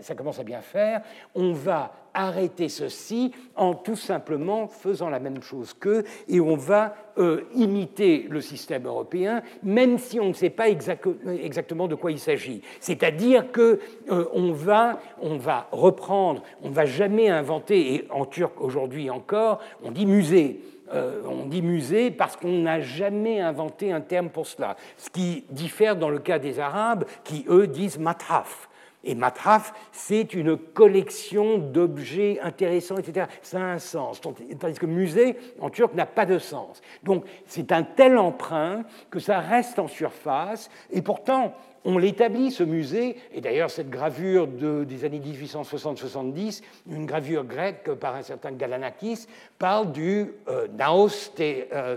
[0.00, 1.02] ça commence à bien faire,
[1.34, 6.94] on va arrêter ceci en tout simplement faisant la même chose qu'eux et on va
[7.18, 12.18] euh, imiter le système européen, même si on ne sait pas exactement de quoi il
[12.18, 12.62] s'agit.
[12.80, 13.78] C'est-à-dire qu'on
[14.10, 19.60] euh, va, on va reprendre, on ne va jamais inventer, et en turc aujourd'hui encore,
[19.82, 20.60] on dit musée.
[20.92, 24.76] Euh, on dit musée parce qu'on n'a jamais inventé un terme pour cela.
[24.98, 28.68] Ce qui diffère dans le cas des Arabes, qui eux disent matraf.
[29.04, 33.26] Et matraf, c'est une collection d'objets intéressants, etc.
[33.42, 34.20] Ça a un sens.
[34.20, 36.80] Tandis que musée, en turc, n'a pas de sens.
[37.02, 40.70] Donc, c'est un tel emprunt que ça reste en surface.
[40.90, 41.54] Et pourtant,
[41.84, 48.14] on l'établit, ce musée, et d'ailleurs cette gravure des années 1860-70, une gravure grecque par
[48.14, 49.26] un certain Galanakis,
[49.58, 51.96] parle du euh, Naos, euh,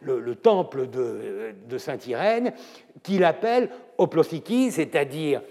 [0.00, 2.52] le, temple de, de Sainte-Irène,
[3.02, 3.68] qu'il appelle
[3.98, 5.42] Oplothiki, c'est-à-dire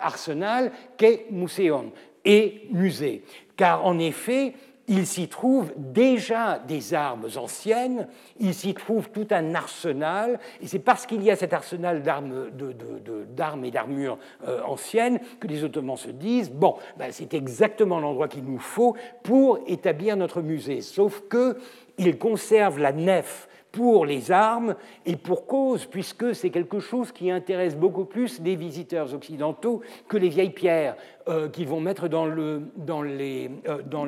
[0.00, 1.92] arsenal, qu'est muséon
[2.24, 3.24] et musée.
[3.56, 4.54] Car en effet,
[4.86, 8.06] il s'y trouve déjà des armes anciennes,
[8.38, 12.50] il s'y trouve tout un arsenal, et c'est parce qu'il y a cet arsenal d'armes,
[13.64, 18.44] et d'armures euh, anciennes que les Ottomans se disent, bon, ben, c'est exactement l'endroit qu'il
[18.44, 25.16] nous faut pour établir notre musée, sauf qu'ils conservent la nef pour les armes et
[25.16, 30.28] pour cause, puisque c'est quelque chose qui intéresse beaucoup plus les visiteurs occidentaux que les
[30.28, 30.94] vieilles pierres
[31.26, 32.24] euh, qu'ils vont mettre dans
[33.02, 33.60] l'atrium.
[33.66, 34.04] Euh, dans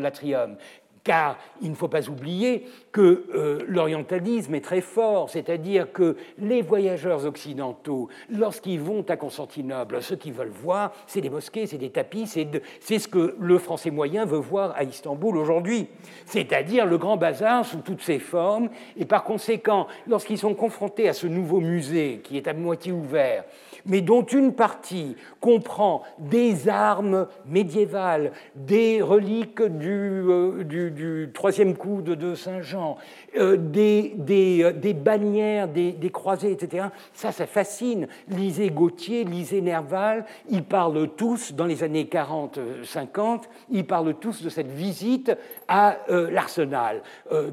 [1.06, 6.62] car il ne faut pas oublier que euh, l'orientalisme est très fort, c'est-à-dire que les
[6.62, 11.90] voyageurs occidentaux, lorsqu'ils vont à Constantinople, ce qu'ils veulent voir, c'est des mosquées, c'est des
[11.90, 15.86] tapis, c'est ce que le français moyen veut voir à Istanbul aujourd'hui,
[16.24, 21.12] c'est-à-dire le grand bazar sous toutes ses formes, et par conséquent, lorsqu'ils sont confrontés à
[21.12, 23.44] ce nouveau musée qui est à moitié ouvert,
[23.86, 29.90] mais dont une partie comprend des armes médiévales, des reliques du,
[30.28, 32.96] euh, troisième coup de, Saint-Jean,
[33.36, 34.14] euh, des,
[34.62, 36.86] euh, des, bannières, des, des, croisés, etc.
[37.12, 38.08] Ça, ça fascine.
[38.28, 44.48] Lisez Gauthier, lisez Nerval, ils parlent tous, dans les années 40-50, ils parlent tous de
[44.48, 45.32] cette visite
[45.68, 47.02] à l'arsenal,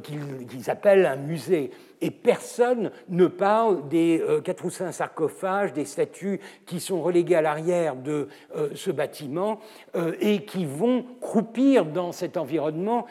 [0.03, 1.71] qu'ils appellent un musée
[2.03, 7.35] et personne ne parle des euh, quatre ou cinq sarcophages, des statues qui sont reléguées
[7.35, 8.27] à l'arrière de
[8.57, 9.61] euh, ce bâtiment
[9.95, 13.05] euh, et qui vont croupir dans cet environnement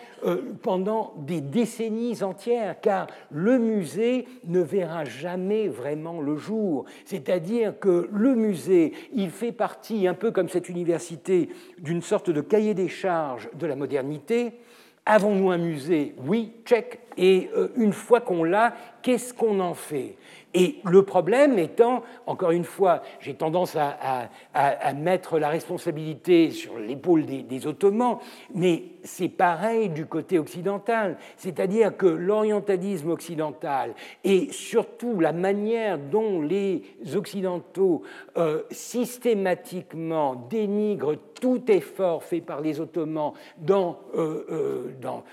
[0.62, 6.85] pendant des décennies entières, car le musée ne verra jamais vraiment le jour.
[7.05, 11.48] C'est-à-dire que le musée, il fait partie, un peu comme cette université,
[11.78, 14.52] d'une sorte de cahier des charges de la modernité,
[15.05, 16.14] Avons-nous un musée?
[16.24, 17.01] Oui, check.
[17.17, 20.17] Et euh, une fois qu'on l'a, qu'est-ce qu'on en fait?
[20.55, 24.29] Et le problème étant, encore une fois, j'ai tendance à,
[24.95, 28.19] mettre la responsabilité sur l'épaule des, Ottomans,
[28.55, 31.17] mais c'est pareil du côté occidental.
[31.37, 33.95] C'est-à-dire que l'orientalisme occidental
[34.25, 36.83] et surtout la manière dont les
[37.15, 38.03] Occidentaux
[38.37, 45.24] euh, systématiquement dénigrent tout effort fait par les Ottomans dans, euh, euh, dans,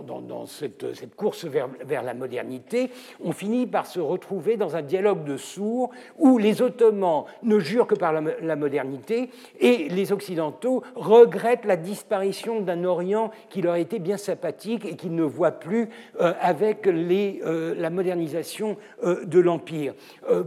[0.00, 2.90] dans, dans cette, cette course vers, vers, la modernité,
[3.22, 7.86] on finit par se retrouver dans un dialogue de sourds où les Ottomans ne jurent
[7.86, 9.28] que par la, modernité
[9.60, 15.14] et les Occidentaux regrettent la disparition d'un Orient qui leur était bien sympathique et qu'ils
[15.14, 17.42] ne voient plus euh, avec les,
[17.76, 19.92] la modernisation de l'Empire.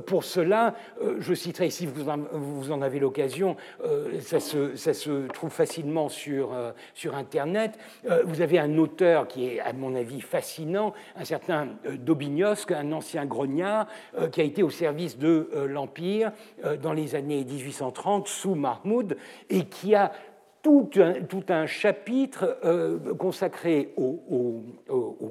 [0.07, 0.73] pour cela,
[1.19, 3.55] je citerai, si vous en, vous en avez l'occasion,
[4.19, 6.49] ça se, ça, se, trouve facilement sur,
[6.93, 7.77] sur Internet,
[8.25, 13.25] vous avez un auteur qui est, à mon avis, fascinant, un certain Dobignosc, un ancien
[13.25, 13.87] grognard,
[14.31, 16.31] qui a été au service de l'Empire
[16.81, 19.17] dans les années 1830 sous Mahmoud
[19.49, 20.11] et qui a
[20.61, 24.63] tout un, tout un chapitre euh, consacré au,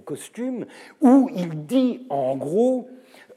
[0.04, 0.66] costume
[1.00, 2.88] où il dit en gros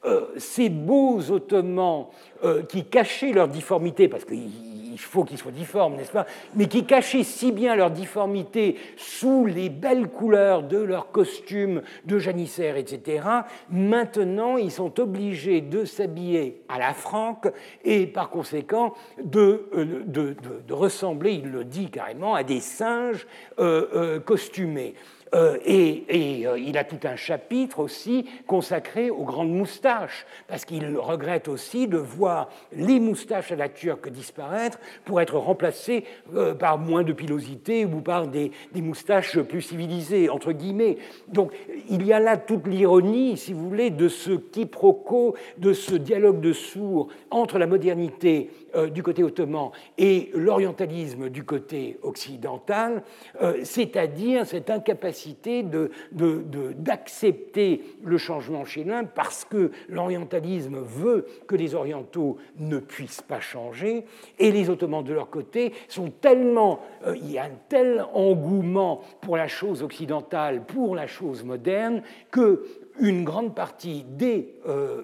[0.06, 2.08] euh, ces beaux Ottomans
[2.44, 4.50] euh, qui cachaient leur difformité, parce qu'ils
[4.94, 9.46] il faut qu'ils soient difformes, n'est-ce pas Mais qui cachaient si bien leur difformité sous
[9.46, 13.28] les belles couleurs de leurs costumes de janissaires, etc.
[13.72, 17.48] Maintenant, ils sont obligés de s'habiller à la franque
[17.84, 18.94] et par conséquent
[19.24, 20.36] de, euh,
[20.70, 23.26] ressembler, il le dit carrément, à des singes
[23.60, 24.94] euh, euh, costumés.
[25.34, 30.98] Euh, et, euh, il a tout un chapitre aussi consacré aux grandes moustaches, parce qu'il
[30.98, 36.06] regrette aussi de voir les moustaches à la turque disparaître pour être remplacées
[36.36, 40.98] euh, par moins de pilosité ou par des, des, moustaches plus civilisées, entre guillemets.
[41.28, 41.52] Donc
[41.90, 46.42] il y a là toute l'ironie, si vous voulez, de ce quiproquo, de ce dialogue
[46.42, 48.50] de sourds entre la modernité
[48.94, 53.04] du côté ottoman et l'orientalisme du côté occidental,
[53.42, 55.66] euh, c'est-à-dire cette incapacité
[56.12, 63.40] d'accepter le changement chez l'un parce que l'orientalisme veut que les orientaux ne puissent pas
[63.40, 64.06] changer.
[64.40, 69.02] Et les ottomans de leur côté sont tellement, euh, il y a un tel engouement
[69.22, 72.02] pour la chose occidentale, pour la chose moderne,
[72.32, 72.66] que
[73.00, 75.04] une grande partie des, euh,